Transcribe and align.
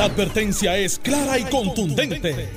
La 0.00 0.06
advertencia 0.06 0.78
es 0.78 0.98
clara 0.98 1.38
y 1.38 1.44
contundente. 1.44 2.48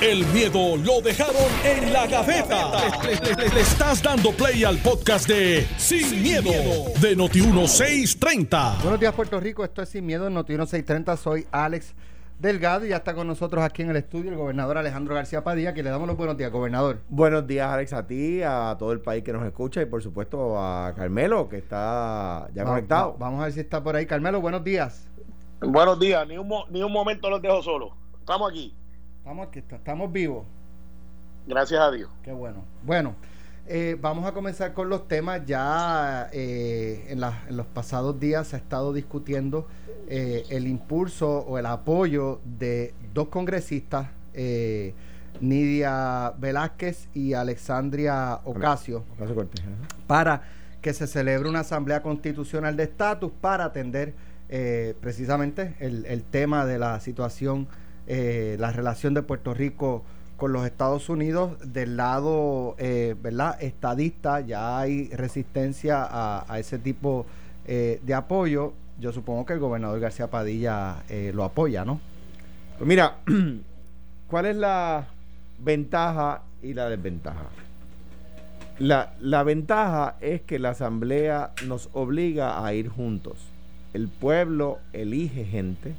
El 0.00 0.24
miedo 0.26 0.76
lo 0.76 1.00
dejaron 1.00 1.34
en 1.64 1.92
la 1.92 2.06
gaveta. 2.06 2.70
Le, 3.02 3.60
estás 3.60 4.00
dando 4.00 4.30
play 4.30 4.62
al 4.62 4.78
podcast 4.78 5.26
de 5.26 5.66
Sin, 5.78 6.22
miedo, 6.22 6.52
de 7.00 7.16
Noti1630. 7.16 8.82
Buenos 8.82 9.00
días, 9.00 9.12
Puerto 9.14 9.40
Rico. 9.40 9.64
Esto 9.64 9.82
es 9.82 9.88
Sin 9.88 10.06
Miedo 10.06 10.28
en 10.28 10.34
Noti1630. 10.36 11.16
Soy 11.16 11.44
Alex 11.50 11.92
Delgado 12.38 12.86
y 12.86 12.90
ya 12.90 12.98
está 12.98 13.14
con 13.14 13.26
nosotros 13.26 13.64
aquí 13.64 13.82
en 13.82 13.90
el 13.90 13.96
estudio 13.96 14.30
el 14.30 14.36
gobernador 14.36 14.78
Alejandro 14.78 15.16
García 15.16 15.42
Padilla, 15.42 15.74
que 15.74 15.82
le 15.82 15.90
damos 15.90 16.06
los 16.06 16.16
buenos 16.16 16.36
días, 16.36 16.52
gobernador. 16.52 17.00
Buenos 17.08 17.48
días, 17.48 17.68
Alex, 17.68 17.94
a 17.94 18.06
ti, 18.06 18.42
a 18.44 18.76
todo 18.78 18.92
el 18.92 19.00
país 19.00 19.24
que 19.24 19.32
nos 19.32 19.44
escucha 19.44 19.82
y 19.82 19.86
por 19.86 20.04
supuesto 20.04 20.56
a 20.56 20.92
Carmelo, 20.94 21.48
que 21.48 21.58
está 21.58 22.48
ya 22.54 22.64
conectado. 22.64 23.16
vamos 23.18 23.40
a 23.40 23.44
ver 23.46 23.52
si 23.52 23.58
está 23.58 23.82
por 23.82 23.96
ahí. 23.96 24.06
Carmelo, 24.06 24.40
buenos 24.40 24.62
días. 24.62 25.08
Buenos 25.64 26.00
días, 26.00 26.26
ni 26.26 26.36
un, 26.36 26.50
ni 26.70 26.82
un 26.82 26.90
momento 26.90 27.30
los 27.30 27.40
dejo 27.40 27.62
solos. 27.62 27.92
Estamos 28.18 28.50
aquí. 28.50 28.74
Estamos 29.18 29.46
aquí, 29.46 29.60
estamos 29.60 30.10
vivos. 30.10 30.44
Gracias 31.46 31.80
a 31.80 31.90
Dios. 31.92 32.10
Qué 32.24 32.32
bueno. 32.32 32.64
Bueno, 32.82 33.14
eh, 33.68 33.96
vamos 34.00 34.26
a 34.26 34.32
comenzar 34.32 34.74
con 34.74 34.88
los 34.88 35.06
temas. 35.06 35.46
Ya 35.46 36.28
eh, 36.32 37.06
en, 37.10 37.20
los 37.56 37.66
pasados 37.66 38.18
días 38.18 38.48
se 38.48 38.56
ha 38.56 38.58
estado 38.58 38.92
discutiendo 38.92 39.68
eh, 40.08 40.44
el 40.50 40.66
impulso 40.66 41.38
o 41.38 41.58
el 41.58 41.66
apoyo 41.66 42.40
de 42.44 42.92
dos 43.14 43.28
congresistas, 43.28 44.08
Nidia 45.40 46.34
Velázquez 46.38 47.08
y 47.14 47.34
Alexandria 47.34 48.40
Ocasio, 48.44 49.04
para 50.08 50.42
que 50.80 50.92
se 50.92 51.06
celebre 51.06 51.48
una 51.48 51.60
asamblea 51.60 52.02
constitucional 52.02 52.76
de 52.76 52.82
estatus 52.82 53.30
para 53.40 53.66
atender 53.66 54.14
precisamente 55.00 55.74
el, 55.80 56.04
el, 56.04 56.22
tema 56.24 56.66
de 56.66 56.78
la 56.78 57.00
situación, 57.00 57.68
la 58.06 58.70
relación 58.70 59.14
de 59.14 59.22
Puerto 59.22 59.54
Rico 59.54 60.04
con 60.42 60.52
los 60.52 60.66
Estados 60.66 61.08
Unidos 61.08 61.52
del 61.72 61.96
lado 61.96 62.74
eh, 62.78 63.14
¿verdad? 63.22 63.62
estadista 63.62 64.40
ya 64.40 64.80
hay 64.80 65.08
resistencia 65.10 66.04
a, 66.10 66.58
ese 66.58 66.80
tipo 66.80 67.26
eh, 67.64 68.00
de 68.02 68.12
apoyo 68.12 68.72
yo 68.98 69.12
supongo 69.12 69.46
que 69.46 69.52
el 69.52 69.60
gobernador 69.60 70.00
García 70.00 70.28
Padilla 70.28 71.04
eh, 71.08 71.30
lo 71.32 71.44
apoya 71.44 71.84
¿no? 71.84 72.00
Pues 72.76 72.88
mira 72.88 73.18
¿cuál 74.28 74.46
es 74.46 74.56
la 74.56 75.06
ventaja 75.60 76.42
y 76.60 76.74
la 76.74 76.88
desventaja? 76.88 77.46
La, 78.80 79.14
la 79.20 79.44
ventaja 79.44 80.16
es 80.20 80.40
que 80.42 80.58
la 80.58 80.70
asamblea 80.70 81.52
nos 81.68 81.88
obliga 81.92 82.66
a 82.66 82.74
ir 82.74 82.88
juntos 82.88 83.51
el 83.94 84.08
pueblo 84.08 84.78
elige 84.92 85.44
gente 85.44 85.94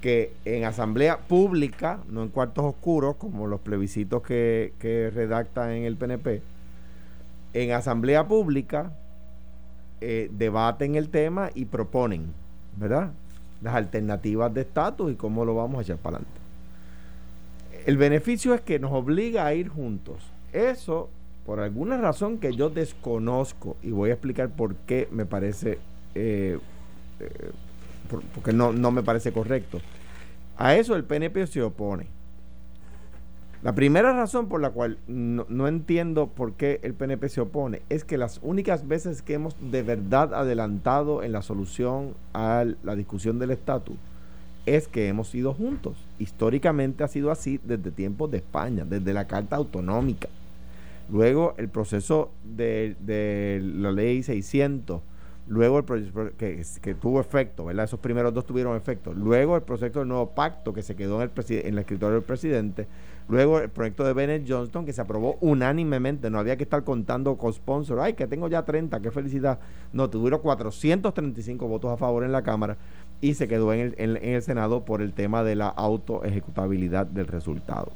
que 0.00 0.32
en 0.44 0.64
asamblea 0.64 1.18
pública, 1.18 2.00
no 2.08 2.22
en 2.22 2.28
cuartos 2.28 2.64
oscuros, 2.64 3.16
como 3.16 3.46
los 3.46 3.60
plebiscitos 3.60 4.22
que, 4.22 5.10
redactan 5.14 5.70
en 5.70 5.84
el 5.84 5.96
PNP, 5.96 6.42
en 7.54 7.72
asamblea 7.72 8.26
pública 8.26 8.92
eh, 10.00 10.28
debaten 10.32 10.96
el 10.96 11.08
tema 11.08 11.50
y 11.54 11.66
proponen, 11.66 12.32
¿verdad? 12.76 13.12
Las 13.62 13.74
alternativas 13.74 14.52
de 14.52 14.62
estatus 14.62 15.12
y 15.12 15.14
cómo 15.14 15.44
lo 15.44 15.54
vamos 15.54 15.78
a 15.78 15.82
echar 15.82 15.98
para 15.98 16.16
adelante. 16.16 16.40
El 17.86 17.96
beneficio 17.96 18.54
es 18.54 18.60
que 18.60 18.80
nos 18.80 18.92
obliga 18.92 19.46
a 19.46 19.54
ir 19.54 19.68
juntos. 19.68 20.22
Eso, 20.52 21.10
por 21.46 21.60
alguna 21.60 21.96
razón 21.96 22.38
que 22.38 22.54
yo 22.54 22.70
desconozco, 22.70 23.76
y 23.82 23.90
voy 23.92 24.10
a 24.10 24.14
explicar 24.14 24.50
por 24.50 24.74
qué 24.74 25.08
me 25.12 25.26
parece 25.26 25.78
eh, 26.16 26.58
porque 28.34 28.52
no, 28.52 28.72
no 28.72 28.90
me 28.90 29.02
parece 29.02 29.32
correcto. 29.32 29.80
A 30.56 30.74
eso 30.76 30.94
el 30.96 31.04
PNP 31.04 31.46
se 31.46 31.62
opone. 31.62 32.06
La 33.62 33.76
primera 33.76 34.12
razón 34.12 34.48
por 34.48 34.60
la 34.60 34.70
cual 34.70 34.98
no, 35.06 35.68
entiendo 35.68 36.26
por 36.26 36.54
qué 36.54 36.80
el 36.82 36.94
PNP 36.94 37.28
se 37.28 37.40
opone 37.40 37.82
es 37.90 38.02
que 38.02 38.18
las 38.18 38.40
únicas 38.42 38.88
veces 38.88 39.22
que 39.22 39.34
hemos 39.34 39.54
de 39.60 39.84
verdad 39.84 40.34
adelantado 40.34 41.22
en 41.22 41.30
la 41.30 41.42
solución 41.42 42.14
a 42.34 42.64
la 42.82 42.96
discusión 42.96 43.38
del 43.38 43.52
estatus 43.52 43.94
es 44.66 44.88
que 44.88 45.06
hemos 45.06 45.32
ido 45.36 45.54
juntos. 45.54 45.96
Históricamente 46.18 47.04
ha 47.04 47.08
sido 47.08 47.30
así 47.30 47.60
desde 47.62 47.92
tiempos 47.92 48.32
de 48.32 48.38
España, 48.38 48.84
desde 48.84 49.12
la 49.12 49.28
Carta 49.28 49.54
Autonómica. 49.54 50.28
Luego 51.08 51.54
el 51.56 51.68
proceso 51.68 52.32
de, 52.42 52.96
de 52.98 53.60
la 53.62 53.92
ley 53.92 54.24
600 54.24 55.02
luego 55.48 55.78
el 55.78 55.84
proyecto 55.84 56.30
que, 56.36 56.94
tuvo 56.94 57.20
efecto, 57.20 57.64
¿verdad? 57.64 57.84
Esos 57.84 58.00
primeros 58.00 58.32
dos 58.32 58.46
tuvieron 58.46 58.76
efecto. 58.76 59.12
Luego 59.12 59.56
el 59.56 59.62
proyecto 59.62 59.98
del 59.98 60.08
nuevo 60.08 60.30
pacto 60.30 60.72
que 60.72 60.82
se 60.82 60.94
quedó 60.94 61.22
en, 61.22 61.30
el 61.34 61.66
en 61.66 61.78
escritorio 61.78 62.14
del 62.14 62.24
presidente. 62.24 62.86
Luego 63.28 63.60
el 63.60 63.70
proyecto 63.70 64.04
de 64.04 64.12
Bennett 64.12 64.44
Johnston 64.48 64.84
que 64.84 64.92
se 64.92 65.00
aprobó 65.00 65.36
unánimemente. 65.40 66.30
No 66.30 66.38
había 66.38 66.56
que 66.56 66.64
estar 66.64 66.84
contando 66.84 67.36
con 67.36 67.52
sponsor. 67.52 68.00
Ay, 68.00 68.14
que 68.14 68.26
tengo 68.26 68.48
ya 68.48 68.64
30, 68.64 69.00
qué 69.00 69.10
felicidad. 69.10 69.58
No, 69.92 70.10
tuvieron 70.10 70.40
435 70.40 71.66
votos 71.66 71.90
a 71.90 71.96
favor 71.96 72.24
en 72.24 72.32
la 72.32 72.42
Cámara 72.42 72.76
y 73.20 73.34
se 73.34 73.48
quedó 73.48 73.72
en 73.72 73.94
el, 73.96 74.16
en 74.16 74.34
el 74.34 74.42
Senado 74.42 74.84
por 74.84 75.02
el 75.02 75.12
tema 75.12 75.44
de 75.44 75.56
la 75.56 75.68
autoejecutabilidad 75.68 77.06
del 77.06 77.26
resultado. 77.26 77.92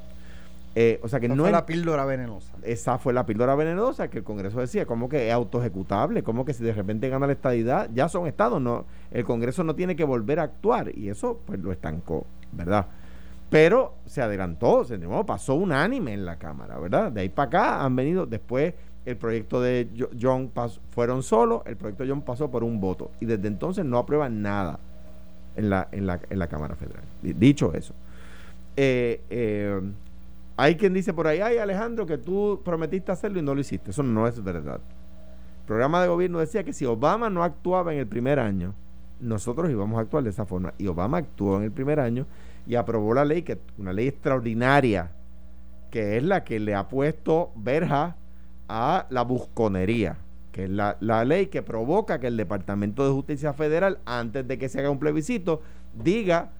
Eh, 0.78 1.00
o 1.03 1.09
sea 1.09 1.20
que 1.20 1.26
no 1.26 1.37
fue 1.37 1.50
la 1.50 1.64
píldora 1.64 2.04
venenosa. 2.04 2.53
Esa 2.62 2.98
fue 2.98 3.14
la 3.14 3.25
píldora 3.25 3.54
venenosa 3.54 4.09
que 4.09 4.19
el 4.19 4.25
Congreso 4.25 4.60
decía, 4.60 4.84
como 4.84 5.09
que 5.09 5.28
es 5.28 5.32
autoejecutable, 5.32 6.22
como 6.22 6.44
que 6.44 6.53
si 6.53 6.62
de 6.62 6.75
repente 6.75 7.09
gana 7.09 7.26
la 7.26 7.32
estadidad, 7.32 7.88
ya 7.94 8.10
son 8.10 8.26
estados, 8.26 8.60
no, 8.60 8.84
el 9.10 9.25
Congreso 9.25 9.65
no 9.65 9.75
tiene 9.75 9.97
que 9.97 10.04
volver 10.04 10.38
a 10.38 10.42
actuar 10.42 10.94
y 10.94 11.09
eso 11.09 11.41
pues 11.47 11.60
lo 11.60 11.72
estancó, 11.72 12.26
¿verdad? 12.53 12.88
Pero 13.48 13.94
se 14.04 14.20
adelantó, 14.20 14.84
se 14.84 14.98
pasó 15.26 15.54
unánime 15.54 16.12
en 16.12 16.26
la 16.26 16.36
Cámara, 16.36 16.78
¿verdad? 16.78 17.10
De 17.10 17.22
ahí 17.22 17.31
para 17.31 17.47
acá 17.47 17.82
han 17.82 17.97
venido 17.97 18.26
después 18.26 18.75
el 19.06 19.16
proyecto 19.16 19.62
de 19.62 19.88
John 20.20 20.53
fueron 20.91 21.22
solos, 21.22 21.62
el 21.65 21.76
proyecto 21.76 22.03
de 22.03 22.10
John 22.10 22.20
pasó 22.20 22.50
por 22.50 22.62
un 22.62 22.81
voto 22.81 23.12
y 23.19 23.25
desde 23.25 23.48
entonces 23.48 23.86
no 23.86 23.97
aprueban 23.97 24.42
nada 24.42 24.78
en 25.54 25.70
la, 25.70 25.88
en 25.91 26.06
la, 26.06 26.20
en 26.28 26.38
la 26.38 26.48
Cámara 26.48 26.76
Federal. 26.76 27.04
Dicho 27.22 27.72
eso, 27.72 27.94
eh, 28.76 29.22
eh, 29.31 29.81
hay 30.56 30.77
quien 30.77 30.94
dice 30.94 31.12
por 31.12 31.27
ahí, 31.27 31.41
ay 31.41 31.59
Alejandro, 31.59 32.06
que 32.06 32.17
tú 32.17 32.62
prometiste 32.65 33.12
hacerlo 33.12 33.39
y 33.39 33.43
no 33.43 33.55
lo 33.55 33.61
hiciste. 33.61 33.91
Eso 33.91 34.03
no 34.03 34.27
es 34.27 34.43
verdad. 34.43 34.81
El 35.61 35.67
programa 35.67 36.00
de 36.00 36.09
gobierno 36.09 36.39
decía 36.39 36.65
que 36.65 36.72
si 36.72 36.87
Obama 36.87 37.28
no 37.28 37.43
actuaba 37.43 37.93
en 37.93 37.99
el 37.99 38.06
primer 38.06 38.39
año, 38.39 38.75
nosotros 39.21 39.71
íbamos 39.71 39.99
a 39.99 40.03
actuar 40.03 40.25
de 40.25 40.31
esa 40.31 40.47
forma. 40.47 40.72
Y 40.78 40.87
Obama 40.87 41.19
actuó 41.19 41.59
en 41.59 41.65
el 41.65 41.72
primer 41.72 42.00
año 42.00 42.27
y 42.66 42.75
aprobó 42.75 43.12
la 43.15 43.25
ley, 43.25 43.43
que 43.43 43.59
una 43.77 43.93
ley 43.93 44.09
extraordinaria, 44.09 45.11
que 45.91 46.16
es 46.16 46.22
la 46.22 46.45
que 46.45 46.59
le 46.59 46.75
ha 46.75 46.89
puesto 46.89 47.53
verja 47.56 48.16
a 48.69 49.06
la 49.11 49.22
busconería, 49.22 50.16
que 50.53 50.65
es 50.65 50.71
la, 50.71 50.97
la 51.00 51.25
ley 51.25 51.47
que 51.47 51.62
provoca 51.62 52.19
que 52.19 52.28
el 52.28 52.37
Departamento 52.37 53.05
de 53.05 53.12
Justicia 53.12 53.53
Federal, 53.53 53.99
antes 54.06 54.47
de 54.49 54.56
que 54.56 54.69
se 54.69 54.81
haga 54.81 54.91
un 54.91 54.99
plebiscito, 54.99 55.61
diga 56.03 56.50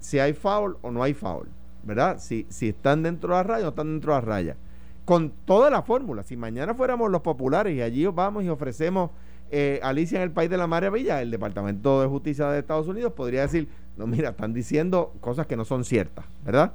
si 0.00 0.18
hay 0.18 0.32
foul 0.32 0.78
o 0.80 0.90
no 0.90 1.02
hay 1.02 1.14
foul. 1.14 1.48
¿Verdad? 1.84 2.18
Si, 2.18 2.46
si 2.48 2.70
están 2.70 3.02
dentro 3.02 3.30
de 3.30 3.36
la 3.36 3.42
raya 3.42 3.60
o 3.60 3.64
no 3.64 3.68
están 3.70 3.92
dentro 3.92 4.14
de 4.14 4.20
la 4.20 4.26
raya. 4.26 4.56
Con 5.04 5.32
toda 5.44 5.70
la 5.70 5.82
fórmula. 5.82 6.22
Si 6.22 6.36
mañana 6.36 6.74
fuéramos 6.74 7.10
los 7.10 7.22
populares 7.22 7.74
y 7.74 7.82
allí 7.82 8.06
vamos 8.06 8.44
y 8.44 8.48
ofrecemos 8.48 9.10
eh, 9.50 9.80
Alicia 9.82 10.16
en 10.16 10.22
el 10.22 10.30
País 10.30 10.48
de 10.48 10.56
la 10.56 10.66
Maravilla, 10.66 11.20
el 11.20 11.30
Departamento 11.30 12.00
de 12.00 12.08
Justicia 12.08 12.48
de 12.48 12.60
Estados 12.60 12.88
Unidos 12.88 13.12
podría 13.12 13.42
decir, 13.42 13.68
no, 13.96 14.06
mira, 14.06 14.30
están 14.30 14.54
diciendo 14.54 15.12
cosas 15.20 15.46
que 15.46 15.56
no 15.56 15.64
son 15.64 15.84
ciertas, 15.84 16.24
¿verdad? 16.44 16.72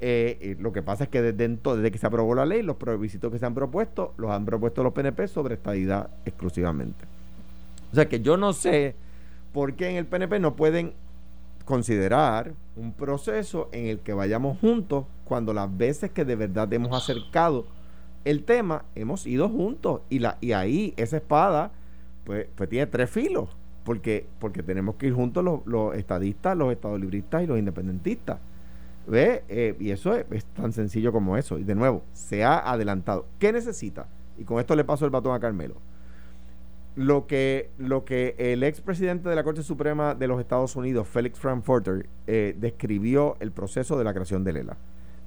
Eh, 0.00 0.56
lo 0.58 0.72
que 0.72 0.82
pasa 0.82 1.04
es 1.04 1.10
que 1.10 1.22
desde, 1.22 1.48
desde 1.48 1.90
que 1.90 1.98
se 1.98 2.06
aprobó 2.06 2.34
la 2.34 2.46
ley, 2.46 2.62
los 2.62 2.76
plebiscitos 2.76 3.30
que 3.30 3.38
se 3.38 3.46
han 3.46 3.54
propuesto, 3.54 4.14
los 4.16 4.30
han 4.30 4.44
propuesto 4.44 4.82
los 4.82 4.92
PNP 4.92 5.28
sobre 5.28 5.54
estadidad 5.54 6.10
exclusivamente. 6.24 7.04
O 7.92 7.94
sea 7.94 8.08
que 8.08 8.20
yo 8.20 8.36
no 8.36 8.52
sé 8.52 8.96
por 9.52 9.74
qué 9.74 9.88
en 9.88 9.96
el 9.96 10.06
PNP 10.06 10.40
no 10.40 10.56
pueden 10.56 10.94
considerar 11.64 12.52
un 12.76 12.92
proceso 12.92 13.68
en 13.72 13.86
el 13.86 14.00
que 14.00 14.12
vayamos 14.12 14.58
juntos 14.58 15.06
cuando 15.24 15.52
las 15.52 15.74
veces 15.76 16.10
que 16.10 16.24
de 16.24 16.36
verdad 16.36 16.72
hemos 16.72 16.92
acercado 16.92 17.66
el 18.24 18.44
tema, 18.44 18.84
hemos 18.94 19.26
ido 19.26 19.48
juntos 19.48 20.00
y, 20.08 20.18
la, 20.18 20.38
y 20.40 20.52
ahí 20.52 20.94
esa 20.96 21.18
espada 21.18 21.72
pues, 22.24 22.46
pues 22.54 22.68
tiene 22.68 22.86
tres 22.86 23.10
filos, 23.10 23.48
porque, 23.84 24.26
porque 24.38 24.62
tenemos 24.62 24.96
que 24.96 25.06
ir 25.06 25.14
juntos 25.14 25.44
los, 25.64 25.94
estadistas, 25.94 26.56
los 26.56 26.72
estadolibristas 26.72 27.42
y 27.42 27.46
los 27.46 27.58
independentistas. 27.58 28.38
¿Ve? 29.06 29.44
Eh, 29.48 29.76
y 29.78 29.90
eso 29.90 30.14
es, 30.14 30.24
es, 30.30 30.46
tan 30.46 30.72
sencillo 30.72 31.12
como 31.12 31.36
eso. 31.36 31.58
Y 31.58 31.64
de 31.64 31.74
nuevo, 31.74 32.02
se 32.14 32.42
ha 32.42 32.58
adelantado. 32.58 33.26
¿Qué 33.38 33.52
necesita? 33.52 34.06
Y 34.38 34.44
con 34.44 34.58
esto 34.58 34.74
le 34.74 34.84
paso 34.84 35.04
el 35.04 35.10
batón 35.10 35.34
a 35.34 35.40
Carmelo 35.40 35.74
lo 36.96 37.26
que, 37.26 37.70
lo 37.78 38.04
que 38.04 38.36
el 38.38 38.62
expresidente 38.62 39.28
de 39.28 39.34
la 39.34 39.42
Corte 39.42 39.62
Suprema 39.62 40.14
de 40.14 40.28
los 40.28 40.40
Estados 40.40 40.76
Unidos, 40.76 41.08
Felix 41.08 41.38
Frankfurter, 41.38 42.06
eh, 42.26 42.54
describió 42.58 43.36
el 43.40 43.50
proceso 43.50 43.98
de 43.98 44.04
la 44.04 44.12
creación 44.12 44.44
de 44.44 44.52
Lela. 44.52 44.76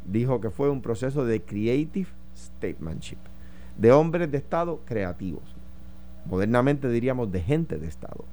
Dijo 0.05 0.39
que 0.39 0.49
fue 0.49 0.69
un 0.69 0.81
proceso 0.81 1.25
de 1.25 1.41
creative 1.41 2.07
statementship, 2.35 3.17
de 3.77 3.91
hombres 3.91 4.31
de 4.31 4.37
Estado 4.37 4.81
creativos. 4.85 5.43
Modernamente 6.25 6.89
diríamos 6.89 7.31
de 7.31 7.41
gente 7.41 7.77
de 7.77 7.87
Estado. 7.87 8.23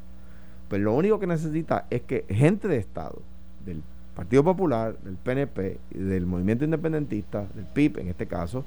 Pero 0.69 0.85
lo 0.85 0.95
único 0.95 1.19
que 1.19 1.27
necesita 1.27 1.87
es 1.91 2.03
que 2.03 2.25
gente 2.29 2.69
de 2.69 2.77
Estado 2.77 3.21
del 3.65 3.83
Partido 4.15 4.45
Popular, 4.45 4.97
del 5.01 5.17
PNP, 5.17 5.79
del 5.91 6.27
Movimiento 6.27 6.65
Independentista, 6.65 7.47
del 7.55 7.67
PIB 7.67 7.99
en 7.99 8.09
este 8.09 8.27
caso, 8.27 8.65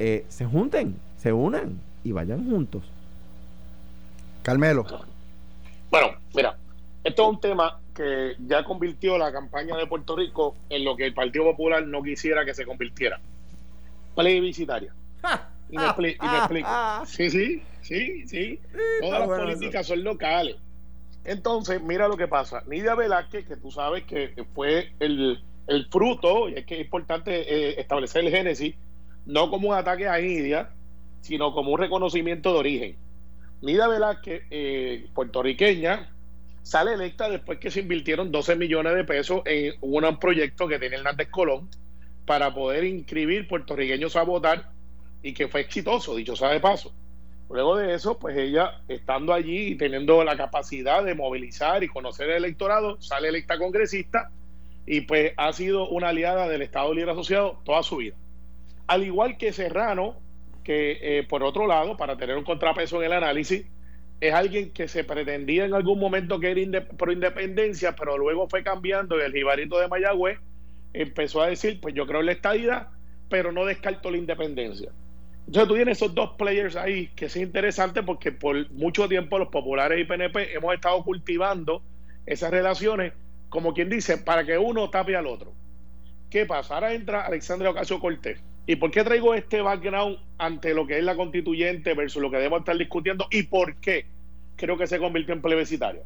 eh, 0.00 0.24
se 0.28 0.44
junten, 0.44 0.96
se 1.16 1.32
unan 1.32 1.78
y 2.02 2.10
vayan 2.10 2.50
juntos. 2.50 2.82
Carmelo. 4.44 4.84
Bueno, 5.90 6.16
mira, 6.34 6.58
esto 7.02 7.22
es 7.22 7.28
un 7.30 7.40
tema 7.40 7.80
que 7.94 8.34
ya 8.46 8.62
convirtió 8.62 9.16
la 9.16 9.32
campaña 9.32 9.74
de 9.74 9.86
Puerto 9.86 10.14
Rico 10.14 10.54
en 10.68 10.84
lo 10.84 10.94
que 10.96 11.06
el 11.06 11.14
Partido 11.14 11.46
Popular 11.46 11.86
no 11.86 12.02
quisiera 12.02 12.44
que 12.44 12.52
se 12.52 12.66
convirtiera. 12.66 13.18
Plebiscitaria. 14.14 14.92
Y 15.70 15.78
me, 15.78 15.86
explico. 15.86 16.68
Sí, 17.06 17.30
sí, 17.30 17.62
sí, 17.80 18.28
sí. 18.28 18.60
Todas 19.00 19.26
las 19.26 19.40
políticas 19.40 19.86
son 19.86 20.04
locales. 20.04 20.56
Entonces, 21.24 21.82
mira 21.82 22.06
lo 22.06 22.18
que 22.18 22.28
pasa. 22.28 22.62
Nidia 22.66 22.94
Velázquez, 22.94 23.46
que 23.46 23.56
tú 23.56 23.70
sabes 23.70 24.04
que 24.04 24.44
fue 24.54 24.92
el, 25.00 25.42
fruto, 25.90 26.50
y 26.50 26.56
es 26.56 26.66
que 26.66 26.74
es 26.74 26.80
importante 26.82 27.32
eh, 27.40 27.80
establecer 27.80 28.22
el 28.26 28.30
génesis, 28.30 28.74
no 29.24 29.48
como 29.48 29.70
un 29.70 29.74
ataque 29.74 30.06
a 30.06 30.18
Nidia, 30.18 30.68
sino 31.22 31.54
como 31.54 31.70
un 31.70 31.80
reconocimiento 31.80 32.52
de 32.52 32.58
origen. 32.58 33.03
Nidia 33.64 33.88
Velázquez, 33.88 34.42
eh, 34.50 35.06
puertorriqueña, 35.14 36.10
sale 36.62 36.92
electa 36.92 37.30
después 37.30 37.58
que 37.58 37.70
se 37.70 37.80
invirtieron 37.80 38.30
12 38.30 38.56
millones 38.56 38.94
de 38.94 39.04
pesos 39.04 39.40
en 39.46 39.74
un 39.80 40.18
proyecto 40.18 40.68
que 40.68 40.78
tiene 40.78 40.96
Hernández 40.96 41.28
Colón 41.30 41.70
para 42.26 42.52
poder 42.54 42.84
inscribir 42.84 43.48
puertorriqueños 43.48 44.16
a 44.16 44.22
votar 44.22 44.70
y 45.22 45.32
que 45.32 45.48
fue 45.48 45.62
exitoso, 45.62 46.14
dicho 46.14 46.36
sea 46.36 46.50
de 46.50 46.60
paso. 46.60 46.92
Luego 47.48 47.76
de 47.76 47.94
eso, 47.94 48.18
pues 48.18 48.36
ella, 48.36 48.82
estando 48.88 49.32
allí 49.32 49.68
y 49.68 49.74
teniendo 49.76 50.22
la 50.24 50.36
capacidad 50.36 51.02
de 51.02 51.14
movilizar 51.14 51.82
y 51.82 51.88
conocer 51.88 52.28
el 52.28 52.44
electorado, 52.44 53.00
sale 53.00 53.28
electa 53.28 53.58
congresista 53.58 54.30
y 54.86 55.02
pues 55.02 55.32
ha 55.38 55.52
sido 55.54 55.88
una 55.88 56.08
aliada 56.08 56.48
del 56.48 56.60
Estado 56.60 56.92
Libre 56.92 57.12
Asociado 57.12 57.62
toda 57.64 57.82
su 57.82 57.96
vida. 57.96 58.16
Al 58.86 59.04
igual 59.04 59.38
que 59.38 59.54
Serrano, 59.54 60.20
que 60.64 60.98
eh, 61.00 61.22
por 61.24 61.44
otro 61.44 61.66
lado, 61.66 61.96
para 61.96 62.16
tener 62.16 62.36
un 62.36 62.44
contrapeso 62.44 62.98
en 63.00 63.06
el 63.06 63.12
análisis, 63.12 63.66
es 64.20 64.32
alguien 64.32 64.72
que 64.72 64.88
se 64.88 65.04
pretendía 65.04 65.66
en 65.66 65.74
algún 65.74 65.98
momento 66.00 66.40
que 66.40 66.50
era 66.50 66.86
pro 66.86 67.12
independencia, 67.12 67.94
pero 67.94 68.16
luego 68.16 68.48
fue 68.48 68.62
cambiando 68.62 69.18
y 69.18 69.22
el 69.22 69.32
jibarito 69.32 69.78
de 69.78 69.88
Mayagüez 69.88 70.38
empezó 70.92 71.42
a 71.42 71.48
decir, 71.48 71.80
pues 71.80 71.94
yo 71.94 72.06
creo 72.06 72.20
en 72.20 72.26
la 72.26 72.32
estadidad, 72.32 72.88
pero 73.28 73.52
no 73.52 73.64
descarto 73.66 74.10
la 74.10 74.16
independencia. 74.16 74.90
Entonces 75.46 75.68
tú 75.68 75.74
tienes 75.74 75.98
esos 75.98 76.14
dos 76.14 76.30
players 76.38 76.76
ahí, 76.76 77.08
que 77.08 77.26
es 77.26 77.36
interesante 77.36 78.02
porque 78.02 78.32
por 78.32 78.70
mucho 78.72 79.08
tiempo 79.08 79.38
los 79.38 79.48
populares 79.48 80.00
y 80.00 80.04
PNP 80.04 80.54
hemos 80.54 80.74
estado 80.74 81.02
cultivando 81.04 81.82
esas 82.24 82.50
relaciones, 82.50 83.12
como 83.50 83.74
quien 83.74 83.90
dice, 83.90 84.16
para 84.16 84.44
que 84.44 84.56
uno 84.56 84.88
tape 84.88 85.16
al 85.16 85.26
otro. 85.26 85.52
¿Qué 86.30 86.46
pasa? 86.46 86.74
Ahora 86.74 86.94
entra 86.94 87.26
Alexandria 87.26 87.70
Ocasio 87.70 88.00
Cortés. 88.00 88.40
¿Y 88.66 88.76
por 88.76 88.90
qué 88.90 89.04
traigo 89.04 89.34
este 89.34 89.60
background 89.60 90.18
ante 90.38 90.72
lo 90.72 90.86
que 90.86 90.98
es 90.98 91.04
la 91.04 91.16
constituyente 91.16 91.92
versus 91.94 92.22
lo 92.22 92.30
que 92.30 92.38
debemos 92.38 92.60
estar 92.60 92.76
discutiendo? 92.78 93.26
¿Y 93.30 93.42
por 93.44 93.76
qué 93.76 94.06
creo 94.56 94.78
que 94.78 94.86
se 94.86 94.98
convirtió 94.98 95.34
en 95.34 95.42
plebiscitario? 95.42 96.02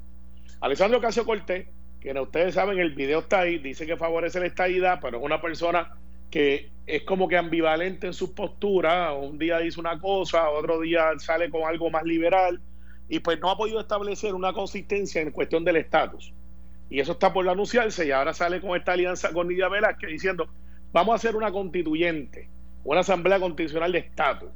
Alexandria 0.61 0.99
Ocasio 0.99 1.25
Cortés, 1.25 1.69
que 2.01 2.13
ustedes 2.19 2.55
saben, 2.55 2.79
el 2.79 2.95
video 2.95 3.21
está 3.21 3.41
ahí, 3.41 3.59
dice 3.59 3.87
que 3.87 3.97
favorece 3.97 4.41
la 4.41 4.47
estadidad, 4.47 4.99
pero 5.01 5.19
es 5.19 5.25
una 5.25 5.41
persona 5.41 5.93
que 6.31 6.71
es 6.87 7.03
como 7.03 7.29
que 7.29 7.37
ambivalente 7.37 8.09
en 8.09 8.13
sus 8.13 8.31
posturas, 8.31 9.15
un 9.17 9.39
día 9.39 9.59
dice 9.59 9.79
una 9.79 9.99
cosa, 9.99 10.51
otro 10.51 10.81
día 10.81 11.11
sale 11.19 11.51
con 11.51 11.63
algo 11.63 11.91
más 11.91 12.03
liberal, 12.03 12.61
y 13.09 13.21
pues 13.21 13.39
no 13.41 13.51
ha 13.51 13.57
podido 13.57 13.81
establecer 13.81 14.35
una 14.35 14.53
consistencia 14.53 15.23
en 15.23 15.31
cuestión 15.31 15.65
del 15.65 15.77
estatus. 15.77 16.33
Y 16.91 17.01
eso 17.01 17.13
está 17.13 17.33
por 17.33 17.49
anunciarse, 17.49 18.07
y 18.07 18.11
ahora 18.11 18.35
sale 18.35 18.61
con 18.61 18.77
esta 18.77 18.93
alianza 18.93 19.33
con 19.33 19.49
Nidia 19.49 19.69
Velázquez 19.69 20.11
diciendo, 20.11 20.49
vamos 20.93 21.13
a 21.13 21.17
hacer 21.17 21.37
una 21.37 21.53
constituyente, 21.53 22.49
una 22.85 23.01
asamblea 23.01 23.41
constitucional 23.41 23.93
de 23.93 23.99
estatus. 23.99 24.51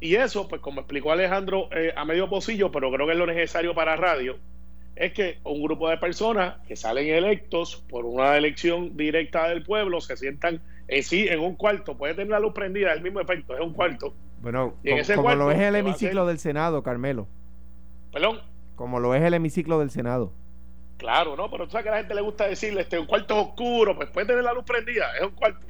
Y 0.00 0.14
eso, 0.14 0.48
pues 0.48 0.60
como 0.60 0.80
explicó 0.80 1.12
Alejandro 1.12 1.68
eh, 1.72 1.92
a 1.94 2.04
medio 2.04 2.28
pocillo, 2.28 2.70
pero 2.70 2.90
creo 2.90 3.06
que 3.06 3.12
es 3.12 3.18
lo 3.18 3.26
necesario 3.26 3.74
para 3.74 3.96
radio, 3.96 4.38
es 4.96 5.12
que 5.12 5.38
un 5.44 5.62
grupo 5.62 5.88
de 5.88 5.98
personas 5.98 6.56
que 6.66 6.76
salen 6.76 7.08
electos 7.08 7.84
por 7.88 8.04
una 8.04 8.36
elección 8.36 8.96
directa 8.96 9.48
del 9.48 9.62
pueblo 9.62 10.00
se 10.00 10.16
sientan 10.16 10.60
eh, 10.90 11.04
sí, 11.04 11.28
en 11.28 11.38
un 11.38 11.54
cuarto, 11.54 11.96
puede 11.96 12.14
tener 12.14 12.30
la 12.30 12.40
luz 12.40 12.52
prendida, 12.52 12.92
el 12.92 13.00
mismo 13.00 13.20
efecto, 13.20 13.54
es 13.54 13.60
un 13.60 13.72
cuarto. 13.72 14.12
Bueno, 14.40 14.74
como, 15.14 15.34
lo 15.36 15.52
es 15.52 15.60
el 15.60 15.76
hemiciclo 15.76 16.26
del 16.26 16.40
Senado, 16.40 16.82
Carmelo. 16.82 17.28
¿Perdón? 18.12 18.40
Como 18.74 18.98
lo 18.98 19.14
es 19.14 19.22
el 19.22 19.34
hemiciclo 19.34 19.78
del 19.78 19.90
Senado. 19.90 20.32
Claro, 20.96 21.36
¿no? 21.36 21.48
Pero 21.48 21.66
tú 21.66 21.70
sabes 21.70 21.84
que 21.84 21.88
a 21.90 21.92
la 21.92 21.98
gente 21.98 22.14
le 22.16 22.22
gusta 22.22 22.48
decirle, 22.48 22.80
este, 22.80 22.98
un 22.98 23.06
cuarto 23.06 23.40
oscuro, 23.40 23.94
pues 23.94 24.10
puede 24.10 24.26
tener 24.26 24.42
la 24.42 24.52
luz 24.52 24.64
prendida, 24.64 25.16
es 25.16 25.22
un 25.22 25.30
cuarto. 25.30 25.64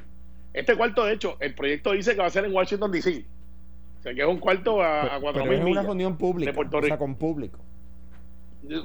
Este 0.53 0.75
cuarto, 0.75 1.05
de 1.05 1.13
hecho, 1.13 1.37
el 1.39 1.55
proyecto 1.55 1.91
dice 1.91 2.13
que 2.13 2.21
va 2.21 2.27
a 2.27 2.31
ser 2.31 2.45
en 2.45 2.53
Washington, 2.53 2.91
D.C. 2.91 3.25
O 3.99 4.03
sea, 4.03 4.13
que 4.13 4.21
es 4.21 4.27
un 4.27 4.39
cuarto 4.39 4.81
a, 4.81 5.15
a 5.15 5.19
4.000 5.19 5.45
millas. 5.45 5.59
es 5.59 5.65
una 5.65 5.81
reunión 5.83 6.17
pública, 6.17 6.53
o 6.57 6.81
sea, 6.81 6.97
con 6.97 7.15
público. 7.15 7.59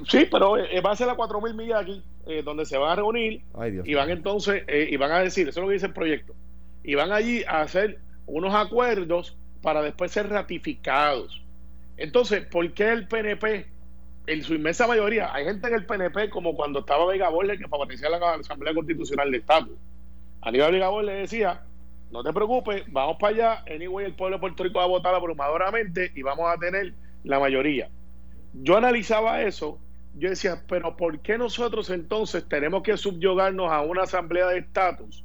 Sí, 0.07 0.27
pero 0.31 0.57
eh, 0.57 0.81
va 0.81 0.91
a 0.91 0.95
ser 0.95 1.09
a 1.09 1.15
4.000 1.15 1.53
millas 1.55 1.81
aquí, 1.81 2.03
eh, 2.25 2.41
donde 2.43 2.65
se 2.65 2.77
van 2.77 2.91
a 2.91 2.95
reunir 2.95 3.41
y 3.85 3.93
van 3.93 4.09
entonces, 4.09 4.63
eh, 4.67 4.87
y 4.89 4.97
van 4.97 5.11
a 5.11 5.19
decir, 5.19 5.47
eso 5.47 5.59
es 5.59 5.63
lo 5.63 5.67
que 5.67 5.73
dice 5.73 5.87
el 5.87 5.93
proyecto, 5.93 6.35
y 6.83 6.95
van 6.95 7.11
allí 7.11 7.43
a 7.47 7.61
hacer 7.61 7.99
unos 8.25 8.55
acuerdos 8.55 9.37
para 9.61 9.81
después 9.81 10.11
ser 10.11 10.29
ratificados. 10.29 11.43
Entonces, 11.97 12.45
¿por 12.45 12.71
qué 12.73 12.91
el 12.91 13.07
PNP, 13.07 13.67
en 14.27 14.43
su 14.43 14.55
inmensa 14.55 14.87
mayoría, 14.87 15.33
hay 15.33 15.45
gente 15.45 15.67
en 15.67 15.75
el 15.75 15.85
PNP 15.85 16.29
como 16.29 16.55
cuando 16.55 16.79
estaba 16.79 17.05
Vega 17.07 17.29
Borges 17.29 17.59
que 17.59 17.67
favorecía 17.67 18.09
la 18.09 18.33
Asamblea 18.33 18.73
Constitucional 18.73 19.31
de 19.31 19.37
Estado? 19.37 19.69
Aníbal 20.47 20.71
Vega 20.71 21.01
le 21.01 21.13
decía, 21.13 21.61
no 22.11 22.23
te 22.23 22.31
preocupes, 22.33 22.83
vamos 22.87 23.17
para 23.19 23.33
allá, 23.33 23.63
anyway 23.73 24.05
el 24.05 24.15
pueblo 24.15 24.37
de 24.37 24.41
Puerto 24.41 24.63
Rico 24.63 24.79
va 24.79 24.85
a 24.85 24.87
votar 24.87 25.13
abrumadoramente 25.13 26.11
y 26.15 26.21
vamos 26.21 26.45
a 26.49 26.57
tener 26.57 26.93
la 27.23 27.39
mayoría 27.39 27.89
yo 28.53 28.77
analizaba 28.77 29.41
eso, 29.41 29.79
yo 30.15 30.29
decía, 30.29 30.63
pero 30.67 30.95
¿por 30.97 31.19
qué 31.19 31.37
nosotros 31.37 31.89
entonces 31.89 32.47
tenemos 32.47 32.83
que 32.83 32.97
subyugarnos 32.97 33.71
a 33.71 33.81
una 33.81 34.03
asamblea 34.03 34.47
de 34.47 34.59
estatus 34.59 35.23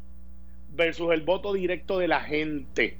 versus 0.70 1.12
el 1.12 1.22
voto 1.22 1.52
directo 1.52 1.98
de 1.98 2.08
la 2.08 2.20
gente? 2.20 2.98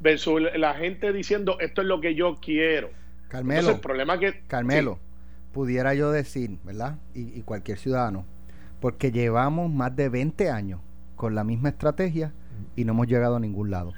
Versus 0.00 0.40
la 0.56 0.74
gente 0.74 1.12
diciendo, 1.12 1.58
esto 1.60 1.82
es 1.82 1.86
lo 1.86 2.00
que 2.00 2.14
yo 2.14 2.36
quiero. 2.40 2.90
Carmelo, 3.28 3.70
el 3.70 3.80
problema 3.80 4.18
que... 4.18 4.42
Carmelo, 4.46 4.98
pudiera 5.52 5.94
yo 5.94 6.10
decir, 6.10 6.58
¿verdad? 6.64 6.98
Y, 7.14 7.38
y 7.38 7.42
cualquier 7.42 7.78
ciudadano, 7.78 8.24
porque 8.80 9.12
llevamos 9.12 9.70
más 9.70 9.94
de 9.94 10.08
20 10.08 10.48
años 10.48 10.80
con 11.20 11.34
la 11.34 11.44
misma 11.44 11.68
estrategia 11.68 12.32
y 12.76 12.86
no 12.86 12.92
hemos 12.92 13.06
llegado 13.06 13.36
a 13.36 13.40
ningún 13.40 13.70
lado. 13.70 13.92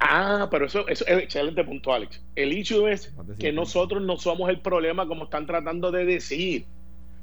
Ah, 0.00 0.48
pero 0.50 0.64
eso, 0.64 0.88
es 0.88 1.04
excelente 1.06 1.62
punto, 1.64 1.92
Alex. 1.92 2.22
El 2.34 2.50
hecho 2.50 2.88
es 2.88 3.14
que 3.38 3.52
nosotros 3.52 4.02
no 4.02 4.16
somos 4.16 4.48
el 4.48 4.60
problema 4.60 5.06
como 5.06 5.24
están 5.24 5.46
tratando 5.46 5.90
de 5.90 6.06
decir. 6.06 6.64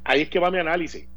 Ahí 0.03 0.21
es 0.21 0.29
que 0.29 0.37
va 0.37 0.51
mi 0.51 0.59
análisis. 0.59 1.07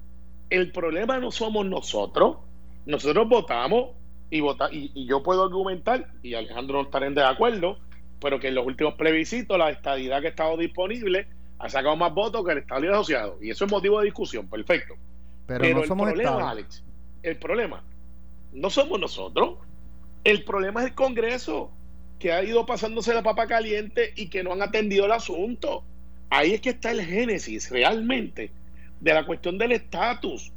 El 0.49 0.73
problema 0.73 1.19
no 1.19 1.31
somos 1.31 1.67
nosotros. 1.67 2.39
Nosotros 2.87 3.29
votamos 3.29 3.91
y, 4.31 4.41
vota, 4.41 4.71
y, 4.73 5.05
yo 5.07 5.23
puedo 5.23 5.45
argumentar, 5.45 6.09
y 6.23 6.33
Alejandro 6.33 6.79
no 6.79 6.85
estará 6.85 7.11
de 7.11 7.23
acuerdo, 7.23 7.81
pero 8.19 8.41
que 8.41 8.49
en 8.49 8.55
los 8.55 8.65
últimos 8.65 8.95
plebiscitos 8.95 9.59
la 9.59 9.69
estadidad 9.69 10.23
que 10.23 10.29
ha 10.29 10.31
estado 10.31 10.57
disponible 10.57 11.27
ha 11.59 11.69
sacado 11.69 11.97
más 11.97 12.15
votos 12.15 12.47
que 12.47 12.53
el 12.53 12.59
Estado 12.59 12.91
Asociado. 12.95 13.37
Y 13.43 13.51
eso 13.51 13.67
es 13.67 13.71
motivo 13.71 13.99
de 13.99 14.07
discusión, 14.07 14.49
perfecto. 14.49 14.95
Pero, 15.47 15.69
no 15.69 15.85
somos 15.85 16.09
el 16.09 16.15
problema, 16.15 16.51
Alex, 16.51 16.83
el 17.23 17.37
problema 17.37 17.85
no 18.53 18.71
somos 18.71 19.01
nosotros 19.01 19.59
el 20.25 20.45
problema 20.45 20.81
es 20.83 20.91
el 20.91 20.95
Congreso, 20.95 21.73
que 22.19 22.33
ha 22.33 22.45
ido 22.45 22.65
pasándose 22.65 23.13
la 23.13 23.23
papa 23.23 23.47
caliente 23.47 24.13
y 24.15 24.29
que 24.29 24.45
no 24.45 24.53
han 24.53 24.63
atendido 24.63 25.07
el 25.07 25.13
asunto. 25.13 25.85
Ahí 26.31 26.55
es 26.55 26.61
que 26.61 26.71
está 26.71 26.93
el 26.93 27.03
génesis 27.03 27.71
realmente 27.71 28.53
de 29.01 29.15
la 29.15 29.27
cuestión 29.27 29.59
del 29.59 29.73
estatus. 29.73 30.53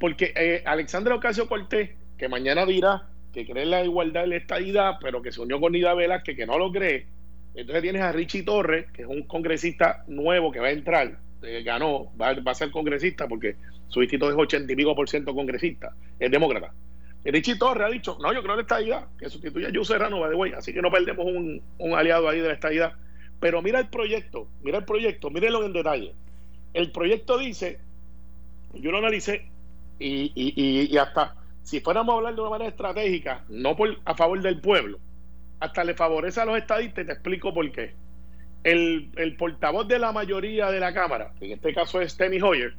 Porque 0.00 0.32
eh, 0.36 0.64
Ocasio 1.12 1.48
Cortés, 1.48 1.90
que 2.18 2.28
mañana 2.28 2.66
dirá 2.66 3.08
que 3.32 3.46
cree 3.46 3.62
en 3.62 3.70
la 3.70 3.84
igualdad 3.84 4.22
de 4.22 4.26
la 4.28 4.36
estadidad, 4.36 4.98
pero 5.00 5.22
que 5.22 5.30
se 5.30 5.40
unió 5.40 5.60
con 5.60 5.72
Nida 5.72 5.94
Velázquez, 5.94 6.36
que 6.36 6.46
no 6.46 6.58
lo 6.58 6.72
cree. 6.72 7.06
Entonces 7.54 7.82
tienes 7.82 8.02
a 8.02 8.10
Richie 8.10 8.42
Torres, 8.42 8.86
que 8.92 9.02
es 9.02 9.08
un 9.08 9.22
congresista 9.22 10.04
nuevo 10.08 10.50
que 10.50 10.58
va 10.58 10.68
a 10.68 10.72
entrar, 10.72 11.18
eh, 11.42 11.62
ganó, 11.62 12.12
va, 12.20 12.30
a 12.30 12.54
ser 12.54 12.72
congresista 12.72 13.28
porque 13.28 13.54
su 13.86 14.00
distrito 14.00 14.28
es 14.28 14.36
80 14.36 14.72
y 14.72 14.76
pico 14.76 14.96
por 14.96 15.08
ciento 15.08 15.32
congresista, 15.32 15.94
es 16.18 16.30
demócrata. 16.30 16.72
Richie 17.24 17.56
Torres 17.56 17.86
ha 17.86 17.90
dicho, 17.90 18.18
no, 18.20 18.32
yo 18.32 18.40
creo 18.42 18.52
en 18.52 18.58
la 18.58 18.62
estadidad, 18.62 19.06
que 19.18 19.30
sustituye 19.30 19.66
a 19.66 19.70
Yu 19.70 19.84
Serrano, 19.84 20.22
así 20.56 20.74
que 20.74 20.82
no 20.82 20.90
perdemos 20.90 21.26
un, 21.26 21.94
aliado 21.94 22.28
ahí 22.28 22.40
de 22.40 22.48
la 22.48 22.54
estadidad. 22.54 22.92
Pero 23.40 23.62
mira 23.62 23.80
el 23.80 23.88
proyecto, 23.88 24.48
mira 24.62 24.78
el 24.78 24.84
proyecto, 24.84 25.30
mírenlo 25.30 25.64
en 25.64 25.72
detalle. 25.72 26.14
El 26.74 26.92
proyecto 26.92 27.38
dice, 27.38 27.80
yo 28.74 28.90
lo 28.90 28.98
analicé, 28.98 29.48
y, 29.98 30.96
hasta 30.98 31.36
si 31.62 31.80
fuéramos 31.80 32.12
a 32.12 32.16
hablar 32.18 32.34
de 32.34 32.40
una 32.42 32.50
manera 32.50 32.70
estratégica, 32.70 33.44
no 33.48 33.76
a 34.04 34.14
favor 34.14 34.40
del 34.42 34.60
pueblo, 34.60 34.98
hasta 35.60 35.82
le 35.82 35.94
favorece 35.94 36.40
a 36.40 36.44
los 36.44 36.58
estadistas, 36.58 37.06
te 37.06 37.12
explico 37.12 37.54
por 37.54 37.70
qué. 37.72 37.94
El, 38.62 39.36
portavoz 39.38 39.88
de 39.88 39.98
la 39.98 40.12
mayoría 40.12 40.70
de 40.70 40.80
la 40.80 40.92
Cámara, 40.92 41.32
en 41.40 41.52
este 41.52 41.72
caso 41.74 42.00
es 42.00 42.12
Steny 42.12 42.40
Hoyer, 42.40 42.74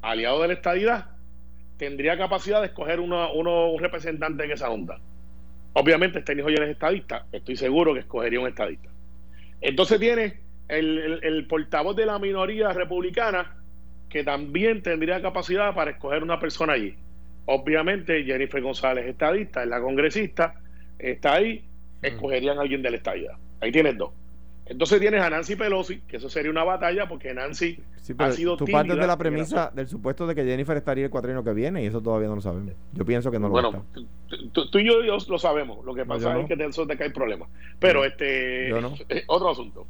aliado 0.00 0.42
de 0.42 0.48
la 0.48 0.54
estadidad, 0.54 1.11
tendría 1.76 2.16
capacidad 2.16 2.60
de 2.60 2.68
escoger 2.68 3.00
uno, 3.00 3.32
uno, 3.32 3.70
un 3.70 3.80
representante 3.80 4.44
en 4.44 4.52
esa 4.52 4.70
onda. 4.70 5.00
Obviamente, 5.74 6.18
este 6.18 6.34
hijo 6.34 6.48
es 6.48 6.60
estadista, 6.60 7.26
estoy 7.32 7.56
seguro 7.56 7.94
que 7.94 8.00
escogería 8.00 8.40
un 8.40 8.48
estadista. 8.48 8.90
Entonces 9.60 9.98
tiene 9.98 10.40
el, 10.68 11.20
el, 11.22 11.46
portavoz 11.46 11.96
de 11.96 12.06
la 12.06 12.18
minoría 12.18 12.72
republicana 12.72 13.56
que 14.08 14.24
también 14.24 14.82
tendría 14.82 15.22
capacidad 15.22 15.74
para 15.74 15.92
escoger 15.92 16.22
una 16.22 16.38
persona 16.38 16.74
allí. 16.74 16.94
Obviamente, 17.46 18.24
Jennifer 18.24 18.60
González, 18.60 19.06
estadista, 19.06 19.62
es 19.62 19.68
la 19.68 19.80
congresista, 19.80 20.54
está 20.98 21.34
ahí, 21.34 21.64
mm. 22.02 22.06
escogerían 22.06 22.58
a 22.58 22.62
alguien 22.62 22.82
de 22.82 22.90
la 22.90 22.96
estadía. 22.98 23.30
Ahí 23.60 23.72
tienes 23.72 23.96
dos. 23.96 24.12
Entonces 24.72 25.00
tienes 25.00 25.20
a 25.20 25.28
Nancy 25.28 25.54
Pelosi, 25.54 26.00
que 26.08 26.16
eso 26.16 26.30
sería 26.30 26.50
una 26.50 26.64
batalla 26.64 27.06
porque 27.06 27.34
Nancy 27.34 27.78
ha 28.16 28.32
sido 28.32 28.56
Tú 28.56 28.64
partes 28.64 28.96
de 28.96 29.06
la 29.06 29.18
premisa 29.18 29.70
del 29.74 29.86
supuesto 29.86 30.26
de 30.26 30.34
que 30.34 30.44
Jennifer 30.44 30.74
estaría 30.78 31.04
el 31.04 31.10
cuatrino 31.10 31.44
que 31.44 31.52
viene 31.52 31.82
y 31.82 31.86
eso 31.86 32.00
todavía 32.00 32.28
no 32.28 32.36
lo 32.36 32.40
sabemos. 32.40 32.72
Yo 32.94 33.04
pienso 33.04 33.30
que 33.30 33.38
no 33.38 33.48
lo 33.48 33.52
bueno, 33.52 33.84
Tú, 34.52 34.78
y 34.78 34.86
yo, 34.86 35.02
lo 35.02 35.38
sabemos. 35.38 35.84
Lo 35.84 35.94
que 35.94 36.06
pasa 36.06 36.40
es 36.40 36.48
que 36.48 36.56
de 36.56 36.64
eso 36.64 36.86
te 36.86 36.96
cae 36.96 37.10
problema. 37.10 37.46
Pero 37.78 38.02
este 38.02 38.72
otro 39.26 39.50
asunto. 39.50 39.86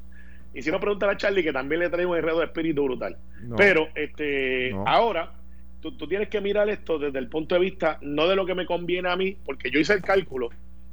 Y 0.53 0.63
si 0.63 0.73
no 0.73 0.81
preguntar 0.81 1.11
a 1.11 1.17
Charlie, 1.17 1.45
que 1.45 1.53
también 1.53 1.81
le 1.81 1.89
trae 1.89 2.05
un 2.05 2.17
enredo 2.17 2.41
de 2.41 2.47
espíritu 2.47 2.83
brutal. 2.83 3.17
Pero 3.57 3.87
este 3.95 4.75
ahora 4.85 5.33
tú, 5.81 5.93
tú 5.93 6.09
tienes 6.09 6.29
que 6.29 6.41
mirar 6.41 6.69
esto 6.69 6.99
desde 6.99 7.21
el 7.21 7.29
punto 7.29 7.55
de 7.55 7.61
vista 7.61 7.99
no 8.03 8.27
de 8.27 8.35
lo 8.35 8.45
que 8.47 8.57
me 8.57 8.67
conviene 8.67 9.09
a 9.09 9.17
mí, 9.17 9.37
porque 9.45 9.71
yo 9.71 9.79
hice 9.79 9.93
el 9.93 10.03
cálculo 10.03 10.51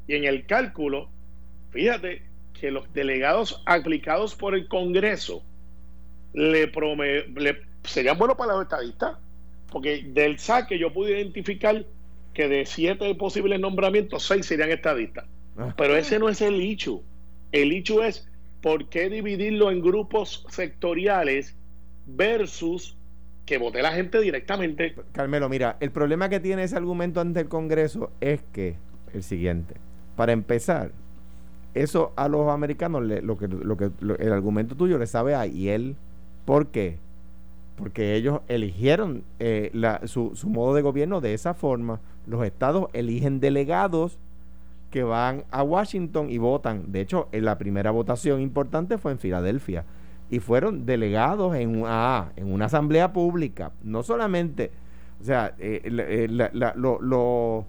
y 0.07 0.13
en 0.13 0.25
el 0.25 0.45
cálculo, 0.45 1.09
fíjate, 1.71 2.28
que 2.59 2.71
los 2.71 2.91
delegados 2.93 3.61
aplicados 3.65 4.35
por 4.35 4.55
el 4.55 4.67
Congreso 4.67 5.43
le, 6.33 6.71
le 7.35 7.61
serían 7.83 8.17
buenos 8.17 8.37
para 8.37 8.53
los 8.53 8.63
estadistas, 8.63 9.17
porque 9.71 10.03
del 10.03 10.39
saque 10.39 10.77
yo 10.77 10.91
pude 10.93 11.19
identificar 11.19 11.85
que 12.33 12.47
de 12.47 12.65
siete 12.65 13.13
posibles 13.15 13.59
nombramientos, 13.59 14.23
seis 14.23 14.45
serían 14.45 14.69
estadistas. 14.69 15.25
Ah. 15.57 15.73
Pero 15.77 15.95
ese 15.95 16.19
no 16.19 16.29
es 16.29 16.41
el 16.41 16.61
hecho. 16.61 17.01
El 17.51 17.71
hecho 17.71 18.03
es 18.03 18.27
por 18.61 18.89
qué 18.89 19.09
dividirlo 19.09 19.71
en 19.71 19.81
grupos 19.81 20.45
sectoriales 20.49 21.55
versus 22.05 22.95
que 23.45 23.57
vote 23.57 23.81
la 23.81 23.91
gente 23.91 24.19
directamente. 24.21 24.95
Carmelo, 25.11 25.49
mira, 25.49 25.77
el 25.79 25.91
problema 25.91 26.29
que 26.29 26.39
tiene 26.39 26.63
ese 26.63 26.75
argumento 26.75 27.19
ante 27.19 27.39
el 27.39 27.49
Congreso 27.49 28.11
es 28.21 28.43
que 28.53 28.75
el 29.13 29.23
siguiente. 29.23 29.75
Para 30.15 30.33
empezar, 30.33 30.91
eso 31.73 32.11
a 32.15 32.27
los 32.27 32.49
americanos, 32.49 33.03
lo 33.03 33.37
que, 33.37 33.47
lo 33.47 33.77
que 33.77 33.91
el 34.19 34.33
argumento 34.33 34.75
tuyo 34.75 34.97
le 34.97 35.07
sabe 35.07 35.35
a 35.35 35.45
él. 35.45 35.95
¿Por 36.45 36.67
qué? 36.67 36.97
Porque 37.77 38.15
ellos 38.15 38.41
eligieron 38.47 39.23
eh, 39.39 39.71
su, 40.05 40.31
su 40.35 40.49
modo 40.49 40.73
de 40.73 40.81
gobierno 40.81 41.21
de 41.21 41.33
esa 41.33 41.53
forma. 41.53 41.99
Los 42.27 42.43
estados 42.45 42.89
eligen 42.93 43.39
delegados 43.39 44.17
que 44.91 45.03
van 45.03 45.43
a 45.51 45.63
Washington 45.63 46.29
y 46.29 46.37
votan. 46.37 46.91
De 46.91 47.01
hecho, 47.01 47.27
en 47.31 47.45
la 47.45 47.57
primera 47.57 47.91
votación 47.91 48.41
importante 48.41 48.97
fue 48.97 49.11
en 49.11 49.19
Filadelfia. 49.19 49.85
Y 50.31 50.39
fueron 50.39 50.85
delegados 50.85 51.55
en, 51.55 51.83
ah, 51.85 52.29
en 52.35 52.51
una 52.51 52.65
asamblea 52.65 53.13
pública. 53.13 53.71
No 53.83 54.03
solamente, 54.03 54.71
o 55.21 55.23
sea, 55.23 55.53
eh, 55.59 55.81
eh, 55.83 56.27
lo, 56.75 56.99
lo, 57.01 57.65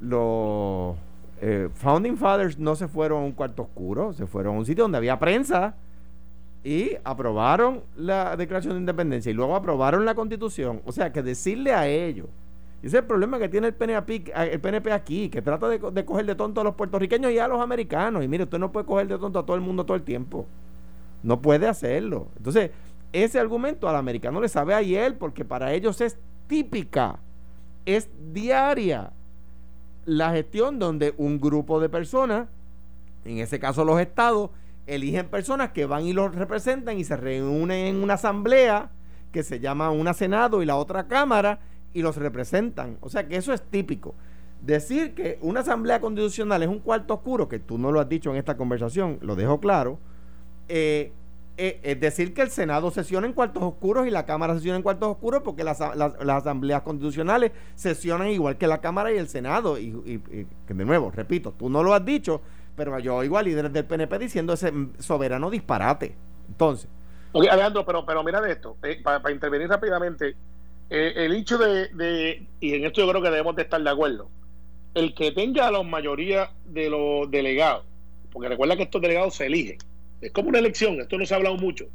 lo 0.00 0.96
eh, 1.40 1.68
Founding 1.74 2.16
Fathers 2.16 2.58
no 2.58 2.76
se 2.76 2.88
fueron 2.88 3.22
a 3.22 3.24
un 3.24 3.32
cuarto 3.32 3.62
oscuro, 3.62 4.12
se 4.12 4.26
fueron 4.26 4.56
a 4.56 4.58
un 4.58 4.66
sitio 4.66 4.84
donde 4.84 4.98
había 4.98 5.18
prensa 5.18 5.74
y 6.64 6.96
aprobaron 7.04 7.82
la 7.96 8.36
Declaración 8.36 8.74
de 8.74 8.80
Independencia 8.80 9.30
y 9.30 9.34
luego 9.34 9.54
aprobaron 9.54 10.04
la 10.04 10.14
Constitución. 10.14 10.82
O 10.84 10.92
sea, 10.92 11.12
que 11.12 11.22
decirle 11.22 11.72
a 11.72 11.86
ellos, 11.86 12.26
ese 12.82 12.88
es 12.96 13.02
el 13.02 13.04
problema 13.04 13.38
que 13.38 13.48
tiene 13.48 13.68
el 13.68 13.74
PNP, 13.74 14.32
el 14.32 14.92
aquí, 14.92 15.28
que 15.28 15.42
trata 15.42 15.68
de, 15.68 15.78
de, 15.78 16.04
coger 16.04 16.26
de 16.26 16.34
tonto 16.34 16.60
a 16.60 16.64
los 16.64 16.74
puertorriqueños 16.74 17.32
y 17.32 17.38
a 17.38 17.48
los 17.48 17.60
americanos. 17.60 18.24
Y 18.24 18.28
mire, 18.28 18.44
usted 18.44 18.58
no 18.58 18.70
puede 18.70 18.86
coger 18.86 19.08
de 19.08 19.18
tonto 19.18 19.38
a 19.38 19.46
todo 19.46 19.56
el 19.56 19.62
mundo 19.62 19.84
todo 19.84 19.96
el 19.96 20.02
tiempo. 20.02 20.46
No 21.22 21.40
puede 21.40 21.66
hacerlo. 21.66 22.28
Entonces, 22.36 22.70
ese 23.12 23.40
argumento 23.40 23.88
al 23.88 23.96
americano 23.96 24.40
le 24.40 24.48
sabe 24.48 24.74
a 24.74 24.80
él 24.80 25.14
porque 25.14 25.44
para 25.44 25.72
ellos 25.72 26.00
es 26.00 26.16
típica, 26.46 27.18
es 27.84 28.08
diaria 28.32 29.12
la 30.08 30.30
gestión 30.30 30.78
donde 30.78 31.14
un 31.18 31.38
grupo 31.38 31.80
de 31.80 31.90
personas, 31.90 32.48
en 33.26 33.38
ese 33.38 33.60
caso 33.60 33.84
los 33.84 34.00
estados, 34.00 34.50
eligen 34.86 35.28
personas 35.28 35.72
que 35.72 35.84
van 35.84 36.06
y 36.06 36.14
los 36.14 36.34
representan 36.34 36.96
y 36.96 37.04
se 37.04 37.14
reúnen 37.14 37.86
en 37.86 38.02
una 38.02 38.14
asamblea 38.14 38.90
que 39.32 39.42
se 39.42 39.60
llama 39.60 39.90
una 39.90 40.14
Senado 40.14 40.62
y 40.62 40.66
la 40.66 40.76
otra 40.76 41.06
Cámara 41.08 41.58
y 41.92 42.00
los 42.00 42.16
representan. 42.16 42.96
O 43.02 43.10
sea 43.10 43.28
que 43.28 43.36
eso 43.36 43.52
es 43.52 43.60
típico. 43.60 44.14
Decir 44.62 45.14
que 45.14 45.38
una 45.42 45.60
asamblea 45.60 46.00
constitucional 46.00 46.62
es 46.62 46.70
un 46.70 46.78
cuarto 46.78 47.12
oscuro, 47.12 47.46
que 47.46 47.58
tú 47.58 47.76
no 47.76 47.92
lo 47.92 48.00
has 48.00 48.08
dicho 48.08 48.30
en 48.30 48.36
esta 48.36 48.56
conversación, 48.56 49.18
lo 49.20 49.36
dejo 49.36 49.60
claro, 49.60 49.98
eh, 50.68 51.12
eh, 51.60 51.80
es 51.82 51.98
decir 51.98 52.34
que 52.34 52.42
el 52.42 52.50
Senado 52.50 52.92
sesiona 52.92 53.26
en 53.26 53.32
cuartos 53.32 53.64
oscuros 53.64 54.06
y 54.06 54.10
la 54.10 54.24
Cámara 54.24 54.54
sesiona 54.54 54.76
en 54.76 54.82
cuartos 54.84 55.08
oscuros 55.08 55.42
porque 55.42 55.64
las, 55.64 55.80
asambleas 55.80 56.82
constitucionales 56.82 57.50
sesionan 57.74 58.28
igual 58.28 58.56
que 58.56 58.68
la 58.68 58.80
Cámara 58.80 59.12
y 59.12 59.18
el 59.18 59.28
Senado. 59.28 59.76
Y, 59.76 60.20
que 60.68 60.74
de 60.74 60.84
nuevo, 60.84 61.10
repito, 61.10 61.52
tú 61.58 61.68
no 61.68 61.82
lo 61.82 61.94
has 61.94 62.04
dicho, 62.04 62.40
pero 62.76 62.96
yo 63.00 63.16
oigo 63.16 63.36
a 63.36 63.42
líderes 63.42 63.72
del 63.72 63.84
PNP 63.86 64.20
diciendo 64.20 64.52
ese 64.52 64.72
soberano 65.00 65.50
disparate. 65.50 66.14
Entonces. 66.46 66.88
Ok, 67.32 67.46
Alejandro, 67.50 67.84
pero, 67.84 68.06
pero 68.06 68.22
mira 68.22 68.40
de 68.40 68.52
esto, 68.52 68.76
eh, 68.84 69.00
para, 69.02 69.32
intervenir 69.32 69.68
rápidamente, 69.68 70.36
eh, 70.88 71.12
el 71.16 71.34
hecho 71.34 71.58
de, 71.58 72.46
y 72.60 72.74
en 72.74 72.84
esto 72.84 73.00
yo 73.00 73.08
creo 73.10 73.20
que 73.20 73.30
debemos 73.30 73.56
de 73.56 73.62
estar 73.62 73.82
de 73.82 73.90
acuerdo, 73.90 74.30
el 74.94 75.12
que 75.12 75.32
tenga 75.32 75.72
la 75.72 75.82
mayoría 75.82 76.50
de 76.64 76.88
los 76.88 77.28
delegados, 77.32 77.84
porque 78.30 78.48
recuerda 78.48 78.76
que 78.76 78.84
estos 78.84 79.02
delegados 79.02 79.34
se 79.34 79.46
eligen 79.46 79.78
es 80.20 80.32
como 80.32 80.48
una 80.48 80.58
elección, 80.58 81.00
esto 81.00 81.18
no 81.18 81.26
se 81.26 81.34
ha 81.34 81.36
hablado 81.36 81.56
mucho. 81.56 81.86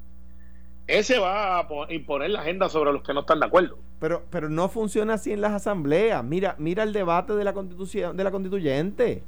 Ese 0.88 1.18
va 1.18 1.60
a 1.60 1.68
imponer 1.90 2.32
la 2.32 2.42
agenda 2.42 2.68
sobre 2.68 2.92
los 2.92 3.04
que 3.04 3.14
no 3.14 3.22
están 3.22 3.40
de 3.40 3.46
acuerdo. 3.46 3.78
Pero, 4.00 4.24
pero 4.30 4.50
no 4.50 4.68
funciona 4.68 5.14
así 5.14 5.32
en 5.32 5.40
las 5.40 5.54
asambleas. 5.54 6.24
Mira, 6.26 6.56
mira 6.60 6.84
el 6.84 6.92
debate 6.92 7.34
de 7.34 7.44
la 7.46 7.54
constitución, 7.54 8.18
de 8.18 8.24
la 8.24 8.32
constituyente. 8.32 9.24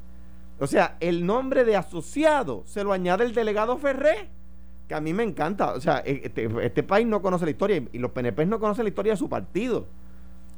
O 0.59 0.67
sea, 0.67 0.97
el 0.99 1.25
nombre 1.25 1.63
de 1.63 1.77
asociado 1.77 2.63
se 2.65 2.83
lo 2.83 2.91
añade 2.91 3.23
el 3.23 3.33
delegado 3.33 3.77
Ferré, 3.77 4.29
que 4.89 4.95
a 4.95 5.01
mí 5.01 5.13
me 5.13 5.23
encanta. 5.23 5.73
O 5.73 5.79
sea, 5.79 6.01
e, 6.05 6.21
este, 6.25 6.49
este 6.61 6.83
país 6.83 7.07
no 7.07 7.21
conoce 7.21 7.45
la 7.45 7.51
historia 7.51 7.81
y 7.91 7.99
los 7.99 8.11
PNP 8.11 8.45
no 8.45 8.59
conocen 8.59 8.83
la 8.83 8.89
historia 8.89 9.13
de 9.13 9.17
su 9.17 9.29
partido. 9.29 9.87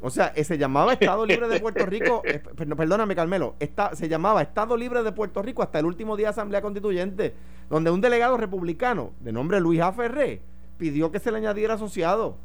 O 0.01 0.10
sea, 0.10 0.32
eh, 0.36 0.44
se 0.44 0.58
llamaba 0.58 0.94
Estado 0.94 1.25
Libre 1.25 1.48
de 1.48 1.60
Puerto 1.60 1.86
Rico, 1.86 2.22
eh, 2.25 2.39
perdóname 2.39 3.15
Carmelo, 3.15 3.56
está, 3.60 3.96
se 3.96 4.08
llamaba 4.08 4.44
Estado 4.44 4.77
Libre 4.77 5.01
de 5.01 5.12
Puerto 5.12 5.41
Rico 5.41 5.63
hasta 5.63 5.79
el 5.79 5.86
último 5.86 6.15
día 6.15 6.27
de 6.27 6.32
Asamblea 6.32 6.62
Constituyente, 6.62 7.34
donde 7.69 7.91
un 7.91 8.01
delegado 8.01 8.38
republicano 8.38 9.12
de 9.19 9.31
nombre 9.31 9.59
Luis 9.59 9.81
A. 9.81 9.91
Ferré 9.91 10.41
pidió 10.77 11.12
que 11.12 11.19
se 11.19 11.31
le 11.31 11.38
añadiera 11.38 11.75
asociado. 11.75 12.38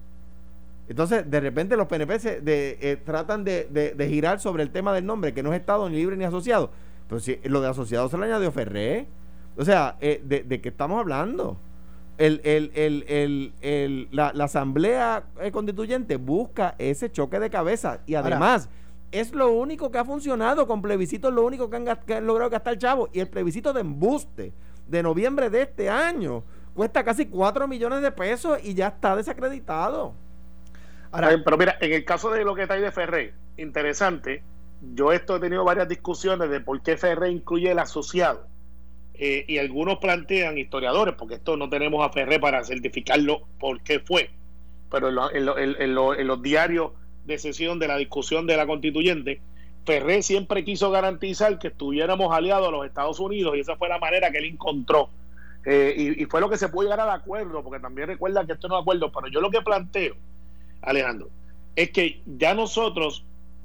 Entonces, 0.89 1.31
de 1.31 1.41
repente 1.41 1.77
los 1.77 1.87
PNP 1.87 2.19
se, 2.19 2.41
de, 2.41 2.79
eh, 2.81 2.97
tratan 2.97 3.45
de, 3.45 3.65
de, 3.71 4.09
girar 4.09 4.41
sobre 4.41 4.63
el 4.63 4.71
tema 4.71 4.93
del 4.93 5.07
nombre, 5.07 5.33
que 5.33 5.43
no 5.43 5.53
es 5.53 5.61
Estado 5.61 5.89
ni 5.89 5.97
libre 5.97 6.17
ni 6.17 6.25
asociado. 6.25 6.71
Pero 7.09 7.21
si 7.21 7.39
lo 7.45 7.61
de 7.61 7.69
asociado 7.69 8.09
se 8.09 8.19
le 8.19 8.27
añadió 8.27 8.51
Ferré. 8.51 9.07
O 9.57 9.65
sea, 9.65 9.97
¿de, 10.01 10.19
¿de 10.47 10.61
qué 10.61 10.71
estamos 10.71 10.99
hablando? 10.99 11.59
el, 12.19 12.41
el, 12.75 13.53
el, 13.61 14.09
la, 14.11 14.29
Asamblea 14.29 15.25
eh, 15.41 15.51
Constituyente 15.51 16.17
busca 16.17 16.75
ese 16.79 17.11
choque 17.11 17.39
de 17.41 17.51
cabeza 17.51 18.01
y 18.07 18.15
además 18.15 18.69
es 19.11 19.33
lo 19.33 19.51
único 19.53 19.91
que 19.91 19.99
ha 19.99 20.05
funcionado 20.05 20.67
con 20.67 20.81
plebiscitos, 20.81 21.33
lo 21.33 21.45
único 21.45 21.69
que 21.69 21.77
han, 21.77 22.27
logrado 22.27 22.51
gastar 22.51 22.79
chavo 22.79 23.09
y 23.13 23.21
el 23.21 23.29
plebiscito 23.29 23.73
de 23.73 23.81
embuste 23.81 24.53
de 24.87 25.03
noviembre 25.03 25.51
de 25.51 25.63
este 25.63 25.89
año 25.89 26.45
cuesta 26.75 27.05
casi 27.05 27.27
4 27.27 27.69
millones 27.69 28.03
de 28.03 28.13
pesos 28.13 28.59
y 28.63 28.75
ya 28.75 28.89
está 28.89 29.17
desacreditado. 29.17 30.15
Ahora, 31.11 31.31
pero 31.45 31.59
mira, 31.59 31.77
en 31.81 31.93
el 31.93 32.05
caso 32.05 32.31
de 32.31 32.45
lo 32.45 32.55
que 32.55 32.63
está 32.63 32.75
ahí 32.75 32.81
de 32.81 32.91
Ferré, 32.91 33.35
interesante, 33.59 34.43
yo 34.95 35.13
esto 35.13 35.37
he 35.37 35.41
tenido 35.41 35.65
varias 35.65 35.89
discusiones 35.89 36.51
de 36.51 36.61
por 36.61 36.81
qué 36.83 36.97
Ferré 36.97 37.31
incluye 37.31 37.71
el 37.71 37.79
asociado 37.79 38.47
eh, 39.15 39.45
y 39.47 39.59
algunos 39.59 39.99
plantean, 39.99 40.59
historiadores, 40.59 41.15
porque 41.15 41.35
esto 41.35 41.57
no 41.57 41.69
tenemos 41.69 42.05
a 42.05 42.11
Ferré 42.11 42.41
para 42.41 42.65
certificarlo 42.65 43.43
por 43.61 43.83
qué 43.83 44.01
fue, 44.01 44.31
pero 44.91 45.09
en, 45.33 45.95
los 45.95 46.43
diarios 46.43 46.93
de 47.25 47.39
sesión 47.39 47.79
de 47.79 47.89
la 47.89 47.99
discusión 47.99 48.47
de 48.47 48.57
la 48.57 48.67
constituyente, 48.67 49.41
Ferré 49.85 50.23
siempre 50.23 50.65
quiso 50.65 50.91
garantizar 50.91 51.59
que 51.59 51.69
estuviéramos 51.69 52.33
aliados 52.33 52.69
a 52.69 52.71
los 52.71 52.87
Estados 52.87 53.19
Unidos 53.19 53.57
y 53.57 53.61
esa 53.61 53.77
fue 53.77 53.89
la 53.89 53.99
manera 53.99 54.31
que 54.31 54.39
él 54.39 54.45
encontró. 54.45 55.09
Eh, 55.65 56.17
y, 56.19 56.25
fue 56.27 56.41
lo 56.41 56.51
que 56.51 56.57
se 56.57 56.69
pudo 56.69 56.83
llegar 56.83 57.01
al 57.01 57.11
acuerdo, 57.11 57.63
porque 57.63 57.81
también 57.81 58.09
recuerda 58.09 58.45
que 58.45 58.53
esto 58.53 58.69
no 58.69 58.77
es 58.77 58.83
acuerdo, 58.83 59.13
pero 59.13 59.29
yo 59.29 59.41
lo 59.41 59.51
que 59.51 59.61
planteo, 59.61 60.17
Alejandro, 60.83 61.31
es 61.77 61.91
que 61.91 62.21
ya 62.27 62.55
nosotros 62.55 63.25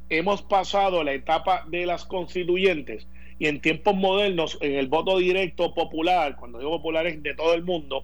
hemos 0.10 0.42
pasado 0.42 1.04
la 1.04 1.14
etapa 1.14 1.66
de 1.68 1.86
las 1.86 2.06
constituyentes 2.06 3.08
y 3.40 3.48
en 3.48 3.62
tiempos 3.62 3.96
modernos, 3.96 4.58
en 4.62 4.74
el 4.74 4.88
voto 4.88 5.18
directo 5.18 5.74
popular, 5.74 6.36
cuando 6.38 6.60
digo 6.60 6.72
popular 6.72 7.06
es 7.08 7.22
de 7.22 7.36
todo 7.36 7.54
el 7.54 7.64
mundo, 7.64 8.04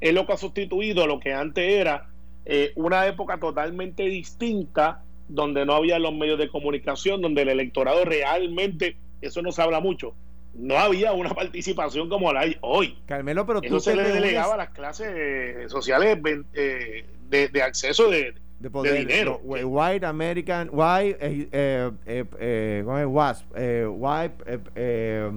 es 0.00 0.12
lo 0.12 0.26
que 0.26 0.32
ha 0.32 0.36
sustituido 0.36 1.06
lo 1.06 1.20
que 1.20 1.32
antes 1.32 1.64
era 1.64 2.08
eh, 2.44 2.72
una 2.74 3.06
época 3.06 3.38
totalmente 3.38 4.04
distinta 4.04 5.02
donde 5.28 5.64
no 5.64 5.74
había 5.74 5.98
los 5.98 6.14
medios 6.14 6.38
de 6.38 6.48
comunicación, 6.48 7.20
donde 7.20 7.42
el 7.42 7.48
electorado 7.48 8.04
realmente, 8.04 8.96
eso 9.20 9.42
no 9.42 9.52
se 9.52 9.62
habla 9.62 9.80
mucho, 9.80 10.14
no 10.54 10.78
había 10.78 11.12
una 11.12 11.30
participación 11.34 12.08
como 12.08 12.32
la 12.32 12.40
hay 12.40 12.56
hoy. 12.60 12.98
Carmelo, 13.06 13.46
pero 13.46 13.60
tú 13.60 13.80
se 13.80 13.96
le 13.96 14.02
delegaba 14.02 14.54
a 14.54 14.58
las 14.58 14.70
clases 14.70 15.70
sociales 15.70 16.18
eh, 16.54 17.04
de, 17.28 17.62
acceso 17.62 18.10
de, 18.10 18.34
de, 18.58 18.92
dinero. 18.92 19.40
white 19.42 20.06
American, 20.06 20.68
white, 20.72 21.18
eh, 21.20 21.48
eh, 21.52 21.90
eh, 22.06 22.24
eh 22.38 22.82
¿cómo 22.84 22.98
es? 22.98 23.06
WASP, 23.06 23.46
eh, 23.56 23.86
white, 23.86 24.34
eh, 24.76 25.30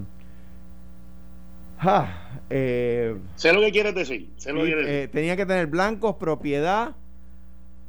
eh, 2.50 3.15
sé 3.36 3.54
lo 3.54 3.62
que 3.62 3.72
quieres 3.72 3.96
decir. 3.96 4.30
Sé 4.38 4.54
lo 4.54 4.63
que 4.63 5.10
tenía 5.12 5.36
que 5.36 5.46
tener 5.46 5.68
blancos, 5.68 6.15
propiedad. 6.15 6.96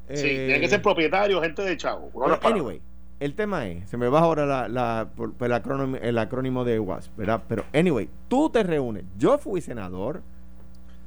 Sí, 0.09 0.29
tenía 0.29 0.61
que 0.61 0.69
ser 0.69 0.83
propietario, 0.83 1.41
gente 1.41 1.63
de 1.63 1.77
chavo. 1.77 2.11
anyway, 2.43 2.81
el 3.19 3.35
tema 3.35 3.67
es, 3.67 3.89
se 3.89 3.97
me 3.97 4.09
va 4.09 4.21
ahora 4.21 4.45
la, 4.45 4.69
la, 4.69 5.09
el, 5.41 5.53
acrónimo, 5.53 5.97
el 5.97 6.19
acrónimo 6.19 6.65
de 6.65 6.79
WASP, 6.79 7.17
¿verdad? 7.17 7.43
Pero, 7.49 7.65
anyway, 7.73 8.09
tú 8.29 8.51
te 8.51 8.63
reúnes. 8.63 9.05
Yo 9.17 9.39
fui 9.39 9.61
senador 9.61 10.23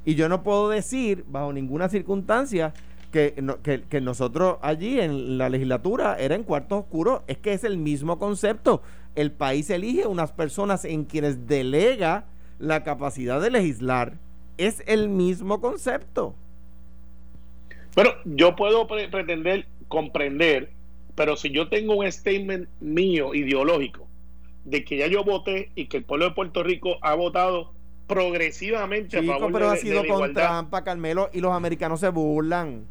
y 0.04 0.14
yo 0.14 0.28
no 0.28 0.42
puedo 0.42 0.68
decir, 0.68 1.24
bajo 1.28 1.52
ninguna 1.52 1.88
circunstancia, 1.88 2.72
que, 3.12 3.34
que, 3.88 4.00
nosotros 4.00 4.58
allí 4.62 5.00
en 5.00 5.36
la 5.36 5.48
legislatura 5.48 6.16
era 6.18 6.34
en 6.34 6.44
cuartos 6.44 6.80
oscuros, 6.80 7.22
es 7.26 7.38
que 7.38 7.52
es 7.52 7.64
el 7.64 7.76
mismo 7.76 8.18
concepto. 8.18 8.82
El 9.14 9.32
país 9.32 9.68
elige 9.70 10.06
unas 10.06 10.32
personas 10.32 10.84
en 10.84 11.04
quienes 11.04 11.46
delega 11.46 12.24
la 12.58 12.84
capacidad 12.84 13.40
de 13.40 13.50
legislar. 13.50 14.14
Es 14.58 14.82
el 14.86 15.08
mismo 15.08 15.60
concepto. 15.60 16.34
Pero 17.94 18.14
yo 18.24 18.56
puedo 18.56 18.86
pretender 18.86 19.66
comprender, 19.88 20.70
pero 21.14 21.36
si 21.36 21.50
yo 21.50 21.68
tengo 21.68 21.96
un 21.96 22.10
statement 22.10 22.68
mío 22.80 23.34
ideológico 23.34 24.06
de 24.64 24.84
que 24.84 24.98
ya 24.98 25.06
yo 25.06 25.24
voté 25.24 25.72
y 25.74 25.86
que 25.86 25.98
el 25.98 26.04
pueblo 26.04 26.26
de 26.26 26.30
Puerto 26.32 26.62
Rico 26.62 26.98
ha 27.02 27.14
votado 27.14 27.72
progresivamente 28.06 29.18
a 29.18 29.22
favor 29.22 29.52
pero 29.52 29.70
ha 29.70 29.76
sido 29.76 30.04
con 30.06 30.32
trampa, 30.34 30.82
Carmelo, 30.82 31.30
y 31.32 31.40
los 31.40 31.52
americanos 31.52 32.00
se 32.00 32.08
burlan. 32.08 32.84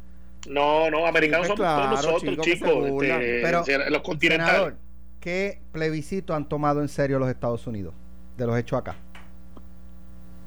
No, 0.48 0.90
no, 0.90 1.06
americanos 1.06 1.48
somos 1.48 1.60
todos 1.60 1.90
nosotros, 1.90 2.38
chicos. 2.38 3.02
Este, 3.02 3.40
pero, 3.42 3.62
los 3.90 4.02
continentales. 4.02 4.74
¿Qué 5.20 5.60
plebiscito 5.72 6.34
han 6.34 6.48
tomado 6.48 6.80
en 6.80 6.88
serio 6.88 7.18
los 7.18 7.28
Estados 7.28 7.66
Unidos 7.66 7.92
de 8.38 8.46
los 8.46 8.58
hechos 8.58 8.78
acá? 8.78 8.96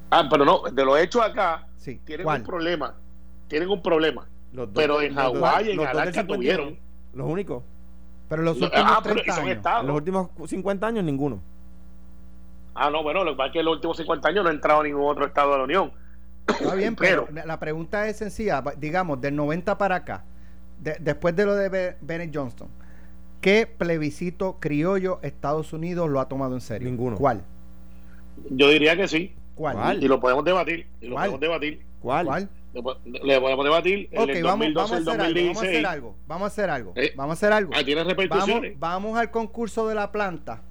Ah, 0.10 0.28
pero 0.30 0.46
no, 0.46 0.64
de 0.72 0.86
los 0.86 1.00
hechos 1.00 1.22
acá 1.22 1.68
sí. 1.78 2.02
tienen 2.04 2.28
un 2.28 2.44
problema. 2.44 2.96
Tienen 3.48 3.70
un 3.70 3.84
problema. 3.84 4.28
Pero 4.74 5.02
en 5.02 5.16
Hawái, 5.16 5.72
en 5.72 5.80
Alaska 5.80 6.26
tuvieron. 6.26 6.78
Los 7.14 7.30
únicos. 7.30 7.64
Pero 8.30 8.42
los 8.42 8.60
últimos 8.60 8.86
ah, 8.98 9.02
30 9.04 9.78
años. 9.78 9.86
los 9.86 9.96
últimos 9.96 10.30
50 10.46 10.88
años, 10.88 11.04
ninguno. 11.04 11.42
Ah, 12.74 12.90
no, 12.90 13.04
bueno, 13.04 13.24
lo 13.24 13.32
que 13.32 13.38
pasa 13.38 13.48
es 13.48 13.54
que 13.54 13.60
en 13.60 13.66
los 13.66 13.76
últimos 13.76 13.98
50 13.98 14.30
años 14.30 14.44
no 14.44 14.50
ha 14.50 14.54
entrado 14.54 14.84
ningún 14.84 15.04
otro 15.04 15.26
estado 15.26 15.52
de 15.52 15.58
la 15.58 15.64
Unión. 15.66 15.92
Está 16.48 16.76
bien, 16.76 16.96
pero, 16.98 17.28
la 17.46 17.60
pregunta 17.60 18.08
es 18.08 18.18
sencilla. 18.18 18.64
Digamos, 18.78 19.22
del 19.22 19.36
90 19.36 19.78
para 19.78 19.96
acá, 19.98 20.24
después 21.00 21.36
de 21.36 21.46
lo 21.46 21.56
de 21.56 21.96
Bennett 22.02 22.36
Johnston, 22.36 22.70
¿qué 23.42 23.68
plebiscito 23.68 24.58
criollo 24.60 25.20
Estados 25.22 25.74
Unidos 25.74 26.10
lo 26.10 26.20
ha 26.20 26.28
tomado 26.28 26.56
en 26.56 26.62
serio? 26.62 26.90
Ninguno. 26.90 27.18
¿Cuál? 27.18 27.44
Yo 28.50 28.70
diría 28.70 28.96
que 28.96 29.08
sí. 29.08 29.36
¿Cuál? 29.56 30.04
Y 30.04 30.08
lo 30.08 30.20
podemos 30.20 30.44
debatir. 30.44 30.88
Y 31.02 31.08
lo 31.08 31.16
podemos 31.16 31.40
debatir. 31.40 31.86
¿Cuál? 32.02 32.50
Le 32.74 33.40
podemos 33.40 33.64
debatir. 33.64 34.10
Ok, 34.16 34.30
vamos, 34.42 34.68
vamos, 34.74 34.92
a 34.92 34.98
hacer 34.98 35.22
algo, 35.22 35.46
vamos 35.46 35.58
a 35.58 35.62
hacer 35.62 35.86
algo. 35.86 36.16
Vamos 36.28 36.44
a 36.44 36.48
hacer 36.48 36.70
algo. 36.70 36.94
Eh, 36.96 37.14
vamos 37.16 37.32
a 37.32 37.34
hacer 37.34 37.54
algo. 37.54 37.72
Ah, 37.76 37.84
tiene 37.84 38.04
repercusiones. 38.04 38.80
Vamos, 38.80 39.04
vamos 39.04 39.20
al 39.20 39.32
concurso 39.32 39.88
de 39.88 39.96
la 39.96 40.12
planta 40.12 40.62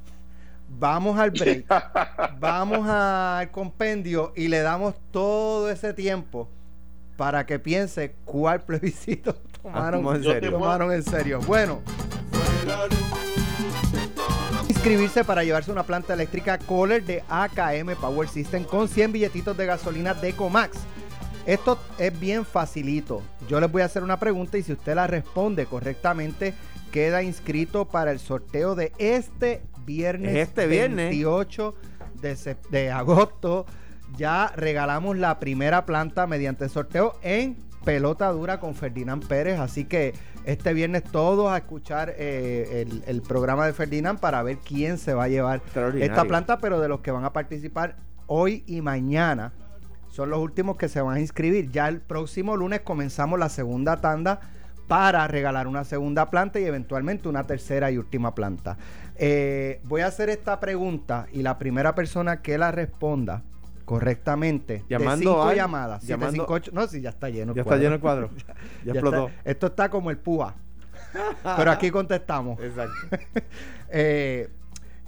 vamos 0.79 1.19
al 1.19 1.31
break, 1.31 1.67
vamos 2.39 2.89
al 2.89 3.51
compendio 3.51 4.33
y 4.37 4.49
le 4.49 4.61
damos 4.61 4.95
todo 5.11 5.71
ese 5.71 5.93
tiempo 5.93 6.49
para 7.17 7.47
que 7.47 7.59
piense 7.59 8.15
cuál 8.25 8.63
plebiscito 8.63 9.35
tomaron, 9.63 10.17
en, 10.17 10.23
serio. 10.23 10.51
tomaron 10.51 10.93
en 10.93 11.03
serio. 11.03 11.41
Bueno. 11.47 11.83
Inscribirse 14.69 15.23
para 15.23 15.45
llevarse 15.45 15.71
una 15.71 15.85
planta 15.85 16.15
eléctrica 16.15 16.59
Kohler 16.59 17.05
de 17.05 17.23
AKM 17.29 17.95
Power 18.01 18.29
System 18.29 18.65
con 18.65 18.89
100 18.89 19.13
billetitos 19.13 19.57
de 19.57 19.67
gasolina 19.67 20.15
de 20.15 20.33
Comax. 20.33 20.79
Esto 21.47 21.79
es 21.99 22.19
bien 22.19 22.45
facilito. 22.45 23.23
Yo 23.49 23.61
les 23.61 23.71
voy 23.71 23.83
a 23.83 23.87
hacer 23.87 24.03
una 24.03 24.19
pregunta 24.19 24.59
y 24.59 24.63
si 24.63 24.73
usted 24.73 24.95
la 24.95 25.09
responde 25.09 25.67
correctamente, 25.67 26.55
queda 26.93 27.23
inscrito 27.23 27.89
para 27.89 28.13
el 28.13 28.21
sorteo 28.21 28.75
de 28.77 28.93
este 28.99 29.63
viernes, 29.85 30.37
este 30.37 30.67
viernes 30.67 31.11
28 31.11 31.75
de, 32.71 32.91
agosto. 32.93 33.67
Ya 34.17 34.53
regalamos 34.55 35.19
la 35.19 35.41
primera 35.41 35.85
planta 35.85 36.27
mediante 36.29 36.69
sorteo 36.69 37.15
en 37.23 37.57
pelota 37.85 38.31
dura 38.31 38.61
con 38.61 38.77
Ferdinand 38.77 39.27
Pérez. 39.27 39.59
Así 39.59 39.85
que 39.85 40.15
este 40.45 40.73
viernes 40.75 41.03
todos 41.03 41.51
a 41.51 41.57
escuchar 41.57 42.15
eh, 42.17 42.87
el, 43.07 43.23
programa 43.23 43.67
de 43.67 43.73
Ferdinand 43.73 44.21
para 44.21 44.45
ver 44.45 44.59
quién 44.59 44.97
se 44.97 45.15
va 45.15 45.25
a 45.25 45.29
llevar 45.29 45.61
esta 45.99 46.25
planta, 46.25 46.59
pero 46.59 46.79
de 46.79 46.89
los 46.89 47.01
que 47.01 47.11
van 47.11 47.25
a 47.25 47.33
participar 47.33 47.97
hoy 48.27 48.63
y 48.69 48.81
mañana 48.81 49.53
son 50.13 50.29
los 50.29 50.41
últimos 50.41 50.77
que 50.77 50.89
se 50.89 51.01
van 51.01 51.17
a 51.17 51.21
inscribir. 51.21 51.71
Ya 51.71 51.89
el 51.89 52.01
próximo 52.01 52.55
lunes 52.55 52.83
comenzamos 52.83 53.39
la 53.39 53.49
segunda 53.49 53.97
tanda 53.97 54.41
para 54.87 55.27
regalar 55.27 55.67
una 55.67 55.85
segunda 55.85 56.29
planta 56.29 56.61
y 56.61 56.65
eventualmente 56.65 57.31
una 57.31 57.45
tercera 57.45 57.91
y 57.91 57.97
última 57.97 58.35
planta. 58.35 58.77
Eh, 59.17 59.81
voy 59.85 60.03
a 60.03 60.09
hacer 60.09 60.29
esta 60.29 60.61
pregunta 60.61 61.27
y 61.33 61.41
la 61.41 61.59
primera 61.59 61.95
persona 61.95 62.43
que 62.43 62.59
la 62.59 62.71
responda 62.71 63.43
correctamente, 63.87 64.85
llamando 64.87 65.31
de 65.31 65.37
cinco 65.37 65.53
llamadas, 65.55 66.05
no, 66.73 66.87
si 66.87 67.01
ya 67.01 67.09
está 67.09 67.31
lleno. 67.31 67.55
Ya 67.55 67.63
está 67.63 67.79
lleno 67.79 67.95
el 67.95 68.01
cuadro. 68.01 68.31
ya, 68.85 68.93
explotó. 68.93 69.31
esto 69.45 69.67
está 69.69 69.89
como 69.89 70.11
el 70.11 70.19
púa. 70.19 70.55
Pero 71.57 71.71
aquí 71.71 71.91
contestamos. 71.91 72.61
Exacto. 72.61 73.17
eh, 73.89 74.51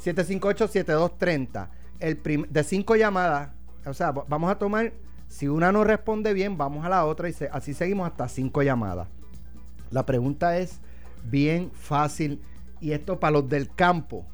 758-7230. 0.03 1.69
El 2.01 2.47
de 2.49 2.65
cinco 2.65 2.97
llamadas, 2.97 3.51
o 3.87 3.95
sea, 3.95 4.13
vamos 4.13 4.51
a 4.51 4.59
tomar, 4.59 4.93
si 5.29 5.49
una 5.49 5.73
no 5.73 5.85
responde 5.85 6.33
bien, 6.33 6.57
vamos 6.57 6.85
a 6.85 6.89
la 6.89 7.05
otra 7.05 7.29
y 7.29 7.35
así 7.53 7.75
seguimos 7.75 8.07
hasta 8.07 8.29
cinco 8.29 8.63
llamadas. 8.63 9.09
La 9.91 10.07
pregunta 10.07 10.59
es 10.59 10.81
bien 11.25 11.71
fácil 11.73 12.41
y 12.81 12.93
esto 12.93 13.21
para 13.21 13.33
los 13.33 13.49
del 13.49 13.73
campo. 13.75 14.27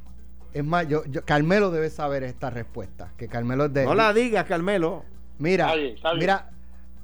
Es 0.53 0.65
más, 0.65 0.89
yo, 0.89 1.03
Carmelo 1.25 1.71
debe 1.71 1.91
saber 1.91 2.25
esta 2.25 2.51
respuesta. 2.51 3.13
Que 3.17 3.29
Carmelo 3.29 3.67
es 3.67 3.73
de. 3.73 3.85
No 3.85 3.95
la 3.95 4.13
digas, 4.13 4.45
Carmelo. 4.47 5.05
Mira, 5.39 5.73
mira, 6.19 6.51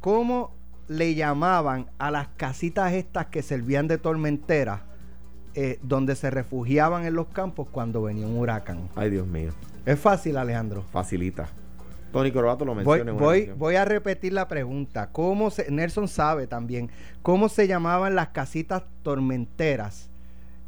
¿cómo 0.01 0.53
le 0.89 1.15
llamaban 1.15 1.91
a 1.99 2.11
las 2.11 2.29
casitas 2.37 2.93
estas 2.93 3.27
que 3.27 3.43
servían 3.43 3.89
de 3.89 3.99
tormenteras, 3.99 4.81
eh, 5.55 5.79
donde 5.83 6.17
se 6.17 6.31
refugiaban 6.31 7.07
en 7.07 7.15
los 7.15 7.29
campos 7.29 7.69
cuando 7.71 8.03
venía 8.03 8.27
un 8.27 8.37
huracán? 8.37 8.89
Ay, 8.95 9.11
Dios 9.11 9.27
mío. 9.27 9.53
Es 9.87 9.99
fácil, 9.99 10.37
Alejandro. 10.37 10.83
Facilita. 10.83 11.49
Tony 12.17 12.33
Corbato 12.33 12.65
lo 12.65 12.75
menciona. 12.75 13.13
Voy, 13.13 13.53
voy, 13.57 13.77
a 13.77 13.85
repetir 13.85 14.33
la 14.33 14.49
pregunta. 14.49 15.11
¿Cómo 15.13 15.51
se, 15.51 15.71
Nelson 15.71 16.09
sabe 16.09 16.47
también 16.47 16.91
cómo 17.23 17.49
se 17.49 17.67
llamaban 17.67 18.15
las 18.15 18.29
casitas 18.29 18.85
tormenteras 19.03 20.09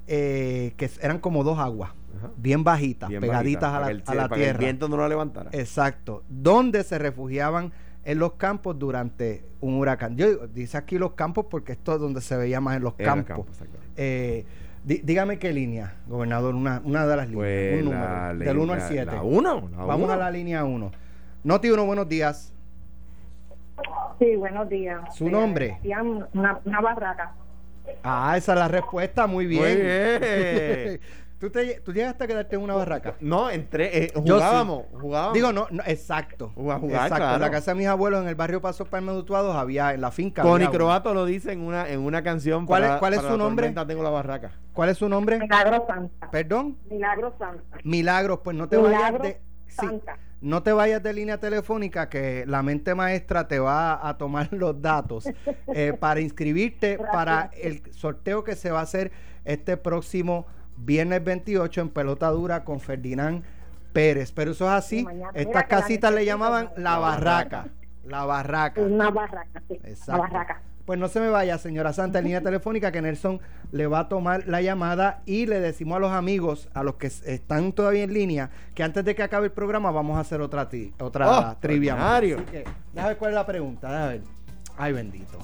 eh, 0.06 0.74
que 0.76 0.90
eran 1.00 1.18
como 1.18 1.44
dos 1.44 1.58
aguas, 1.58 1.92
bien 2.36 2.64
bajitas, 2.64 3.10
pegaditas 3.10 3.72
a 3.72 3.80
la, 3.80 4.02
a 4.06 4.14
la 4.14 4.28
tierra. 4.28 4.52
el 4.52 4.58
viento 4.58 4.88
no 4.88 4.96
la 4.96 5.08
levantara. 5.08 5.50
Exacto. 5.52 6.22
Donde 6.28 6.82
se 6.84 6.98
refugiaban 6.98 7.72
en 8.04 8.18
los 8.18 8.32
campos 8.34 8.78
durante 8.78 9.44
un 9.60 9.74
huracán. 9.74 10.16
Yo 10.16 10.46
dice 10.48 10.76
aquí 10.78 10.98
los 10.98 11.12
campos 11.12 11.46
porque 11.50 11.72
esto 11.72 11.94
es 11.94 12.00
donde 12.00 12.20
se 12.20 12.36
veía 12.36 12.60
más 12.60 12.76
en 12.76 12.84
los 12.84 12.94
campos. 12.94 13.46
Eh, 13.96 14.46
dígame 14.84 15.38
qué 15.38 15.52
línea, 15.52 15.96
gobernador, 16.06 16.54
una, 16.54 16.80
una 16.84 17.06
de 17.06 17.16
las 17.16 17.28
líneas. 17.28 17.44
Pues 17.44 17.82
un 17.82 17.90
número, 17.90 18.38
del 18.38 18.58
1 18.58 18.72
al 18.72 18.82
7. 18.82 19.06
La 19.06 19.22
1. 19.22 19.70
Vamos 19.86 20.10
a 20.10 20.16
la 20.16 20.30
línea 20.30 20.64
1. 20.64 20.90
Noti 21.44 21.70
1, 21.70 21.84
buenos 21.84 22.08
días. 22.08 22.52
Sí, 24.18 24.34
buenos 24.36 24.68
días. 24.68 25.14
¿Su 25.14 25.28
nombre? 25.30 25.78
Una, 26.32 26.60
una 26.64 26.80
barraca. 26.80 27.32
Ah, 28.02 28.34
esa 28.36 28.52
es 28.52 28.58
la 28.58 28.68
respuesta, 28.68 29.26
muy 29.26 29.46
bien. 29.46 29.62
Muy 29.62 29.74
bien. 29.76 31.00
¿Tú, 31.38 31.50
te, 31.50 31.78
¿Tú 31.80 31.92
llegaste 31.92 32.24
a 32.24 32.26
quedarte 32.26 32.56
en 32.56 32.62
una 32.62 32.74
barraca? 32.74 33.14
No, 33.20 33.48
entré, 33.48 34.06
eh, 34.06 34.12
jugábamos, 34.12 34.86
jugábamos. 35.00 35.34
Digo, 35.34 35.52
no, 35.52 35.68
no 35.70 35.84
exacto. 35.86 36.50
Jugar, 36.56 36.80
exacto. 36.82 37.34
En 37.34 37.40
la 37.40 37.50
casa 37.52 37.70
de 37.70 37.76
mis 37.76 37.86
abuelos, 37.86 38.22
en 38.22 38.28
el 38.28 38.34
barrio 38.34 38.60
Paso 38.60 38.86
Palma 38.86 39.12
Dutuados, 39.12 39.54
había 39.54 39.94
en 39.94 40.00
la 40.00 40.10
finca. 40.10 40.42
Tony 40.42 40.66
Croato 40.66 41.14
lo 41.14 41.24
dice 41.24 41.52
en 41.52 41.60
una, 41.60 41.88
en 41.88 42.00
una 42.00 42.24
canción. 42.24 42.66
¿Cuál 42.66 42.82
es, 42.84 42.90
cuál 42.96 43.14
es 43.14 43.22
su 43.22 43.36
nombre? 43.36 43.70
Tengo 43.70 44.02
la 44.02 44.10
barraca. 44.10 44.50
¿Cuál 44.72 44.88
es 44.88 44.98
su 44.98 45.08
nombre? 45.08 45.38
Milagro 45.38 45.84
Santa. 45.86 46.28
¿Perdón? 46.32 46.76
Milagro 46.90 47.32
Santa. 47.38 47.78
Milagros, 47.84 48.40
pues 48.42 48.56
no 48.56 48.68
te 48.68 48.76
vayas 48.76 49.22
de. 49.22 49.40
Santa. 49.68 50.18
no 50.40 50.62
te 50.62 50.72
vayas 50.72 51.02
de 51.02 51.12
línea 51.12 51.38
telefónica 51.38 52.08
que 52.08 52.44
la 52.46 52.62
mente 52.62 52.94
maestra 52.94 53.48
te 53.48 53.58
va 53.58 54.08
a 54.08 54.18
tomar 54.18 54.48
los 54.52 54.80
datos 54.80 55.28
eh, 55.74 55.94
para 55.98 56.20
inscribirte 56.20 56.98
para 56.98 57.50
el 57.54 57.82
sorteo 57.92 58.44
que 58.44 58.56
se 58.56 58.70
va 58.70 58.80
a 58.80 58.82
hacer 58.82 59.12
este 59.44 59.76
próximo 59.76 60.46
viernes 60.76 61.22
28 61.24 61.80
en 61.80 61.88
pelota 61.90 62.28
dura 62.30 62.64
con 62.64 62.80
Ferdinand 62.80 63.42
Pérez. 63.92 64.32
Pero 64.32 64.52
eso 64.52 64.66
es 64.66 64.72
así. 64.72 65.06
Estas 65.34 65.64
casitas 65.64 66.12
le 66.12 66.24
llamaban 66.24 66.70
la 66.76 66.98
barraca. 66.98 67.66
La 68.04 68.24
barraca. 68.24 68.80
Una 68.80 69.10
barraca, 69.10 69.62
sí. 69.68 69.78
La 70.06 70.16
barraca. 70.16 70.62
Pues 70.88 70.98
no 70.98 71.08
se 71.08 71.20
me 71.20 71.28
vaya, 71.28 71.58
señora 71.58 71.92
Santa, 71.92 72.18
en 72.18 72.24
línea 72.24 72.40
telefónica, 72.40 72.90
que 72.90 73.02
Nelson 73.02 73.40
le 73.72 73.86
va 73.86 73.98
a 73.98 74.08
tomar 74.08 74.48
la 74.48 74.62
llamada 74.62 75.20
y 75.26 75.44
le 75.44 75.60
decimos 75.60 75.98
a 75.98 75.98
los 75.98 76.12
amigos, 76.12 76.70
a 76.72 76.82
los 76.82 76.94
que 76.94 77.08
están 77.08 77.74
todavía 77.74 78.04
en 78.04 78.14
línea, 78.14 78.48
que 78.74 78.82
antes 78.82 79.04
de 79.04 79.14
que 79.14 79.22
acabe 79.22 79.48
el 79.48 79.52
programa 79.52 79.90
vamos 79.90 80.16
a 80.16 80.20
hacer 80.20 80.40
otra, 80.40 80.66
otra 80.98 81.50
oh, 81.50 81.56
trivia. 81.60 82.16
Así 82.16 82.28
que, 82.50 82.64
déjame 82.94 83.08
ver 83.08 83.18
cuál 83.18 83.32
es 83.32 83.34
la 83.34 83.44
pregunta. 83.44 83.88
Déjame 83.88 84.08
ver. 84.12 84.22
Ay, 84.78 84.92
bendito. 84.94 85.38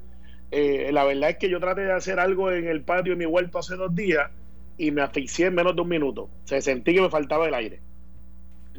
Eh, 0.51 0.89
la 0.91 1.03
verdad 1.03 1.31
es 1.31 1.38
que 1.38 1.49
yo 1.49 1.59
traté 1.59 1.81
de 1.81 1.91
hacer 1.91 2.19
algo 2.19 2.51
en 2.51 2.67
el 2.67 2.81
patio 2.81 3.13
de 3.13 3.17
mi 3.17 3.25
huerto 3.25 3.59
hace 3.59 3.75
dos 3.75 3.93
días 3.93 4.29
y 4.77 4.91
me 4.91 5.01
asfixié 5.01 5.47
en 5.47 5.55
menos 5.55 5.75
de 5.75 5.81
un 5.81 5.89
minuto. 5.89 6.29
se 6.45 6.61
sentí 6.61 6.93
que 6.93 7.01
me 7.01 7.09
faltaba 7.09 7.47
el 7.47 7.53
aire. 7.53 7.79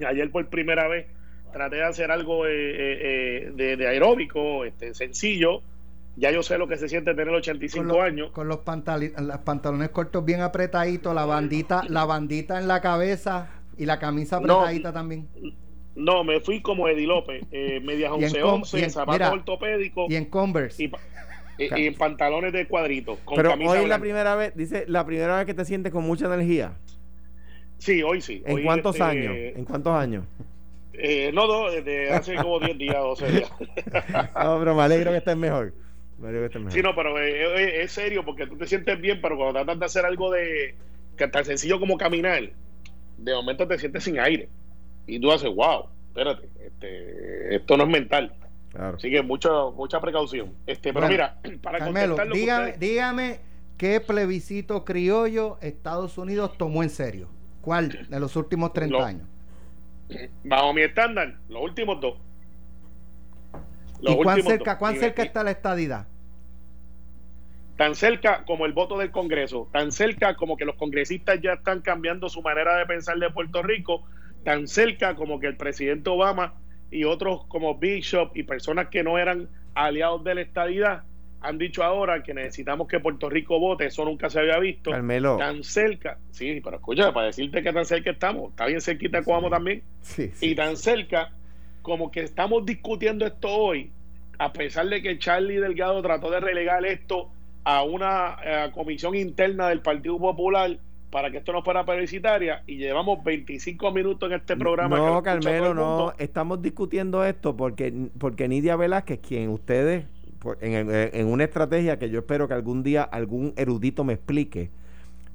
Ayer 0.07 0.31
por 0.31 0.47
primera 0.49 0.89
vez 0.89 1.07
traté 1.57 1.77
de 1.77 1.85
hacer 1.85 2.11
algo 2.11 2.47
eh, 2.47 2.51
eh, 2.53 3.53
eh, 3.57 3.77
de, 3.77 3.89
aeróbico, 3.89 4.65
este, 4.65 4.95
sencillo. 4.95 5.63
Ya 6.17 6.31
yo 6.31 6.43
sé 6.43 6.59
lo 6.59 6.69
que 6.69 6.77
se 6.77 6.89
siente 6.89 7.15
tener 7.15 7.35
85 7.35 8.01
años. 8.01 8.31
Con 8.33 8.49
los 8.49 8.59
pantalones 8.59 9.91
cortos 9.91 10.25
bien 10.25 10.41
apretaditos, 10.41 11.15
la 11.15 11.25
bandita, 11.25 11.83
la 11.89 12.05
bandita 12.05 12.59
en 12.59 12.69
la 12.69 12.81
cabeza 12.81 13.51
y 13.77 13.85
la 13.85 13.99
camisa 13.99 14.37
apretadita 14.37 14.93
también. 14.93 15.29
No, 15.95 16.25
me 16.25 16.41
fui 16.41 16.61
como 16.61 16.89
Eddie 16.89 17.07
López, 17.07 17.43
medias 17.83 18.13
11-11, 18.13 18.91
zapatos 18.91 19.29
ortopédicos. 19.31 20.11
Y 20.11 20.17
en 20.17 20.27
Converse. 20.27 20.85
Y, 20.85 20.91
en 21.59 21.95
pantalones 21.95 22.53
de 22.53 22.67
cuadrito. 22.67 23.19
Pero 23.35 23.55
hoy 23.55 23.79
es 23.79 23.89
la 23.89 23.99
primera 23.99 24.35
vez, 24.37 24.55
dice, 24.55 24.85
la 24.89 25.05
primera 25.07 25.37
vez 25.37 25.47
que 25.47 25.55
te 25.55 25.65
sientes 25.65 25.93
con 25.93 26.05
mucha 26.05 26.27
energía. 26.27 26.75
Sí, 27.79 28.03
hoy 28.03 28.23
sí. 28.23 28.43
¿En 28.47 28.63
cuántos 28.63 28.97
este, 28.97 29.05
años? 29.05 29.35
¿En 29.37 29.65
cuántos 29.65 29.93
años? 29.95 30.25
Eh, 30.99 31.31
no, 31.33 31.47
no, 31.47 31.71
desde 31.71 32.11
hace 32.11 32.35
como 32.37 32.59
10 32.59 32.79
días, 32.79 32.97
12 32.97 33.33
días. 33.33 33.51
no, 34.35 34.59
pero 34.59 34.75
me 34.75 34.83
alegro 34.83 35.11
que 35.11 35.19
estés 35.19 35.37
mejor. 35.37 35.75
Me 36.19 36.29
alegro 36.29 36.43
que 36.43 36.47
estés 36.47 36.63
mejor. 36.63 36.73
Sí, 36.73 36.83
no, 36.83 36.95
pero 36.95 37.19
eh, 37.19 37.63
eh, 37.63 37.83
es 37.83 37.93
serio 37.93 38.25
porque 38.25 38.47
tú 38.47 38.57
te 38.57 38.67
sientes 38.67 39.01
bien, 39.01 39.21
pero 39.21 39.37
cuando 39.37 39.55
tratas 39.55 39.79
de 39.79 39.87
hacer 39.87 40.05
algo 40.05 40.31
de 40.31 40.75
que 41.17 41.29
tan 41.29 41.45
sencillo 41.45 41.79
como 41.79 41.97
caminar, 41.97 42.43
de 43.19 43.35
momento 43.35 43.67
te 43.67 43.79
sientes 43.79 44.05
sin 44.05 44.19
aire. 44.19 44.49
Y 45.07 45.21
tú 45.21 45.31
haces, 45.31 45.55
wow, 45.55 45.87
espérate, 46.09 46.49
este, 46.65 47.57
esto 47.57 47.77
no 47.77 47.85
es 47.85 47.91
mental. 47.91 48.33
Claro. 48.71 48.97
Así 48.97 49.11
que 49.11 49.23
mucha, 49.23 49.51
mucha 49.75 50.01
precaución. 50.01 50.53
Este, 50.67 50.93
pero 50.93 51.09
mira, 51.09 51.39
para 51.63 51.79
Carmelo, 51.79 52.17
dígame, 52.33 52.75
dígame 52.79 53.41
qué 53.77 54.01
plebiscito 54.01 54.85
criollo 54.85 55.59
Estados 55.61 56.19
Unidos 56.19 56.57
tomó 56.59 56.83
en 56.83 56.91
serio. 56.91 57.29
¿Cuál 57.61 58.07
de 58.09 58.21
los 58.21 58.37
últimos 58.37 58.73
30 58.73 59.07
años? 59.07 59.29
Bajo 60.45 60.73
mi 60.73 60.83
estándar, 60.83 61.37
los 61.49 61.63
últimos 61.63 62.01
dos. 62.01 62.19
¿Y 64.01 64.15
cuán 64.17 64.43
cerca, 64.43 64.79
cuán 64.79 64.97
cerca 64.97 65.23
está 65.23 65.43
la 65.43 65.51
estadidad? 65.51 66.07
Tan 67.77 67.95
cerca 67.95 68.45
como 68.45 68.67
el 68.67 68.73
voto 68.73 68.99
del 68.99 69.11
Congreso, 69.11 69.69
tan 69.73 69.93
cerca 69.93 70.37
como 70.37 70.57
que 70.57 70.65
los 70.65 70.77
congresistas 70.77 71.41
ya 71.43 71.55
están 71.55 71.81
cambiando 71.81 72.29
su 72.29 72.41
manera 72.41 72.77
de 72.77 72.87
pensar 72.87 73.19
de 73.19 73.31
Puerto 73.31 73.63
Rico, 73.63 74.05
tan 74.45 74.67
cerca 74.67 75.15
como 75.15 75.41
que 75.41 75.49
el 75.49 75.57
presidente 75.57 76.09
Obama 76.09 76.55
y 76.91 77.05
otros 77.05 77.45
como 77.47 77.77
Bishop 77.79 78.37
y 78.37 78.45
personas 78.45 78.89
que 78.89 79.03
no 79.03 79.19
eran 79.19 79.49
aliados 79.75 80.25
de 80.25 80.35
la 80.37 80.41
estadidad 80.41 81.05
han 81.41 81.59
dicho 81.59 81.83
ahora 81.83 82.23
que 82.23 82.35
necesitamos 82.35 82.89
que 82.89 83.01
Puerto 83.01 83.29
Rico 83.29 83.59
vote, 83.59 83.87
eso 83.87 84.05
nunca 84.05 84.31
se 84.31 84.41
había 84.41 84.59
visto. 84.59 84.93
Tan 85.39 85.63
cerca, 85.63 86.19
sí, 86.31 86.61
pero 86.63 86.77
escucha, 86.77 87.13
para 87.13 87.27
decirte 87.27 87.63
que 87.63 87.73
tan 87.73 87.85
cerca 87.85 88.11
estamos, 88.11 88.51
está 88.51 88.67
bien 88.67 88.81
cerquita 88.81 89.23
Cuamo 89.23 89.51
también. 89.51 89.83
y 90.41 90.55
tan 90.55 90.77
cerca 90.77 91.33
como 91.83 92.11
que 92.11 92.21
estamos 92.21 92.67
discutiendo 92.67 93.27
esto 93.27 93.49
hoy, 93.49 93.93
a 94.39 94.53
pesar 94.53 94.89
de 94.89 95.03
que 95.03 95.19
Charlie 95.19 95.61
Delgado 95.61 96.03
trató 96.03 96.31
de 96.31 96.41
relegar 96.41 96.85
esto 96.85 97.31
a 97.65 97.83
una 97.83 98.37
eh, 98.45 98.71
comisión 98.75 99.15
interna 99.15 99.69
del 99.69 99.81
Partido 99.81 100.19
Popular 100.19 100.79
para 101.11 101.31
que 101.31 101.39
esto 101.39 101.53
no 101.53 101.63
fuera 101.63 101.85
publicitaria 101.85 102.63
y 102.67 102.77
llevamos 102.77 103.23
25 103.25 103.93
minutos 103.93 104.29
en 104.31 104.37
este 104.37 104.57
programa. 104.57 104.99
No, 104.99 105.23
Carmelo, 105.23 105.73
no, 105.73 106.13
estamos 106.19 106.61
discutiendo 106.61 107.25
esto 107.25 107.57
porque, 107.57 107.93
porque 108.19 108.49
Nidia 108.49 108.77
Velázquez, 108.77 109.21
quien 109.21 109.49
ustedes 109.51 110.05
en, 110.61 111.27
una 111.27 111.45
estrategia 111.45 111.99
que 111.99 112.11
yo 112.11 112.21
espero 112.21 112.49
que 112.49 112.55
algún 112.55 112.83
día 112.83 113.03
algún 113.03 113.53
erudito 113.57 114.05
me 114.05 114.15
explique, 114.15 114.71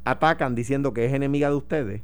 atacan 0.04 0.56
diciendo 0.56 0.93
que 0.93 1.06
es 1.06 1.13
enemiga 1.13 1.50
de 1.50 1.56
ustedes. 1.56 2.02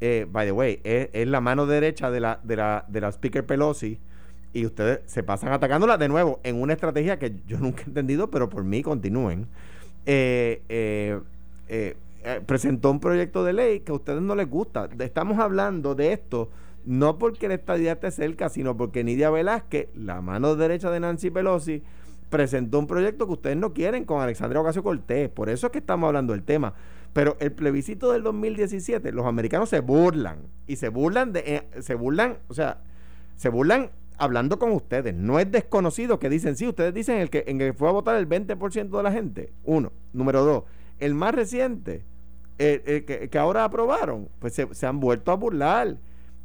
Eh, 0.00 0.26
by 0.30 0.46
the 0.46 0.52
way, 0.52 0.80
es, 0.84 1.26
la 1.28 1.40
mano 1.40 1.66
derecha 1.66 2.10
de 2.10 2.20
la, 2.20 2.40
de, 2.42 2.56
la, 2.56 2.84
de 2.88 3.00
la 3.00 3.12
Speaker 3.12 3.44
Pelosi 3.44 3.98
y 4.52 4.66
ustedes 4.66 5.00
se 5.06 5.22
pasan 5.22 5.52
atacándola 5.52 5.98
de 5.98 6.08
nuevo 6.08 6.40
en 6.42 6.60
una 6.60 6.72
estrategia 6.72 7.18
que 7.18 7.34
yo 7.46 7.58
nunca 7.60 7.82
he 7.82 7.86
entendido, 7.86 8.30
pero 8.30 8.48
por 8.48 8.64
mí 8.64 8.82
continúen. 8.82 9.46
Eh, 10.06 10.62
eh, 11.68 12.40
presentó 12.46 12.90
un 12.90 13.00
proyecto 13.00 13.44
de 13.44 13.52
ley 13.52 13.80
que 13.80 13.92
a 13.92 13.94
ustedes 13.94 14.22
no 14.22 14.34
les 14.34 14.48
gusta. 14.48 14.88
Estamos 14.98 15.38
hablando 15.38 15.94
de 15.94 16.12
esto 16.12 16.50
no 16.84 17.18
porque 17.18 17.48
la 17.48 17.54
estadía 17.54 17.92
esté 17.92 18.10
cerca, 18.10 18.48
sino 18.48 18.76
porque 18.76 19.04
Nidia 19.04 19.30
Velázquez, 19.30 19.88
la 19.94 20.20
mano 20.20 20.56
derecha 20.56 20.90
de 20.90 21.00
Nancy 21.00 21.30
Pelosi, 21.30 21.82
presentó 22.30 22.78
un 22.78 22.86
proyecto 22.86 23.26
que 23.26 23.32
ustedes 23.32 23.56
no 23.56 23.74
quieren 23.74 24.04
con 24.04 24.22
Alexandria 24.22 24.60
Ocasio 24.60 24.82
Cortés. 24.82 25.28
Por 25.28 25.50
eso 25.50 25.66
es 25.66 25.72
que 25.72 25.78
estamos 25.80 26.06
hablando 26.06 26.32
del 26.32 26.44
tema. 26.44 26.72
Pero 27.12 27.36
el 27.40 27.52
plebiscito 27.52 28.12
del 28.12 28.22
2017, 28.22 29.12
los 29.12 29.26
americanos 29.26 29.68
se 29.68 29.80
burlan. 29.80 30.38
Y 30.66 30.76
se 30.76 30.88
burlan 30.88 31.32
de. 31.32 31.40
Eh, 31.44 31.82
se 31.82 31.94
burlan, 31.96 32.38
o 32.48 32.54
sea, 32.54 32.78
se 33.36 33.48
burlan 33.48 33.90
hablando 34.16 34.58
con 34.58 34.70
ustedes. 34.70 35.14
No 35.14 35.40
es 35.40 35.50
desconocido 35.50 36.20
que 36.20 36.30
dicen, 36.30 36.54
sí, 36.54 36.68
ustedes 36.68 36.94
dicen 36.94 37.18
el 37.18 37.30
que, 37.30 37.44
en 37.48 37.58
que 37.58 37.72
fue 37.72 37.88
a 37.88 37.92
votar 37.92 38.16
el 38.16 38.28
20% 38.28 38.96
de 38.96 39.02
la 39.02 39.10
gente. 39.10 39.52
Uno. 39.64 39.92
Número 40.12 40.44
dos, 40.44 40.64
el 41.00 41.14
más 41.14 41.34
reciente, 41.34 42.04
que, 42.58 43.30
ahora 43.38 43.64
aprobaron, 43.64 44.28
pues 44.38 44.54
se, 44.54 44.86
han 44.86 45.00
vuelto 45.00 45.32
a 45.32 45.36
burlar. 45.36 45.96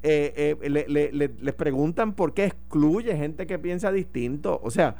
Eh, 0.07 0.55
eh, 0.61 1.29
les 1.41 1.53
preguntan 1.55 2.13
por 2.13 2.33
qué 2.33 2.45
excluye 2.45 3.17
gente 3.17 3.45
que 3.45 3.59
piensa 3.59 3.91
distinto. 3.91 4.59
O 4.63 4.71
sea, 4.71 4.95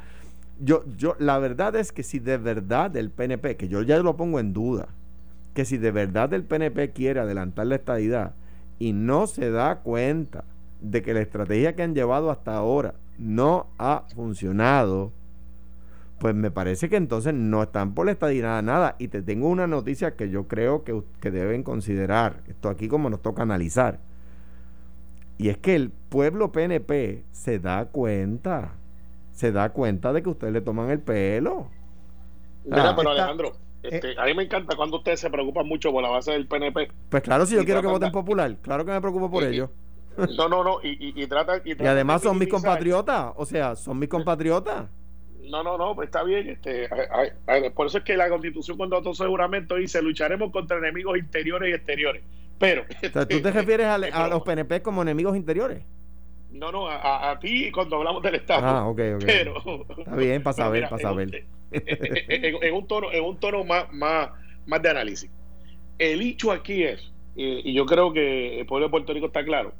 yo, 0.60 0.84
yo, 0.96 1.16
la 1.18 1.38
verdad 1.38 1.76
es 1.76 1.92
que 1.92 2.02
si 2.02 2.18
de 2.18 2.38
verdad 2.38 2.96
el 2.96 3.10
PNP, 3.10 3.56
que 3.56 3.68
yo 3.68 3.82
ya 3.82 3.98
lo 3.98 4.16
pongo 4.16 4.40
en 4.40 4.52
duda, 4.52 4.88
que 5.54 5.64
si 5.64 5.78
de 5.78 5.90
verdad 5.90 6.32
el 6.34 6.44
PNP 6.44 6.92
quiere 6.92 7.20
adelantar 7.20 7.66
la 7.66 7.76
estadidad 7.76 8.34
y 8.78 8.92
no 8.92 9.26
se 9.26 9.50
da 9.50 9.80
cuenta 9.80 10.44
de 10.80 11.02
que 11.02 11.14
la 11.14 11.20
estrategia 11.20 11.74
que 11.74 11.82
han 11.82 11.94
llevado 11.94 12.30
hasta 12.30 12.54
ahora 12.54 12.94
no 13.18 13.66
ha 13.78 14.04
funcionado, 14.14 15.12
pues 16.18 16.34
me 16.34 16.50
parece 16.50 16.88
que 16.88 16.96
entonces 16.96 17.34
no 17.34 17.62
están 17.62 17.94
por 17.94 18.06
la 18.06 18.12
estadidad 18.12 18.62
nada. 18.62 18.96
Y 18.98 19.08
te 19.08 19.22
tengo 19.22 19.48
una 19.48 19.66
noticia 19.66 20.16
que 20.16 20.30
yo 20.30 20.46
creo 20.46 20.84
que, 20.84 21.02
que 21.20 21.30
deben 21.30 21.62
considerar, 21.62 22.42
esto 22.48 22.68
aquí 22.68 22.88
como 22.88 23.10
nos 23.10 23.22
toca 23.22 23.42
analizar. 23.42 24.00
Y 25.38 25.48
es 25.50 25.58
que 25.58 25.74
el 25.74 25.90
pueblo 25.90 26.52
PNP 26.52 27.24
se 27.32 27.58
da 27.58 27.86
cuenta 27.86 28.72
se 29.36 29.52
da 29.52 29.68
cuenta 29.68 30.14
de 30.14 30.22
que 30.22 30.30
ustedes 30.30 30.52
le 30.52 30.62
toman 30.62 30.90
el 30.90 31.00
pelo. 31.00 31.68
Mira, 32.64 32.96
pero 32.96 33.10
Alejandro, 33.10 33.52
este, 33.82 34.12
eh, 34.12 34.16
a 34.18 34.24
mí 34.24 34.34
me 34.34 34.44
encanta 34.44 34.74
cuando 34.74 34.96
ustedes 34.96 35.20
se 35.20 35.28
preocupan 35.28 35.68
mucho 35.68 35.92
por 35.92 36.02
la 36.02 36.08
base 36.08 36.32
del 36.32 36.46
PNP. 36.46 36.88
Pues 37.10 37.22
claro, 37.22 37.44
si 37.44 37.54
yo 37.54 37.64
quiero 37.64 37.82
que 37.82 37.86
voten 37.86 38.10
popular, 38.10 38.56
claro 38.62 38.86
que 38.86 38.92
me 38.92 39.00
preocupo 39.00 39.30
por 39.30 39.44
ellos. 39.44 39.68
No, 40.16 40.48
no, 40.48 40.64
no, 40.64 40.78
y, 40.82 40.88
y, 40.88 41.22
y, 41.22 41.26
trata, 41.26 41.60
y, 41.62 41.72
además 41.84 42.22
son 42.22 42.38
mis 42.38 42.48
compatriotas, 42.48 43.34
o 43.36 43.44
sea, 43.44 43.76
son 43.76 43.98
mis 43.98 44.08
compatriotas. 44.08 44.86
No, 45.50 45.62
no, 45.62 45.76
no, 45.76 45.94
pues 45.94 46.06
está 46.06 46.22
bien. 46.22 46.48
Este, 46.48 46.88
por 47.74 47.88
eso 47.88 47.98
es 47.98 48.04
que 48.04 48.16
la 48.16 48.30
constitución 48.30 48.78
cuando 48.78 48.96
otro 48.96 49.12
juramento 49.14 49.74
dice 49.76 50.00
lucharemos 50.00 50.50
contra 50.50 50.78
enemigos 50.78 51.18
interiores 51.18 51.70
y 51.70 51.74
exteriores. 51.74 52.22
Pero... 52.58 52.84
¿tú 53.28 53.42
te 53.42 53.50
refieres 53.52 53.86
a, 53.86 54.28
los 54.28 54.42
PNP 54.42 54.80
como 54.80 55.02
enemigos 55.02 55.36
interiores? 55.36 55.82
No, 56.58 56.72
no, 56.72 56.88
a, 56.88 57.38
ti 57.40 57.70
cuando 57.70 57.96
hablamos 57.96 58.22
del 58.22 58.36
Estado. 58.36 58.66
Ah, 58.66 58.88
ok, 58.88 59.00
ok. 59.16 59.24
Pero, 59.24 59.86
está 59.98 60.16
bien, 60.16 60.42
para 60.42 60.54
saber, 60.56 60.88
para 60.88 61.02
saber. 61.02 61.44
En, 61.70 62.74
un 62.74 62.86
tono, 62.86 63.12
en 63.12 63.24
un 63.24 63.38
tono 63.38 63.64
más, 63.64 63.92
más, 63.92 64.30
más 64.66 64.82
de 64.82 64.88
análisis. 64.88 65.30
El 65.98 66.22
hecho 66.22 66.52
aquí 66.52 66.82
es, 66.82 67.12
y 67.34 67.72
yo 67.72 67.86
creo 67.86 68.12
que 68.12 68.60
el 68.60 68.66
pueblo 68.66 68.86
de 68.86 68.90
Puerto 68.90 69.12
Rico 69.12 69.26
está 69.26 69.44
claro, 69.44 69.72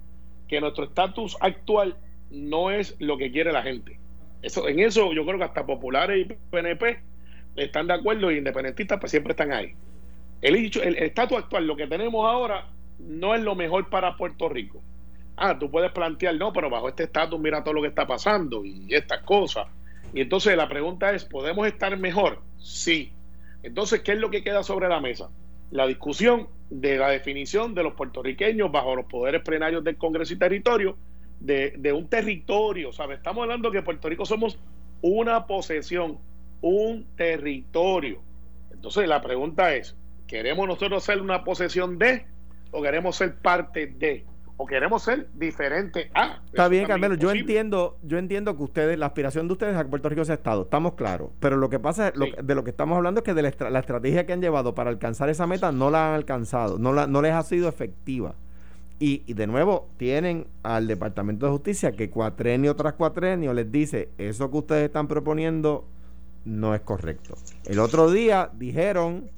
que 0.48 0.60
nuestro 0.60 0.84
estatus 0.84 1.36
actual 1.40 1.96
no 2.30 2.70
es 2.70 2.96
lo 2.98 3.16
que 3.16 3.30
quiere 3.30 3.52
la 3.52 3.62
gente. 3.62 3.98
Eso, 4.42 4.68
en 4.68 4.80
eso 4.80 5.12
yo 5.12 5.24
creo 5.24 5.38
que 5.38 5.44
hasta 5.44 5.66
populares 5.66 6.26
y 6.26 6.34
PNP 6.50 7.00
están 7.56 7.86
de 7.86 7.94
acuerdo 7.94 8.30
y 8.30 8.38
independentistas 8.38 9.00
pues 9.00 9.10
siempre 9.10 9.32
están 9.32 9.52
ahí. 9.52 9.74
El 10.42 10.54
el 10.56 10.96
estatus 10.98 11.38
actual, 11.38 11.66
lo 11.66 11.76
que 11.76 11.86
tenemos 11.86 12.24
ahora, 12.26 12.68
no 12.98 13.34
es 13.34 13.42
lo 13.42 13.54
mejor 13.54 13.88
para 13.88 14.16
Puerto 14.16 14.48
Rico. 14.48 14.82
Ah, 15.36 15.58
tú 15.58 15.70
puedes 15.70 15.92
plantear, 15.92 16.34
no, 16.36 16.52
pero 16.52 16.70
bajo 16.70 16.88
este 16.88 17.04
estatus 17.04 17.38
mira 17.38 17.62
todo 17.62 17.74
lo 17.74 17.82
que 17.82 17.88
está 17.88 18.06
pasando 18.06 18.64
y 18.64 18.86
estas 18.94 19.22
cosas. 19.22 19.66
Y 20.14 20.22
entonces 20.22 20.56
la 20.56 20.68
pregunta 20.68 21.12
es, 21.12 21.24
¿podemos 21.24 21.66
estar 21.66 21.96
mejor? 21.98 22.40
Sí. 22.58 23.12
Entonces, 23.62 24.00
¿qué 24.00 24.12
es 24.12 24.18
lo 24.18 24.30
que 24.30 24.42
queda 24.42 24.62
sobre 24.62 24.88
la 24.88 25.00
mesa? 25.00 25.28
La 25.70 25.86
discusión 25.86 26.48
de 26.70 26.96
la 26.96 27.10
definición 27.10 27.74
de 27.74 27.82
los 27.82 27.94
puertorriqueños 27.94 28.72
bajo 28.72 28.96
los 28.96 29.06
poderes 29.06 29.42
plenarios 29.42 29.84
del 29.84 29.96
Congreso 29.96 30.32
y 30.32 30.38
territorio 30.38 30.96
de, 31.40 31.92
un 31.92 32.08
territorio, 32.08 32.92
¿sabes? 32.92 33.18
Estamos 33.18 33.42
hablando 33.42 33.70
que 33.70 33.82
Puerto 33.82 34.08
Rico 34.08 34.24
somos 34.24 34.58
una 35.02 35.46
posesión, 35.46 36.18
un 36.60 37.06
territorio. 37.16 38.22
Entonces 38.72 39.06
la 39.08 39.20
pregunta 39.20 39.74
es, 39.74 39.96
¿queremos 40.26 40.66
nosotros 40.66 41.04
ser 41.04 41.20
una 41.20 41.44
posesión 41.44 41.98
de 41.98 42.26
o 42.70 42.82
queremos 42.82 43.16
ser 43.16 43.36
parte 43.36 43.86
de? 43.86 44.24
O 44.56 44.66
queremos 44.66 45.02
ser 45.02 45.28
diferente 45.34 46.10
a. 46.14 46.40
Está 46.46 46.68
bien, 46.68 46.86
Carmelo, 46.86 47.14
yo 47.14 47.30
entiendo, 47.30 47.98
yo 48.02 48.18
entiendo 48.18 48.56
que 48.56 48.62
ustedes, 48.62 48.98
la 48.98 49.06
aspiración 49.06 49.46
de 49.46 49.52
ustedes 49.52 49.74
es 49.74 49.80
a 49.80 49.84
que 49.84 49.90
Puerto 49.90 50.08
Rico 50.08 50.24
sea 50.24 50.36
Estado, 50.36 50.62
estamos 50.62 50.94
claros, 50.94 51.30
pero 51.40 51.56
lo 51.56 51.68
que 51.68 51.78
pasa, 51.78 52.10
de 52.10 52.54
lo 52.54 52.64
que 52.64 52.70
estamos 52.70 52.96
hablando 52.96 53.20
es 53.20 53.24
que 53.24 53.34
de 53.34 53.42
la, 53.42 53.78
estrategia 53.78 54.26
que 54.26 54.32
han 54.32 54.40
llevado 54.40 54.74
para 54.74 54.90
alcanzar 54.90 55.28
esa 55.28 55.46
meta 55.46 55.72
no 55.72 55.90
la 55.90 56.08
han 56.08 56.14
alcanzado, 56.14 56.78
no, 56.78 56.92
la, 56.92 57.06
no 57.06 57.22
les 57.22 57.32
ha 57.32 57.42
sido 57.42 57.68
efectiva. 57.68 58.34
Y, 58.98 59.30
de 59.34 59.46
nuevo, 59.46 59.90
tienen 59.98 60.46
al 60.62 60.86
Departamento 60.86 61.44
de 61.44 61.52
Justicia 61.52 61.92
que 61.92 62.08
cuatrenio 62.08 62.74
tras 62.76 62.94
cuatrenio 62.94 63.52
les 63.52 63.70
dice, 63.70 64.08
eso 64.16 64.50
que 64.50 64.56
ustedes 64.56 64.84
están 64.84 65.06
proponiendo 65.06 65.84
no 66.46 66.74
es 66.74 66.80
correcto. 66.80 67.36
El 67.66 67.78
otro 67.78 68.10
día 68.10 68.50
dijeron 68.54 69.28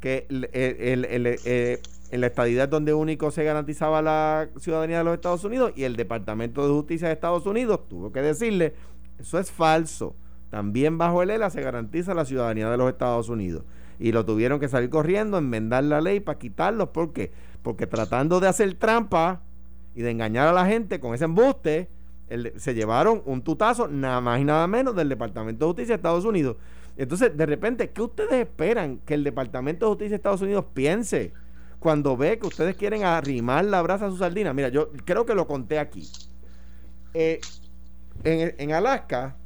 que 0.00 0.26
el, 0.30 0.48
eh, 0.52 1.78
en 2.10 2.20
la 2.20 2.26
estadidad 2.26 2.68
donde 2.68 2.92
único 2.92 3.30
se 3.30 3.44
garantizaba 3.44 4.02
la 4.02 4.48
ciudadanía 4.58 4.98
de 4.98 5.04
los 5.04 5.14
Estados 5.14 5.44
Unidos 5.44 5.72
y 5.76 5.84
el 5.84 5.96
Departamento 5.96 6.66
de 6.66 6.72
Justicia 6.72 7.08
de 7.08 7.14
Estados 7.14 7.46
Unidos 7.46 7.88
tuvo 7.88 8.10
que 8.10 8.20
decirle, 8.20 8.74
eso 9.18 9.38
es 9.38 9.50
falso. 9.50 10.14
También 10.50 10.98
bajo 10.98 11.22
el 11.22 11.30
ELA 11.30 11.50
se 11.50 11.62
garantiza 11.62 12.12
la 12.12 12.24
ciudadanía 12.24 12.68
de 12.68 12.76
los 12.76 12.88
Estados 12.90 13.28
Unidos. 13.28 13.62
Y 14.00 14.10
lo 14.10 14.24
tuvieron 14.24 14.58
que 14.58 14.68
salir 14.68 14.90
corriendo, 14.90 15.38
enmendar 15.38 15.84
la 15.84 16.00
ley 16.00 16.18
para 16.18 16.38
quitarlos. 16.38 16.88
¿Por 16.88 17.12
qué? 17.12 17.30
Porque 17.62 17.86
tratando 17.86 18.40
de 18.40 18.48
hacer 18.48 18.74
trampa 18.74 19.42
y 19.94 20.02
de 20.02 20.10
engañar 20.10 20.48
a 20.48 20.52
la 20.52 20.66
gente 20.66 20.98
con 20.98 21.14
ese 21.14 21.26
embuste, 21.26 21.88
se 22.56 22.74
llevaron 22.74 23.22
un 23.24 23.42
tutazo 23.42 23.86
nada 23.86 24.20
más 24.20 24.40
y 24.40 24.44
nada 24.44 24.66
menos 24.66 24.96
del 24.96 25.08
Departamento 25.08 25.64
de 25.64 25.68
Justicia 25.68 25.92
de 25.94 25.96
Estados 25.96 26.24
Unidos. 26.24 26.56
Entonces, 26.96 27.36
de 27.36 27.46
repente, 27.46 27.90
¿qué 27.90 28.02
ustedes 28.02 28.32
esperan 28.32 28.98
que 28.98 29.14
el 29.14 29.22
Departamento 29.22 29.86
de 29.86 29.90
Justicia 29.90 30.10
de 30.10 30.16
Estados 30.16 30.42
Unidos 30.42 30.64
piense 30.74 31.32
cuando 31.80 32.16
ve 32.16 32.38
que 32.38 32.46
ustedes 32.46 32.76
quieren 32.76 33.02
arrimar 33.02 33.64
la 33.64 33.82
brasa 33.82 34.06
a 34.06 34.10
su 34.10 34.18
sardina? 34.18 34.52
Mira, 34.52 34.68
yo 34.68 34.90
creo 35.04 35.26
que 35.26 35.34
lo 35.34 35.46
conté 35.46 35.78
aquí. 35.78 36.08
Eh, 37.14 37.40
en, 38.22 38.72
Alaska 38.72 39.36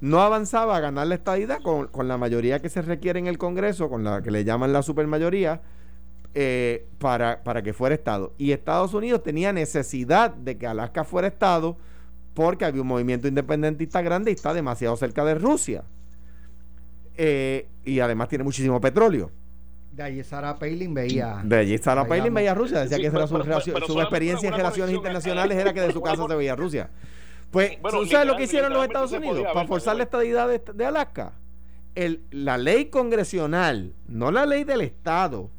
no 0.00 0.20
avanzaba 0.20 0.76
a 0.76 0.80
ganar 0.80 1.06
la 1.06 1.14
estadidad 1.14 1.62
con, 1.62 1.86
con 1.86 2.08
la 2.08 2.18
mayoría 2.18 2.60
que 2.60 2.68
se 2.68 2.82
requiere 2.82 3.18
en 3.18 3.26
el 3.26 3.38
Congreso, 3.38 3.88
con 3.88 4.04
la 4.04 4.20
que 4.20 4.30
le 4.30 4.44
llaman 4.44 4.72
la 4.72 4.82
supermayoría 4.82 5.62
eh, 6.34 6.86
para, 6.98 7.42
para 7.42 7.62
que 7.62 7.72
fuera 7.72 7.94
Estado. 7.94 8.34
Y 8.36 8.52
Estados 8.52 8.92
Unidos 8.92 9.22
tenía 9.22 9.52
necesidad 9.52 10.30
de 10.30 10.58
que 10.58 10.66
Alaska 10.66 11.04
fuera 11.04 11.28
Estado 11.28 11.78
porque 12.34 12.64
había 12.64 12.82
un 12.82 12.88
movimiento 12.88 13.26
independentista 13.26 14.02
grande 14.02 14.30
y 14.30 14.34
está 14.34 14.52
demasiado 14.52 14.96
cerca 14.96 15.24
de 15.24 15.34
Rusia. 15.34 15.84
Eh, 17.16 17.66
y 17.84 17.98
además 17.98 18.28
tiene 18.28 18.44
muchísimo 18.44 18.80
petróleo. 18.80 19.32
De 19.98 20.04
allí 20.04 20.22
Sarah 20.22 20.56
Palin 20.56 20.94
veía. 20.94 21.40
De 21.42 21.56
allí 21.56 21.76
Sarah 21.76 22.06
Palin 22.06 22.32
veía 22.32 22.54
Rusia. 22.54 22.82
Decía 22.82 22.98
que 22.98 23.08
esa 23.08 23.16
era 23.16 23.26
su, 23.26 24.00
experiencia 24.00 24.48
en 24.48 24.54
relaciones 24.54 24.94
internacionales, 24.94 25.58
era 25.58 25.72
que 25.72 25.80
de 25.80 25.92
su 25.92 26.00
casa 26.00 26.24
se 26.28 26.36
veía 26.36 26.54
Rusia. 26.54 26.88
Pues, 27.50 27.78
¿tú 27.82 28.06
sabes 28.06 28.28
lo 28.28 28.36
que 28.36 28.44
hicieron 28.44 28.72
los 28.72 28.84
Estados 28.84 29.10
Unidos 29.10 29.44
para 29.52 29.66
forzar 29.66 29.96
la 29.96 30.04
estadidad 30.04 30.46
de, 30.46 30.62
de 30.72 30.86
Alaska? 30.86 31.32
El, 31.96 32.22
la 32.30 32.58
ley 32.58 32.90
congresional, 32.90 33.92
no 34.06 34.30
la 34.30 34.46
ley 34.46 34.62
del 34.62 34.82
Estado, 34.82 35.50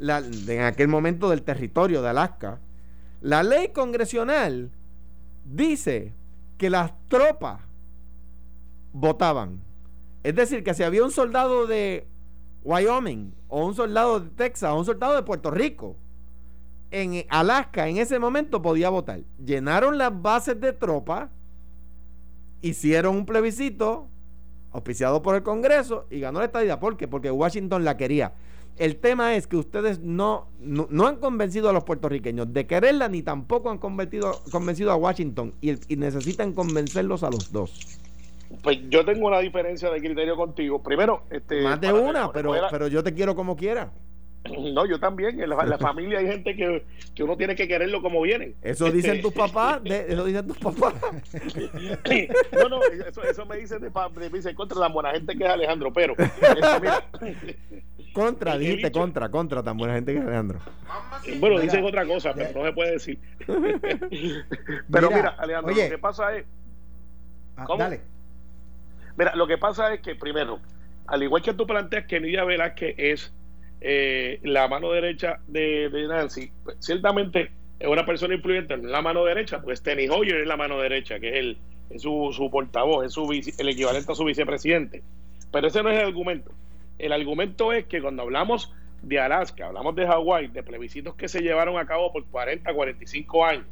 en 0.00 0.62
aquel 0.62 0.88
momento 0.88 1.28
del 1.28 1.42
territorio 1.42 2.00
de 2.00 2.08
Alaska, 2.08 2.58
la 3.20 3.42
ley 3.42 3.68
congresional 3.68 4.70
dice 5.44 6.14
que 6.56 6.70
las 6.70 6.92
tropas 7.08 7.60
votaban. 8.94 9.60
Es 10.22 10.34
decir, 10.34 10.64
que 10.64 10.72
si 10.72 10.84
había 10.84 11.04
un 11.04 11.10
soldado 11.10 11.66
de 11.66 12.06
Wyoming 12.64 13.34
o 13.48 13.66
un 13.66 13.74
soldado 13.74 14.20
de 14.20 14.30
Texas 14.30 14.70
o 14.70 14.78
un 14.78 14.84
soldado 14.84 15.14
de 15.14 15.22
Puerto 15.22 15.50
Rico 15.50 15.96
en 16.92 17.24
Alaska 17.30 17.88
en 17.88 17.96
ese 17.96 18.18
momento 18.18 18.62
podía 18.62 18.90
votar. 18.90 19.20
Llenaron 19.42 19.98
las 19.98 20.22
bases 20.22 20.60
de 20.60 20.72
tropas, 20.72 21.30
hicieron 22.60 23.16
un 23.16 23.26
plebiscito 23.26 24.08
auspiciado 24.70 25.22
por 25.22 25.34
el 25.34 25.42
Congreso 25.42 26.06
y 26.10 26.20
ganó 26.20 26.38
la 26.38 26.46
estadía. 26.46 26.78
¿Por 26.78 26.96
qué? 26.96 27.08
Porque 27.08 27.30
Washington 27.30 27.84
la 27.84 27.96
quería. 27.96 28.34
El 28.76 28.96
tema 28.96 29.34
es 29.36 29.46
que 29.46 29.56
ustedes 29.56 30.00
no, 30.00 30.48
no, 30.60 31.06
han 31.06 31.16
convencido 31.16 31.68
a 31.68 31.72
los 31.72 31.84
puertorriqueños 31.84 32.52
de 32.52 32.66
quererla 32.66 33.08
ni 33.08 33.22
tampoco 33.22 33.70
han 33.70 33.78
convencido, 33.78 34.40
convencido 34.50 34.90
a 34.92 34.96
Washington 34.96 35.54
y, 35.60 35.72
necesitan 35.96 36.52
convencerlos 36.52 37.22
a 37.22 37.30
los 37.30 37.52
dos. 37.52 38.00
Pues 38.62 38.78
yo 38.88 39.04
tengo 39.04 39.26
una 39.26 39.38
diferencia 39.38 39.90
de 39.90 40.00
criterio 40.00 40.36
contigo. 40.36 40.82
Primero, 40.82 41.24
este, 41.30 41.62
más 41.62 41.80
de 41.80 41.92
una, 41.92 42.30
pero, 42.32 42.54
pero 42.70 42.88
yo 42.88 43.02
te 43.02 43.14
quiero 43.14 43.34
como 43.34 43.56
quiera. 43.56 43.90
No, 44.72 44.86
yo 44.86 44.98
también. 44.98 45.40
En 45.40 45.50
la, 45.50 45.78
familia 45.78 46.18
hay 46.18 46.26
gente 46.26 46.54
que, 46.54 46.84
uno 47.22 47.36
tiene 47.36 47.54
que 47.54 47.68
quererlo 47.68 48.02
como 48.02 48.20
vienen. 48.22 48.54
Eso 48.62 48.90
dicen 48.90 49.20
tus 49.22 49.32
papás. 49.32 49.80
eso 49.84 50.24
dicen 50.24 50.46
tus 50.46 50.58
papás. 50.58 50.94
no, 52.52 52.68
no, 52.68 52.80
eso, 53.28 53.46
me 53.46 53.56
dicen 53.56 53.80
de, 53.80 53.90
me 54.16 54.28
dicen 54.28 54.54
contra 54.54 54.78
la 54.78 54.88
buena 54.88 55.10
gente 55.12 55.36
que 55.36 55.44
es 55.44 55.50
Alejandro. 55.50 55.92
Pero, 55.92 56.14
este, 56.18 56.80
mira, 56.80 57.04
contra, 58.12 58.58
dijiste 58.58 58.92
contra, 58.92 59.30
contra 59.30 59.62
tan 59.62 59.76
buena 59.76 59.94
gente 59.94 60.12
que 60.14 60.20
Alejandro. 60.20 60.60
Bueno, 61.38 61.60
dicen 61.60 61.84
otra 61.84 62.06
cosa, 62.06 62.32
pero 62.34 62.60
no 62.60 62.66
se 62.66 62.72
puede 62.72 62.92
decir. 62.92 63.18
pero 64.90 65.10
mira, 65.10 65.36
Alejandro, 65.38 65.74
lo 65.74 65.90
que 65.90 65.98
pasa 65.98 66.36
es. 66.36 66.44
Ah, 67.56 67.66
dale. 67.78 68.00
Mira, 69.16 69.34
lo 69.34 69.46
que 69.46 69.58
pasa 69.58 69.92
es 69.94 70.00
que, 70.00 70.14
primero, 70.14 70.60
al 71.06 71.22
igual 71.22 71.42
que 71.42 71.54
tú 71.54 71.66
planteas 71.66 72.06
que 72.06 72.20
Nidia 72.20 72.44
Velázquez 72.44 72.94
es 72.96 73.34
eh, 73.80 74.40
la 74.42 74.68
mano 74.68 74.90
derecha 74.92 75.40
de, 75.46 75.90
Nancy, 76.08 76.50
pues, 76.64 76.76
ciertamente 76.80 77.50
es 77.78 77.88
una 77.88 78.06
persona 78.06 78.34
influyente 78.34 78.74
en 78.74 78.90
la 78.90 79.02
mano 79.02 79.24
derecha, 79.24 79.60
pues 79.60 79.82
Tenny 79.82 80.08
Hoyer 80.08 80.40
es 80.40 80.46
la 80.46 80.56
mano 80.56 80.78
derecha, 80.78 81.18
que 81.18 81.28
es 81.30 81.34
el 81.34 81.58
su, 81.98 82.30
su 82.32 82.50
portavoz, 82.50 83.04
es 83.04 83.12
su 83.12 83.30
el 83.30 83.68
equivalente 83.68 84.12
a 84.12 84.14
su 84.14 84.24
vicepresidente. 84.24 85.02
Pero 85.50 85.66
ese 85.66 85.82
no 85.82 85.90
es 85.90 85.98
el 85.98 86.06
argumento. 86.06 86.52
El 86.98 87.12
argumento 87.12 87.72
es 87.72 87.84
que 87.86 88.00
cuando 88.00 88.22
hablamos 88.22 88.72
de 89.02 89.18
Alaska, 89.18 89.66
hablamos 89.66 89.94
de 89.96 90.06
Hawái, 90.06 90.48
de 90.48 90.62
plebiscitos 90.62 91.14
que 91.14 91.28
se 91.28 91.40
llevaron 91.40 91.76
a 91.76 91.86
cabo 91.86 92.12
por 92.12 92.24
40, 92.26 92.72
45 92.72 93.44
años, 93.44 93.66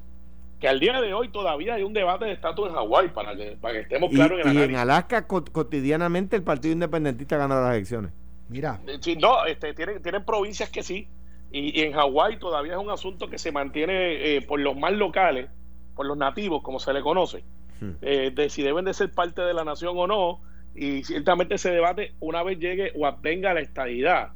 que 0.61 0.68
al 0.68 0.79
día 0.79 1.01
de 1.01 1.14
hoy 1.14 1.29
todavía 1.29 1.75
hay 1.75 1.83
un 1.83 1.94
debate 1.94 2.27
de 2.27 2.33
estatus 2.33 2.68
en 2.68 2.75
Hawái, 2.75 3.09
para 3.09 3.35
que, 3.35 3.57
para 3.61 3.75
que 3.75 3.81
estemos 3.81 4.11
claros 4.11 4.44
en 4.44 4.55
Y 4.55 4.62
en 4.62 4.77
Alaska 4.77 5.27
cotidianamente 5.27 6.37
el 6.37 6.42
Partido 6.42 6.75
Independentista 6.75 7.38
gana 7.38 7.61
las 7.61 7.75
elecciones. 7.75 8.12
Mira. 8.49 8.81
Eh, 8.87 9.16
no, 9.18 9.46
este, 9.46 9.73
tienen, 9.73 10.03
tienen 10.03 10.25
provincias 10.25 10.68
que 10.68 10.83
sí, 10.83 11.09
y, 11.51 11.81
en 11.81 11.92
Hawái 11.92 12.38
todavía 12.38 12.75
es 12.75 12.79
un 12.79 12.90
asunto 12.90 13.31
que 13.31 13.38
se 13.38 13.53
mantiene 13.53 14.37
eh, 14.37 14.42
por 14.42 14.61
los 14.61 14.77
más 14.77 14.92
locales, 14.92 15.49
por 15.96 16.05
los 16.05 16.16
nativos, 16.16 16.62
como 16.62 16.79
se 16.79 16.92
le 16.92 17.01
conoce, 17.01 17.42
hmm. 17.81 17.90
eh, 18.03 18.31
de 18.35 18.51
si 18.51 18.62
deben 18.62 18.85
de 18.85 18.92
ser 18.92 19.11
parte 19.11 19.40
de 19.40 19.55
la 19.55 19.64
nación 19.64 19.94
o 19.96 20.07
no, 20.07 20.40
y 20.75 21.03
ciertamente 21.05 21.55
ese 21.55 21.70
debate, 21.70 22.12
una 22.20 22.42
vez 22.42 22.59
llegue 22.59 22.92
o 22.94 23.11
venga 23.20 23.55
la 23.55 23.61
estadidad 23.61 24.33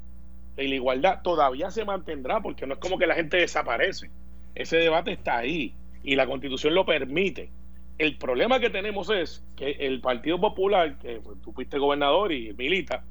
y 0.56 0.68
la 0.68 0.74
igualdad, 0.74 1.20
todavía 1.22 1.70
se 1.70 1.84
mantendrá, 1.84 2.40
porque 2.40 2.66
no 2.66 2.74
es 2.74 2.80
como 2.80 2.98
que 2.98 3.06
la 3.06 3.14
gente 3.14 3.37
desaparece. 3.37 4.10
Ese 4.54 4.78
debate 4.78 5.12
está 5.12 5.38
ahí 5.38 5.74
y 6.04 6.14
la 6.14 6.26
constitución 6.26 6.74
lo 6.74 6.84
permite. 6.84 7.50
El 7.98 8.16
problema 8.18 8.60
que 8.60 8.70
tenemos 8.70 9.10
es 9.10 9.42
que 9.56 9.70
el 9.80 10.00
Partido 10.00 10.40
Popular, 10.40 10.98
que 10.98 11.20
pues, 11.20 11.40
tú 11.42 11.52
fuiste 11.52 11.78
gobernador 11.78 12.32
y 12.32 12.52
milita, 12.52 13.04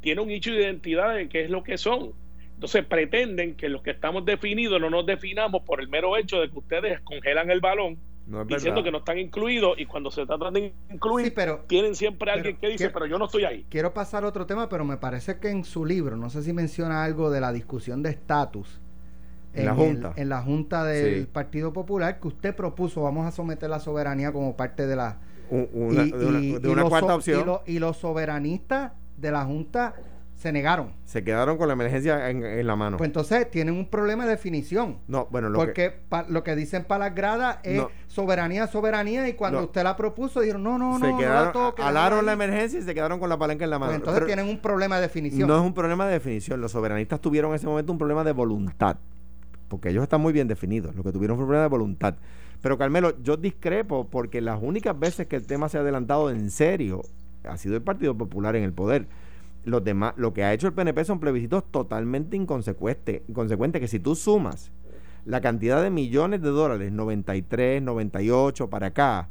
tiene 0.00 0.22
un 0.22 0.30
hecho 0.30 0.52
de 0.52 0.62
identidad 0.62 1.14
de 1.14 1.28
qué 1.28 1.44
es 1.44 1.50
lo 1.50 1.62
que 1.62 1.76
son. 1.76 2.12
Entonces 2.54 2.84
pretenden 2.84 3.54
que 3.54 3.68
los 3.68 3.82
que 3.82 3.90
estamos 3.90 4.24
definidos 4.24 4.80
no 4.80 4.90
nos 4.90 5.06
definamos 5.06 5.62
por 5.62 5.80
el 5.80 5.88
mero 5.88 6.16
hecho 6.16 6.40
de 6.40 6.50
que 6.50 6.58
ustedes 6.58 7.00
congelan 7.00 7.50
el 7.50 7.60
balón 7.60 7.98
diciendo 8.46 8.82
que 8.82 8.92
no 8.92 8.98
están 8.98 9.18
incluidos 9.18 9.78
y 9.78 9.86
cuando 9.86 10.10
se 10.10 10.24
trata 10.24 10.50
de 10.50 10.72
incluir 10.90 11.34
tienen 11.66 11.96
siempre 11.96 12.30
alguien 12.30 12.56
que 12.58 12.68
dice 12.68 12.90
pero 12.90 13.06
yo 13.06 13.18
no 13.18 13.24
estoy 13.24 13.44
ahí 13.44 13.66
quiero 13.68 13.92
pasar 13.92 14.22
a 14.22 14.28
otro 14.28 14.46
tema 14.46 14.68
pero 14.68 14.84
me 14.84 14.98
parece 14.98 15.40
que 15.40 15.48
en 15.48 15.64
su 15.64 15.84
libro 15.84 16.16
no 16.16 16.30
sé 16.30 16.42
si 16.42 16.52
menciona 16.52 17.02
algo 17.02 17.30
de 17.30 17.40
la 17.40 17.52
discusión 17.52 18.04
de 18.04 18.10
estatus 18.10 18.80
en, 19.54 19.66
la 19.66 19.74
Junta 19.74 20.12
en 20.16 20.28
la 20.28 20.42
Junta 20.42 20.84
del 20.84 21.26
Partido 21.26 21.72
Popular 21.72 22.20
que 22.20 22.28
usted 22.28 22.54
propuso 22.54 23.02
vamos 23.02 23.26
a 23.26 23.30
someter 23.30 23.68
la 23.68 23.80
soberanía 23.80 24.32
como 24.32 24.56
parte 24.56 24.86
de 24.86 24.96
la 24.96 25.18
una, 25.50 26.04
de 26.04 26.68
una, 26.68 26.84
cuarta 26.84 27.16
opción 27.16 27.58
y 27.66 27.80
los 27.80 27.96
soberanistas 27.96 28.92
de 29.16 29.32
la 29.32 29.44
Junta 29.44 29.94
se 30.40 30.52
negaron. 30.52 30.94
Se 31.04 31.22
quedaron 31.22 31.58
con 31.58 31.68
la 31.68 31.74
emergencia 31.74 32.30
en, 32.30 32.66
la 32.66 32.74
mano. 32.74 32.96
Pues 32.96 33.08
entonces 33.08 33.50
tienen 33.50 33.74
un 33.74 33.84
problema 33.84 34.24
de 34.24 34.30
definición. 34.30 34.96
No, 35.06 35.28
bueno, 35.30 35.50
lo 35.50 35.58
porque 35.58 36.00
lo 36.28 36.42
que 36.42 36.56
dicen 36.56 36.84
para 36.84 37.06
las 37.06 37.14
gradas 37.14 37.58
es 37.62 37.82
soberanía, 38.06 38.66
soberanía, 38.66 39.28
y 39.28 39.34
cuando 39.34 39.64
usted 39.64 39.82
la 39.82 39.96
propuso 39.96 40.40
dijeron, 40.40 40.62
no, 40.62 40.78
no, 40.78 40.98
no, 40.98 41.18
quedaron, 41.18 41.52
no 41.52 41.84
alaron 41.84 42.24
la 42.24 42.32
emergencia 42.32 42.80
y 42.80 42.82
se 42.82 42.94
quedaron 42.94 43.20
con 43.20 43.28
la 43.28 43.38
palanca 43.38 43.64
en 43.64 43.70
la 43.70 43.78
mano. 43.78 43.90
Pues 43.90 43.98
entonces 43.98 44.24
tienen 44.24 44.48
un 44.48 44.62
problema 44.62 44.96
de 44.96 45.02
definición. 45.02 45.46
No 45.46 45.56
es 45.58 45.62
un 45.62 45.74
problema 45.74 46.06
de 46.06 46.14
definición. 46.14 46.58
Los 46.58 46.72
soberanistas 46.72 47.20
tuvieron 47.20 47.50
en 47.50 47.56
ese 47.56 47.66
momento 47.66 47.92
un 47.92 47.98
problema 47.98 48.24
de 48.24 48.32
voluntad. 48.32 48.96
Porque 49.70 49.88
ellos 49.88 50.02
están 50.02 50.20
muy 50.20 50.34
bien 50.34 50.48
definidos. 50.48 50.94
Lo 50.94 51.02
que 51.02 51.12
tuvieron 51.12 51.38
fue 51.38 51.44
un 51.44 51.48
problema 51.48 51.62
de 51.62 51.70
voluntad. 51.70 52.16
Pero 52.60 52.76
Carmelo, 52.76 53.14
yo 53.22 53.38
discrepo 53.38 54.06
porque 54.10 54.42
las 54.42 54.60
únicas 54.62 54.98
veces 54.98 55.26
que 55.26 55.36
el 55.36 55.46
tema 55.46 55.70
se 55.70 55.78
ha 55.78 55.80
adelantado 55.80 56.30
en 56.30 56.50
serio 56.50 57.00
ha 57.44 57.56
sido 57.56 57.76
el 57.76 57.82
Partido 57.82 58.14
Popular 58.14 58.54
en 58.56 58.64
el 58.64 58.74
poder 58.74 59.06
los 59.64 59.84
demás, 59.84 60.14
lo 60.16 60.32
que 60.32 60.44
ha 60.44 60.52
hecho 60.52 60.66
el 60.66 60.72
PNP 60.72 61.04
son 61.04 61.20
plebiscitos 61.20 61.64
totalmente 61.70 62.36
inconsecuentes, 62.36 63.22
inconsecuentes, 63.28 63.80
que 63.80 63.88
si 63.88 64.00
tú 64.00 64.14
sumas 64.14 64.70
la 65.24 65.40
cantidad 65.40 65.82
de 65.82 65.90
millones 65.90 66.40
de 66.40 66.48
dólares, 66.48 66.92
93, 66.92 67.82
98 67.82 68.70
para 68.70 68.88
acá, 68.88 69.28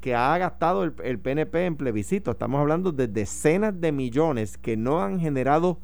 que 0.00 0.14
ha 0.14 0.36
gastado 0.38 0.84
el, 0.84 1.18
PNP 1.18 1.66
en 1.66 1.76
plebiscitos, 1.76 2.34
estamos 2.34 2.60
hablando 2.60 2.92
de 2.92 3.08
decenas 3.08 3.80
de 3.80 3.90
millones 3.90 4.58
que 4.58 4.76
no 4.76 5.02
han 5.02 5.18
generado 5.18 5.78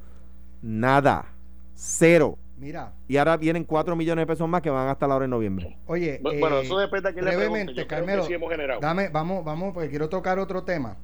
nada, 0.62 1.32
cero. 1.74 2.38
Mira. 2.60 2.92
Y 3.08 3.16
ahora 3.16 3.36
vienen 3.38 3.64
4 3.64 3.96
millones 3.96 4.22
de 4.22 4.26
pesos 4.26 4.48
más 4.48 4.60
que 4.60 4.70
van 4.70 4.82
a 4.82 4.86
gastar 4.86 5.10
ahora 5.10 5.24
en 5.24 5.30
noviembre. 5.30 5.78
Oye, 5.86 6.20
bueno, 6.22 6.58
eso 6.58 6.78
depende 6.78 7.08
de 7.08 7.14
quién 7.14 7.24
brevemente, 7.24 7.86
Carmelo, 7.86 8.26
dame, 8.80 9.08
vamos, 9.08 9.44
vamos, 9.44 9.72
porque 9.72 9.88
quiero 9.88 10.08
tocar 10.08 10.38
otro 10.38 10.62
tema. 10.62 10.96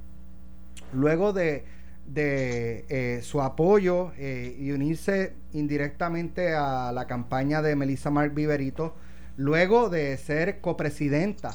Luego 0.93 1.33
de 1.33 1.65
de 2.07 2.85
eh, 2.87 3.21
su 3.21 3.41
apoyo 3.41 4.13
eh, 4.17 4.55
y 4.57 4.71
unirse 4.71 5.33
indirectamente 5.53 6.55
a 6.55 6.91
la 6.93 7.05
campaña 7.05 7.61
de 7.61 7.75
Melissa 7.75 8.09
Mark 8.09 8.33
Viverito, 8.33 8.95
luego 9.35 9.89
de 9.89 10.15
ser 10.17 10.61
copresidenta 10.61 11.53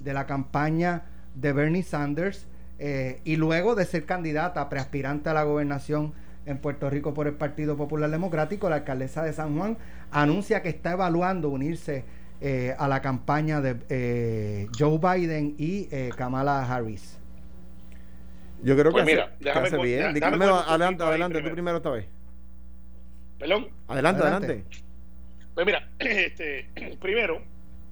de 0.00 0.12
la 0.12 0.26
campaña 0.26 1.04
de 1.36 1.52
Bernie 1.52 1.84
Sanders 1.84 2.46
eh, 2.78 3.20
y 3.24 3.36
luego 3.36 3.76
de 3.76 3.84
ser 3.84 4.04
candidata 4.04 4.68
preaspirante 4.68 5.30
a 5.30 5.34
la 5.34 5.44
gobernación 5.44 6.12
en 6.46 6.58
Puerto 6.58 6.90
Rico 6.90 7.14
por 7.14 7.26
el 7.26 7.34
Partido 7.34 7.76
Popular 7.76 8.10
Democrático, 8.10 8.68
la 8.68 8.76
alcaldesa 8.76 9.22
de 9.22 9.32
San 9.32 9.56
Juan 9.56 9.78
anuncia 10.10 10.62
que 10.62 10.68
está 10.68 10.92
evaluando 10.92 11.48
unirse 11.48 12.04
a 12.76 12.88
la 12.88 13.00
campaña 13.00 13.60
de 13.60 14.68
Joe 14.76 14.98
Biden 14.98 15.54
y 15.58 15.86
Kamala 16.16 16.64
Harris. 16.64 17.22
Yo 18.62 18.76
creo 18.76 18.92
pues 18.92 19.04
que, 19.04 19.12
mira, 19.12 19.32
hace, 19.54 19.76
bien. 19.78 20.02
adelante, 20.22 21.02
adelante, 21.02 21.42
tú 21.42 21.50
primero 21.50 21.78
esta 21.78 21.90
vez. 21.90 22.06
Perdón. 23.38 23.68
Adelante, 23.88 24.22
adelante. 24.22 24.64
Pues 25.54 25.66
mira, 25.66 25.88
este, 25.98 26.68
primero, 27.00 27.42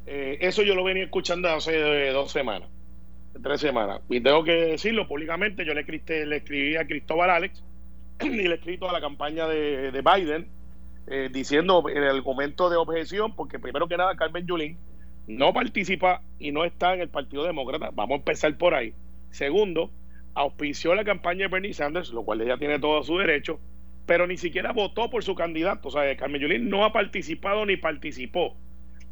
eh, 0.07 0.39
eso 0.41 0.63
yo 0.63 0.75
lo 0.75 0.85
venía 0.85 1.05
escuchando 1.05 1.49
hace 1.49 2.11
dos 2.11 2.31
semanas, 2.31 2.69
tres 3.43 3.61
semanas. 3.61 4.01
Y 4.09 4.21
tengo 4.21 4.45
que 4.45 4.53
decirlo 4.53 5.09
públicamente, 5.09 5.65
yo 5.65 5.75
le, 5.75 5.85
le 6.27 6.37
escribí 6.37 6.77
a 6.77 6.87
Cristóbal 6.87 7.31
Alex 7.31 7.65
y 8.23 8.29
le 8.29 8.51
he 8.51 8.55
escrito 8.55 8.89
a 8.89 8.93
la 8.93 9.01
campaña 9.01 9.47
de, 9.47 10.03
Biden 10.03 10.49
eh, 11.07 11.29
diciendo 11.33 11.85
el 11.89 12.05
argumento 12.05 12.71
de 12.71 12.77
objeción, 12.77 13.35
porque 13.35 13.59
primero 13.59 13.89
que 13.89 13.97
nada 13.97 14.17
Carmen 14.17 14.47
Yulín 14.47 14.79
no 15.27 15.53
participa 15.53 16.23
y 16.39 16.53
no 16.53 16.65
está 16.65 16.95
en 16.95 17.01
el 17.01 17.09
Partido 17.09 17.45
Demócrata. 17.45 17.91
Vamos 17.93 18.17
a 18.17 18.19
empezar 18.19 18.57
por 18.57 18.75
ahí. 18.75 18.95
Segundo, 19.31 19.91
auspició 20.35 20.95
la 20.95 21.05
campaña 21.05 21.43
de 21.43 21.49
Bernie 21.49 21.73
Sanders, 21.73 22.11
lo 22.11 22.25
cual 22.25 22.41
ella 22.41 22.59
tiene 22.59 22.79
todo 22.79 23.03
su 23.03 23.19
derecho, 23.19 23.61
pero 24.07 24.27
ni 24.27 24.37
siquiera 24.37 24.73
votó 24.73 25.11
por 25.11 25.23
su 25.23 25.35
candidato. 25.35 25.89
O 25.89 25.91
sea, 25.91 26.17
Carmen 26.17 26.41
Yulín 26.41 26.69
no 26.69 26.85
ha 26.85 26.93
participado 26.93 27.65
ni 27.67 27.77
participó 27.77 28.57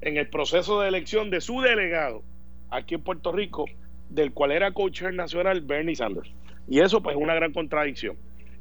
en 0.01 0.17
el 0.17 0.29
proceso 0.29 0.81
de 0.81 0.89
elección 0.89 1.31
de 1.31 1.41
su 1.41 1.61
delegado 1.61 2.23
aquí 2.71 2.95
en 2.95 3.03
Puerto 3.03 3.33
Rico, 3.33 3.67
del 4.09 4.33
cual 4.33 4.53
era 4.53 4.73
coach 4.73 5.03
nacional 5.03 5.61
Bernie 5.61 5.97
Sanders. 5.97 6.31
Y 6.69 6.81
eso 6.81 7.03
pues 7.03 7.17
es 7.17 7.23
una 7.23 7.35
gran 7.35 7.53
contradicción. 7.53 8.17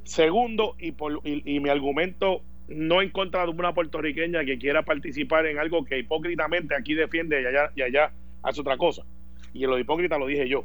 Segundo, 0.07 0.77
y, 0.79 0.93
por, 0.93 1.19
y, 1.25 1.59
mi 1.59 1.69
argumento 1.69 2.41
no 2.69 3.01
en 3.01 3.09
contra 3.09 3.43
de 3.43 3.51
una 3.51 3.73
puertorriqueña 3.73 4.45
que 4.45 4.57
quiera 4.57 4.83
participar 4.83 5.45
en 5.47 5.59
algo 5.59 5.83
que 5.83 5.99
hipócritamente 5.99 6.75
aquí 6.75 6.93
defiende 6.93 7.41
y 7.41 7.45
allá, 7.45 7.71
y 7.75 7.81
allá 7.81 8.11
hace 8.41 8.61
otra 8.61 8.77
cosa. 8.77 9.03
Y 9.53 9.65
lo 9.65 9.77
hipócrita 9.77 10.17
lo 10.17 10.27
dije 10.27 10.47
yo. 10.47 10.63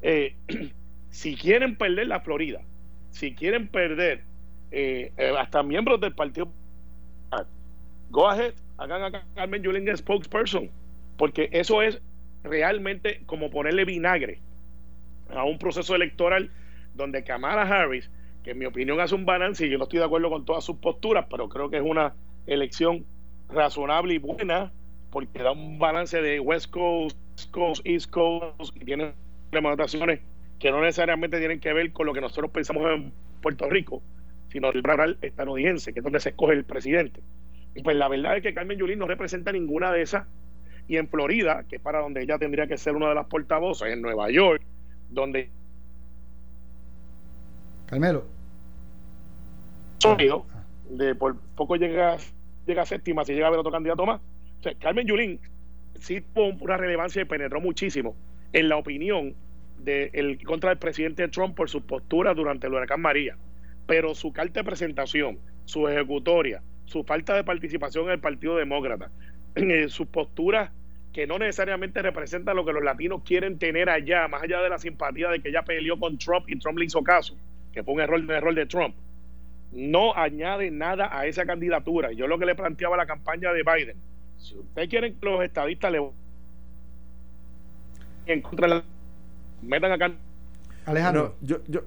Eh, 0.00 0.34
si 1.10 1.36
quieren 1.36 1.76
perder 1.76 2.06
la 2.06 2.20
Florida, 2.20 2.62
si 3.10 3.34
quieren 3.34 3.68
perder 3.68 4.22
eh, 4.70 5.12
eh, 5.18 5.34
hasta 5.38 5.62
miembros 5.62 6.00
del 6.00 6.14
partido, 6.14 6.50
go 8.08 8.30
ahead, 8.30 8.54
hagan 8.78 9.14
a 9.14 9.24
Carmen 9.34 9.62
Yulín 9.62 9.94
spokesperson, 9.94 10.70
porque 11.18 11.50
eso 11.52 11.82
es 11.82 12.00
realmente 12.44 13.20
como 13.26 13.50
ponerle 13.50 13.84
vinagre 13.84 14.40
a 15.28 15.44
un 15.44 15.58
proceso 15.58 15.94
electoral 15.94 16.50
donde 16.94 17.22
Kamala 17.24 17.62
Harris, 17.62 18.10
que 18.42 18.52
en 18.52 18.58
mi 18.58 18.66
opinión 18.66 19.00
hace 19.00 19.14
un 19.14 19.24
balance, 19.24 19.66
y 19.66 19.70
yo 19.70 19.78
no 19.78 19.84
estoy 19.84 19.98
de 19.98 20.04
acuerdo 20.04 20.30
con 20.30 20.44
todas 20.44 20.64
sus 20.64 20.76
posturas, 20.76 21.26
pero 21.30 21.48
creo 21.48 21.70
que 21.70 21.76
es 21.76 21.82
una 21.82 22.14
elección 22.46 23.04
razonable 23.48 24.14
y 24.14 24.18
buena, 24.18 24.72
porque 25.10 25.42
da 25.42 25.52
un 25.52 25.78
balance 25.78 26.20
de 26.22 26.40
West 26.40 26.70
Coast, 26.70 27.16
Coast 27.50 27.82
East 27.84 28.10
Coast, 28.10 28.76
y 28.76 28.84
tiene 28.84 29.12
demostraciones 29.50 30.20
que 30.58 30.70
no 30.70 30.80
necesariamente 30.80 31.38
tienen 31.38 31.58
que 31.58 31.72
ver 31.72 31.92
con 31.92 32.06
lo 32.06 32.12
que 32.12 32.20
nosotros 32.20 32.50
pensamos 32.50 32.84
en 32.92 33.12
Puerto 33.40 33.68
Rico, 33.68 34.02
sino 34.48 34.70
el 34.70 34.82
plural 34.82 35.18
estadounidense, 35.22 35.92
que 35.92 36.00
es 36.00 36.04
donde 36.04 36.20
se 36.20 36.30
escoge 36.30 36.52
el 36.52 36.64
presidente. 36.64 37.22
Y 37.74 37.82
pues 37.82 37.96
la 37.96 38.08
verdad 38.08 38.36
es 38.36 38.42
que 38.42 38.52
Carmen 38.52 38.78
Yulín 38.78 38.98
no 38.98 39.06
representa 39.06 39.52
ninguna 39.52 39.92
de 39.92 40.02
esas. 40.02 40.26
Y 40.88 40.96
en 40.96 41.08
Florida, 41.08 41.64
que 41.68 41.76
es 41.76 41.82
para 41.82 42.00
donde 42.00 42.22
ella 42.22 42.38
tendría 42.38 42.66
que 42.66 42.76
ser 42.76 42.96
una 42.96 43.08
de 43.08 43.14
las 43.14 43.26
portavoces, 43.26 43.92
en 43.92 44.02
Nueva 44.02 44.30
York, 44.30 44.62
donde... 45.08 45.50
Carmelo. 47.90 48.24
Sonido, 49.98 50.46
de 50.88 51.16
poco 51.16 51.74
llega, 51.74 52.14
a 52.14 52.86
séptima, 52.86 53.24
si 53.24 53.32
llega 53.32 53.46
a 53.46 53.48
haber 53.48 53.58
otro 53.58 53.72
candidato 53.72 54.06
más. 54.06 54.20
O 54.60 54.62
sea, 54.62 54.74
Carmen 54.76 55.08
Yulín 55.08 55.40
sí 55.98 56.20
tuvo 56.20 56.54
una 56.60 56.76
relevancia 56.76 57.20
y 57.20 57.24
penetró 57.24 57.60
muchísimo 57.60 58.14
en 58.52 58.68
la 58.68 58.76
opinión 58.76 59.34
de 59.78 60.10
el, 60.12 60.42
contra 60.44 60.70
el 60.70 60.78
presidente 60.78 61.26
Trump 61.28 61.56
por 61.56 61.68
su 61.68 61.84
postura 61.84 62.32
durante 62.32 62.68
el 62.68 62.74
huracán 62.74 63.00
María, 63.00 63.36
pero 63.86 64.14
su 64.14 64.32
carta 64.32 64.60
de 64.60 64.64
presentación, 64.64 65.40
su 65.64 65.88
ejecutoria, 65.88 66.62
su 66.84 67.02
falta 67.02 67.34
de 67.34 67.42
participación 67.42 68.04
en 68.04 68.12
el 68.12 68.20
Partido 68.20 68.56
Demócrata, 68.56 69.10
eh, 69.56 69.88
sus 69.88 70.06
posturas 70.06 70.70
que 71.12 71.26
no 71.26 71.40
necesariamente 71.40 72.02
representan 72.02 72.54
lo 72.54 72.64
que 72.64 72.72
los 72.72 72.84
latinos 72.84 73.22
quieren 73.24 73.58
tener 73.58 73.90
allá, 73.90 74.28
más 74.28 74.44
allá 74.44 74.60
de 74.60 74.68
la 74.68 74.78
simpatía 74.78 75.28
de 75.28 75.40
que 75.40 75.48
ella 75.48 75.62
peleó 75.64 75.98
con 75.98 76.18
Trump 76.18 76.48
y 76.48 76.56
Trump 76.56 76.78
le 76.78 76.84
hizo 76.84 77.02
caso, 77.02 77.36
que 77.72 77.82
fue 77.82 77.94
un 77.94 78.00
error, 78.00 78.20
un 78.20 78.30
error 78.30 78.54
de 78.54 78.66
Trump, 78.66 78.94
no 79.72 80.14
añade 80.16 80.70
nada 80.70 81.16
a 81.16 81.26
esa 81.26 81.44
candidatura. 81.46 82.12
Yo 82.12 82.26
lo 82.26 82.38
que 82.38 82.46
le 82.46 82.54
planteaba 82.54 82.96
a 82.96 82.98
la 82.98 83.06
campaña 83.06 83.52
de 83.52 83.62
Biden, 83.62 83.96
si 84.38 84.56
ustedes 84.56 84.88
quieren 84.88 85.18
que 85.18 85.26
los 85.26 85.42
estadistas 85.44 85.92
le 85.92 86.10
en 88.26 88.42
contra 88.42 88.68
de 88.68 88.74
la 88.74 88.84
metan 89.62 89.92
acá. 89.92 90.12
Alejandro. 90.86 91.36
yo, 91.40 91.58
yo, 91.66 91.80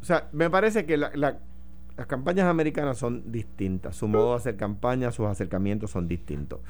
o 0.00 0.04
sea, 0.04 0.28
me 0.32 0.50
parece 0.50 0.86
que 0.86 0.96
la, 0.96 1.10
las 2.00 2.06
campañas 2.06 2.46
americanas 2.46 2.96
son 2.96 3.30
distintas. 3.30 3.96
Su 3.96 4.08
modo 4.08 4.30
de 4.30 4.36
hacer 4.36 4.56
campaña, 4.56 5.12
sus 5.12 5.26
acercamientos 5.26 5.90
son 5.90 6.08
distintos. 6.08 6.60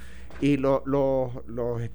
Y 0.40 0.56
lo, 0.56 0.82
los, 0.86 1.30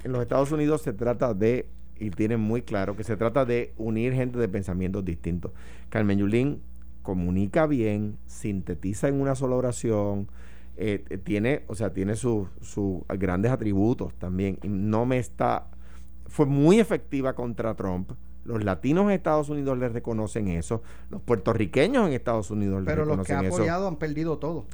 en 0.04 0.12
los 0.12 0.22
Estados 0.22 0.52
Unidos 0.54 0.82
se 0.82 0.94
trata 0.94 1.34
de, 1.34 1.68
y 2.00 2.10
tienen 2.12 2.40
muy 2.40 2.62
claro, 2.62 2.96
que 2.96 3.04
se 3.04 3.18
trata 3.18 3.46
de 3.46 3.74
unir 3.78 4.14
gente 4.14 4.40
de 4.40 4.48
pensamientos 4.48 5.06
distintos. 5.06 5.52
Carmen 5.90 6.20
Yulín 6.20 6.62
comunica 7.02 7.68
bien, 7.68 8.18
sintetiza 8.26 9.08
en 9.08 9.22
una 9.22 9.36
sola 9.36 9.56
oración. 9.56 10.28
Eh, 10.78 11.06
eh, 11.10 11.18
tiene, 11.18 11.64
o 11.68 11.76
sea, 11.76 11.94
tiene 11.94 12.16
sus 12.16 12.48
grandes 13.08 13.52
atributos 13.52 14.14
también. 14.16 14.60
No 14.64 15.06
me 15.06 15.20
está 15.20 15.68
fue 16.28 16.46
muy 16.46 16.80
efectiva 16.80 17.34
contra 17.34 17.76
Trump. 17.76 18.12
Los 18.46 18.64
latinos 18.64 19.06
en 19.06 19.12
Estados 19.12 19.50
Unidos 19.50 19.78
le 19.78 19.90
reconocen 19.90 20.48
eso. 20.48 20.84
Los 21.10 21.22
puertorriqueños 21.22 22.08
en 22.08 22.14
Estados 22.14 22.52
Unidos 22.52 22.84
le 22.84 22.96
reconocen 22.96 23.16
eso. 23.16 23.18
Pero 23.18 23.18
los 23.18 23.28
que 23.28 23.34
ha 23.34 23.40
apoyado 23.40 23.88
han 23.88 23.98
perdido 23.98 24.38
todo. 24.38 24.66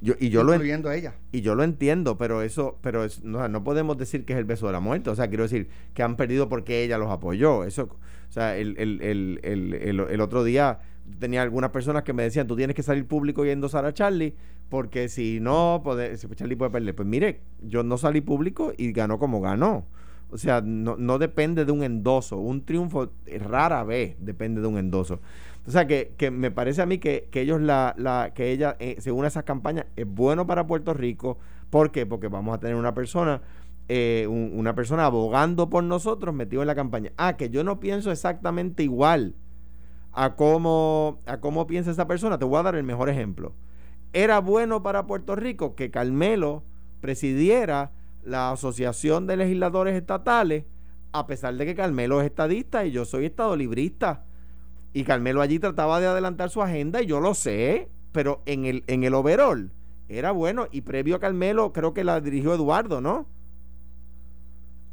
Yo, 0.00 0.14
y 0.18 0.30
yo 0.30 0.42
incluyendo 0.42 0.88
lo, 0.88 0.94
ella. 0.94 1.14
Y 1.30 1.42
yo 1.42 1.54
lo 1.54 1.62
entiendo, 1.62 2.18
pero 2.18 2.42
eso, 2.42 2.78
pero 2.80 3.04
es, 3.04 3.22
no, 3.22 3.46
no, 3.48 3.64
podemos 3.64 3.98
decir 3.98 4.24
que 4.24 4.32
es 4.32 4.38
el 4.38 4.44
beso 4.44 4.66
de 4.66 4.72
la 4.72 4.80
muerte. 4.80 5.10
O 5.10 5.14
sea, 5.14 5.28
quiero 5.28 5.44
decir 5.44 5.68
que 5.94 6.02
han 6.02 6.16
perdido 6.16 6.48
porque 6.48 6.82
ella 6.82 6.98
los 6.98 7.10
apoyó. 7.10 7.64
Eso, 7.64 7.84
o 7.84 8.32
sea, 8.32 8.56
el, 8.56 8.76
el, 8.78 9.40
el, 9.42 10.00
el 10.00 10.20
otro 10.20 10.42
día 10.44 10.80
tenía 11.18 11.42
algunas 11.42 11.70
personas 11.70 12.02
que 12.02 12.12
me 12.12 12.22
decían, 12.22 12.46
tú 12.46 12.56
tienes 12.56 12.76
que 12.76 12.82
salir 12.82 13.06
público 13.06 13.44
y 13.44 13.50
endosar 13.50 13.84
a 13.84 13.92
Charlie, 13.92 14.34
porque 14.68 15.08
si 15.08 15.40
no, 15.40 15.80
puede, 15.82 16.16
Charlie 16.16 16.56
puede 16.56 16.70
perder. 16.70 16.94
Pues 16.94 17.08
mire, 17.08 17.40
yo 17.62 17.82
no 17.82 17.98
salí 17.98 18.20
público 18.20 18.72
y 18.76 18.92
ganó 18.92 19.18
como 19.18 19.40
ganó. 19.40 19.86
O 20.32 20.38
sea, 20.38 20.60
no, 20.60 20.96
no 20.96 21.18
depende 21.18 21.64
de 21.64 21.72
un 21.72 21.82
endoso. 21.82 22.38
Un 22.38 22.64
triunfo 22.64 23.10
rara 23.40 23.82
vez 23.84 24.16
depende 24.20 24.60
de 24.60 24.66
un 24.66 24.78
endoso. 24.78 25.20
O 25.66 25.70
sea, 25.70 25.86
que, 25.86 26.14
que 26.16 26.30
me 26.30 26.50
parece 26.50 26.82
a 26.82 26.86
mí 26.86 26.98
que, 26.98 27.28
que 27.30 27.42
ellos, 27.42 27.60
la, 27.60 27.94
la, 27.98 28.32
que 28.34 28.50
ella, 28.50 28.76
eh, 28.78 28.96
según 28.98 29.26
esas 29.26 29.44
campañas, 29.44 29.86
es 29.96 30.06
bueno 30.06 30.46
para 30.46 30.66
Puerto 30.66 30.94
Rico. 30.94 31.38
¿Por 31.68 31.90
qué? 31.90 32.06
Porque 32.06 32.28
vamos 32.28 32.54
a 32.54 32.60
tener 32.60 32.76
una 32.76 32.94
persona, 32.94 33.42
eh, 33.88 34.26
una 34.28 34.74
persona 34.74 35.06
abogando 35.06 35.68
por 35.68 35.84
nosotros 35.84 36.34
metido 36.34 36.62
en 36.62 36.68
la 36.68 36.74
campaña. 36.74 37.12
Ah, 37.16 37.36
que 37.36 37.50
yo 37.50 37.62
no 37.62 37.78
pienso 37.78 38.10
exactamente 38.10 38.82
igual 38.82 39.34
a 40.12 40.34
cómo, 40.34 41.20
a 41.26 41.38
cómo 41.38 41.66
piensa 41.66 41.90
esa 41.90 42.06
persona. 42.06 42.38
Te 42.38 42.44
voy 42.44 42.58
a 42.58 42.62
dar 42.62 42.74
el 42.74 42.84
mejor 42.84 43.08
ejemplo. 43.08 43.52
Era 44.12 44.40
bueno 44.40 44.82
para 44.82 45.06
Puerto 45.06 45.36
Rico 45.36 45.76
que 45.76 45.90
Carmelo 45.90 46.64
presidiera 47.00 47.92
la 48.22 48.52
Asociación 48.52 49.26
de 49.26 49.36
Legisladores 49.36 49.94
Estatales, 49.94 50.64
a 51.12 51.26
pesar 51.26 51.54
de 51.54 51.66
que 51.66 51.74
Carmelo 51.74 52.20
es 52.20 52.26
estadista 52.26 52.84
y 52.84 52.92
yo 52.92 53.04
soy 53.04 53.26
estado 53.26 53.56
librista. 53.56 54.24
Y 54.92 55.04
Carmelo 55.04 55.40
allí 55.40 55.58
trataba 55.58 56.00
de 56.00 56.06
adelantar 56.06 56.50
su 56.50 56.62
agenda 56.62 57.02
y 57.02 57.06
yo 57.06 57.20
lo 57.20 57.34
sé, 57.34 57.88
pero 58.12 58.42
en 58.46 58.64
el, 58.64 58.84
en 58.86 59.04
el 59.04 59.14
overall 59.14 59.72
era 60.08 60.32
bueno. 60.32 60.66
Y 60.70 60.80
previo 60.82 61.16
a 61.16 61.20
Carmelo 61.20 61.72
creo 61.72 61.94
que 61.94 62.04
la 62.04 62.20
dirigió 62.20 62.54
Eduardo, 62.54 63.00
¿no? 63.00 63.26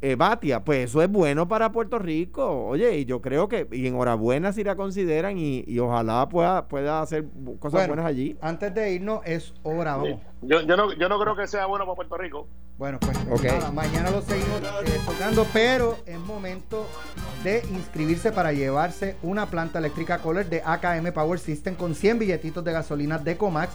eh, 0.00 0.14
Batia, 0.14 0.64
pues 0.64 0.90
eso 0.90 1.02
es 1.02 1.10
bueno 1.10 1.48
para 1.48 1.72
Puerto 1.72 1.98
Rico. 1.98 2.66
Oye, 2.66 2.98
y 2.98 3.04
yo 3.04 3.20
creo 3.20 3.48
que, 3.48 3.66
y 3.72 3.86
enhorabuena 3.86 4.52
si 4.52 4.62
la 4.62 4.76
consideran 4.76 5.38
y, 5.38 5.64
y 5.66 5.78
ojalá 5.80 6.28
pueda, 6.28 6.68
pueda 6.68 7.02
hacer 7.02 7.26
cosas 7.58 7.88
buenas 7.88 8.06
allí. 8.06 8.36
Antes 8.40 8.72
de 8.74 8.92
irnos, 8.92 9.20
es 9.24 9.54
hora, 9.62 9.96
vamos. 9.96 10.20
Yo, 10.42 10.60
yo, 10.60 10.76
no, 10.76 10.92
yo 10.92 11.08
no 11.08 11.18
creo 11.18 11.34
que 11.34 11.46
sea 11.46 11.66
bueno 11.66 11.84
para 11.84 11.96
Puerto 11.96 12.16
Rico. 12.16 12.46
Bueno, 12.78 13.00
pues 13.00 13.42
nada, 13.42 13.72
mañana 13.72 14.08
lo 14.12 14.22
seguimos 14.22 14.62
eh, 14.62 15.00
tocando, 15.04 15.44
pero 15.52 15.98
es 16.06 16.16
momento 16.20 16.86
de 17.42 17.64
inscribirse 17.72 18.30
para 18.30 18.52
llevarse 18.52 19.16
una 19.24 19.46
planta 19.46 19.80
eléctrica 19.80 20.18
Color 20.18 20.46
de 20.46 20.62
AKM 20.64 21.12
Power 21.12 21.40
System 21.40 21.74
con 21.74 21.96
100 21.96 22.20
billetitos 22.20 22.64
de 22.64 22.72
gasolina 22.72 23.18
de 23.18 23.36
Comax. 23.36 23.72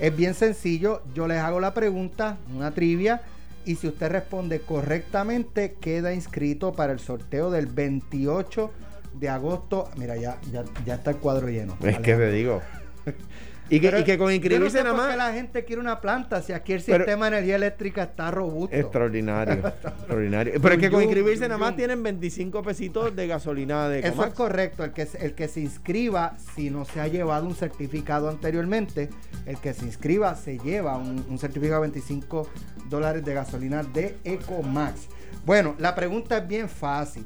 Es 0.00 0.16
bien 0.16 0.34
sencillo, 0.34 1.02
yo 1.14 1.28
les 1.28 1.38
hago 1.38 1.60
la 1.60 1.74
pregunta, 1.74 2.38
una 2.52 2.72
trivia 2.72 3.22
y 3.64 3.76
si 3.76 3.86
usted 3.86 4.10
responde 4.10 4.60
correctamente, 4.60 5.76
queda 5.80 6.12
inscrito 6.12 6.72
para 6.72 6.92
el 6.92 6.98
sorteo 6.98 7.52
del 7.52 7.66
28 7.66 8.68
de 9.14 9.28
agosto. 9.28 9.88
Mira, 9.96 10.16
ya, 10.16 10.40
ya, 10.50 10.64
ya 10.84 10.96
está 10.96 11.12
el 11.12 11.18
cuadro 11.18 11.48
lleno. 11.48 11.76
Es 11.82 11.98
que 12.00 12.16
te 12.16 12.32
digo. 12.32 12.60
Y 13.70 13.78
que, 13.78 14.18
con 14.18 14.32
inscribirse 14.32 14.82
nada 14.82 14.94
más. 14.94 15.16
la 15.16 15.32
gente 15.32 15.64
quiere 15.64 15.80
una 15.80 16.00
planta 16.00 16.42
si 16.42 16.52
aquí 16.52 16.72
el 16.72 16.82
sistema 16.82 17.26
de 17.26 17.36
energía 17.36 17.56
eléctrica 17.56 18.02
está 18.02 18.30
robusto. 18.32 18.74
Extraordinario. 18.74 19.68
extraordinario. 19.68 20.54
Pero 20.60 20.74
es 20.74 20.80
que 20.80 20.90
con 20.90 21.02
inscribirse 21.02 21.46
nada 21.46 21.58
más 21.58 21.76
tienen 21.76 22.02
25 22.02 22.62
pesitos 22.62 23.14
de 23.14 23.26
gasolina 23.28 23.88
de 23.88 24.00
Eso 24.00 24.24
es 24.24 24.34
correcto. 24.34 24.82
El 24.82 24.92
que, 24.92 25.06
el 25.20 25.34
que 25.34 25.46
se 25.46 25.60
inscriba, 25.60 26.36
si 26.54 26.68
no 26.68 26.84
se 26.84 27.00
ha 27.00 27.06
llevado 27.06 27.46
un 27.46 27.54
certificado 27.54 28.28
anteriormente, 28.28 29.08
el 29.46 29.56
que 29.58 29.72
se 29.72 29.84
inscriba 29.84 30.34
se 30.34 30.58
lleva 30.58 30.96
un, 30.96 31.38
certificado 31.38 31.82
de 31.82 31.90
25 31.90 32.48
dólares 32.88 33.24
de 33.24 33.34
gasolina 33.34 33.84
de 33.84 34.16
Ecomax. 34.24 35.08
Bueno, 35.46 35.76
la 35.78 35.94
pregunta 35.94 36.38
es 36.38 36.48
bien 36.48 36.68
fácil. 36.68 37.24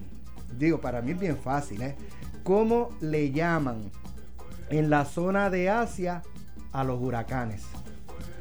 Digo, 0.58 0.78
para 0.78 1.00
mí 1.00 1.12
es 1.12 1.18
bien 1.18 1.38
fácil. 1.38 1.80
¿eh? 1.82 1.96
¿Cómo 2.42 2.90
le 3.00 3.32
llaman 3.32 3.90
en 4.70 4.90
la 4.90 5.04
zona 5.04 5.50
de 5.50 5.70
Asia 5.70 6.22
a 6.74 6.84
los 6.84 7.00
huracanes. 7.00 7.64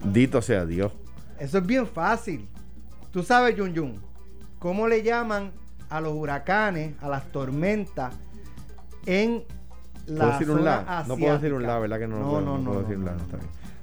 Dito 0.04 0.42
sea 0.42 0.66
Dios. 0.66 0.92
Eso 1.40 1.60
es 1.60 1.66
bien 1.66 1.88
fácil. 1.88 2.50
Tú 3.12 3.24
sabes, 3.24 3.56
Yun 3.56 3.74
Yun, 3.74 4.02
cómo 4.60 4.88
le 4.88 5.04
llaman 5.04 5.52
a 5.90 6.02
los 6.02 6.14
huracanes, 6.14 6.96
a 7.02 7.08
las 7.08 7.32
tormentas 7.32 8.16
en 9.06 9.44
la 10.08 10.40
zona 10.40 11.06
No 11.08 11.16
puedo 11.16 11.34
decir 11.34 11.54
un 11.54 11.64
lado, 11.64 11.82
¿verdad? 11.82 12.00
Que 12.00 12.08
no, 12.08 12.20
no, 12.20 12.42
no, 12.42 12.58
no, 12.58 12.72
puedo 12.72 12.82
decir 12.82 12.98
un 12.98 13.06
lado. 13.06 13.20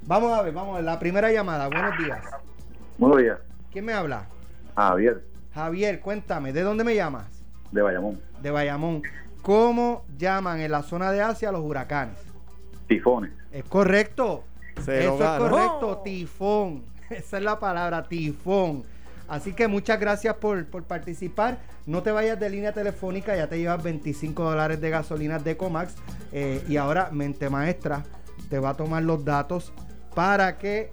Vamos 0.07 0.37
a 0.37 0.43
ver, 0.43 0.53
vamos 0.53 0.73
a 0.73 0.77
ver. 0.77 0.85
La 0.85 0.99
primera 0.99 1.31
llamada. 1.31 1.69
Buenos 1.69 1.97
días. 1.99 2.25
Buenos 2.99 3.19
días. 3.19 3.39
¿Quién 3.71 3.85
me 3.85 3.93
habla? 3.93 4.27
Javier. 4.75 5.25
Javier, 5.55 6.01
cuéntame, 6.01 6.53
¿de 6.53 6.63
dónde 6.63 6.85
me 6.85 6.95
llamas? 6.95 7.27
De 7.71 7.83
Bayamón. 7.83 8.21
De 8.43 8.51
Bayamón. 8.51 9.03
¿Cómo 9.43 10.05
llaman 10.19 10.61
en 10.61 10.73
la 10.73 10.83
zona 10.83 11.13
de 11.13 11.23
Asia 11.23 11.51
a 11.51 11.53
los 11.53 11.63
huracanes? 11.63 12.30
Tifones. 12.91 13.31
Es 13.53 13.65
correcto. 13.67 14.43
Eso 14.77 14.93
es 14.93 15.39
correcto, 15.39 16.03
tifón. 16.05 16.83
Esa 17.11 17.39
es 17.39 17.45
la 17.45 17.61
palabra, 17.61 18.03
tifón. 18.03 18.83
Así 19.29 19.53
que 19.53 19.69
muchas 19.69 20.01
gracias 20.01 20.35
por, 20.35 20.67
participar. 20.67 21.59
No 21.87 22.03
te 22.03 22.11
vayas 22.11 22.41
de 22.41 22.51
línea 22.51 22.73
telefónica, 22.73 23.37
ya 23.37 23.47
te 23.47 23.59
llevas 23.59 23.81
25 23.81 24.43
dólares 24.43 24.81
de 24.81 24.91
gasolina 24.91 25.39
de 25.39 25.57
Comax. 25.57 25.95
Eh, 26.33 26.65
y 26.69 26.79
ahora, 26.79 27.11
mente 27.13 27.49
maestra, 27.49 28.03
te 28.49 28.59
va 28.59 28.71
a 28.71 28.75
tomar 28.75 29.05
los 29.05 29.25
datos 29.25 29.73
para 30.17 30.59
que. 30.59 30.91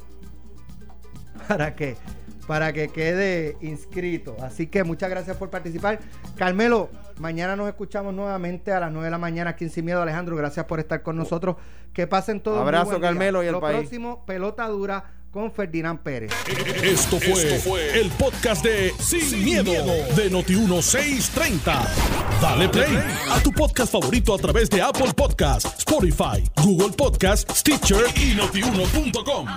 ¿Para 1.48 1.76
qué? 1.76 1.98
Para 2.48 2.72
que 2.74 2.88
quede 2.88 3.58
inscrito. 3.62 4.38
Así 4.42 4.68
que 4.68 4.84
muchas 4.84 5.10
gracias 5.10 5.36
por 5.38 5.50
participar. 5.50 6.00
Carmelo, 6.38 6.90
Mañana 7.20 7.56
nos 7.56 7.68
escuchamos 7.68 8.14
nuevamente 8.14 8.72
a 8.72 8.80
las 8.80 8.92
9 8.92 9.06
de 9.06 9.12
la 9.12 9.18
mañana 9.18 9.52
aquí 9.52 9.64
en 9.66 9.72
Sin 9.72 9.86
Miedo. 9.86 10.02
Alejandro, 10.02 10.36
gracias 10.36 10.66
por 10.66 10.80
estar 10.80 11.02
con 11.02 11.16
nosotros. 11.16 11.56
Que 11.94 12.06
pasen 12.06 12.42
todos. 12.42 12.60
Abrazo, 12.60 13.00
Carmelo 13.00 13.44
y 13.44 13.48
el 13.48 13.54
Lo 13.54 13.60
país. 13.60 13.80
próximo, 13.80 14.24
pelota 14.26 14.68
dura 14.68 15.12
con 15.32 15.52
Ferdinand 15.52 16.00
Pérez. 16.00 16.32
Esto 16.84 17.20
fue, 17.20 18.00
el 18.00 18.10
podcast 18.12 18.64
de 18.64 18.94
Sin, 19.00 19.44
miedo, 19.44 19.72
de 19.72 20.32
Noti1630. 20.32 21.88
Dale 22.42 22.70
play 22.70 22.98
a 23.32 23.40
tu 23.42 23.52
podcast 23.52 23.92
favorito 23.92 24.34
a 24.36 24.38
través 24.38 24.70
de 24.70 24.82
Apple 24.82 25.14
Podcasts, 25.16 25.80
Spotify, 25.80 26.44
Google 26.64 26.96
Podcasts, 26.96 27.60
Stitcher 27.60 28.06
y 28.16 28.36
notiuno.com. 28.36 29.48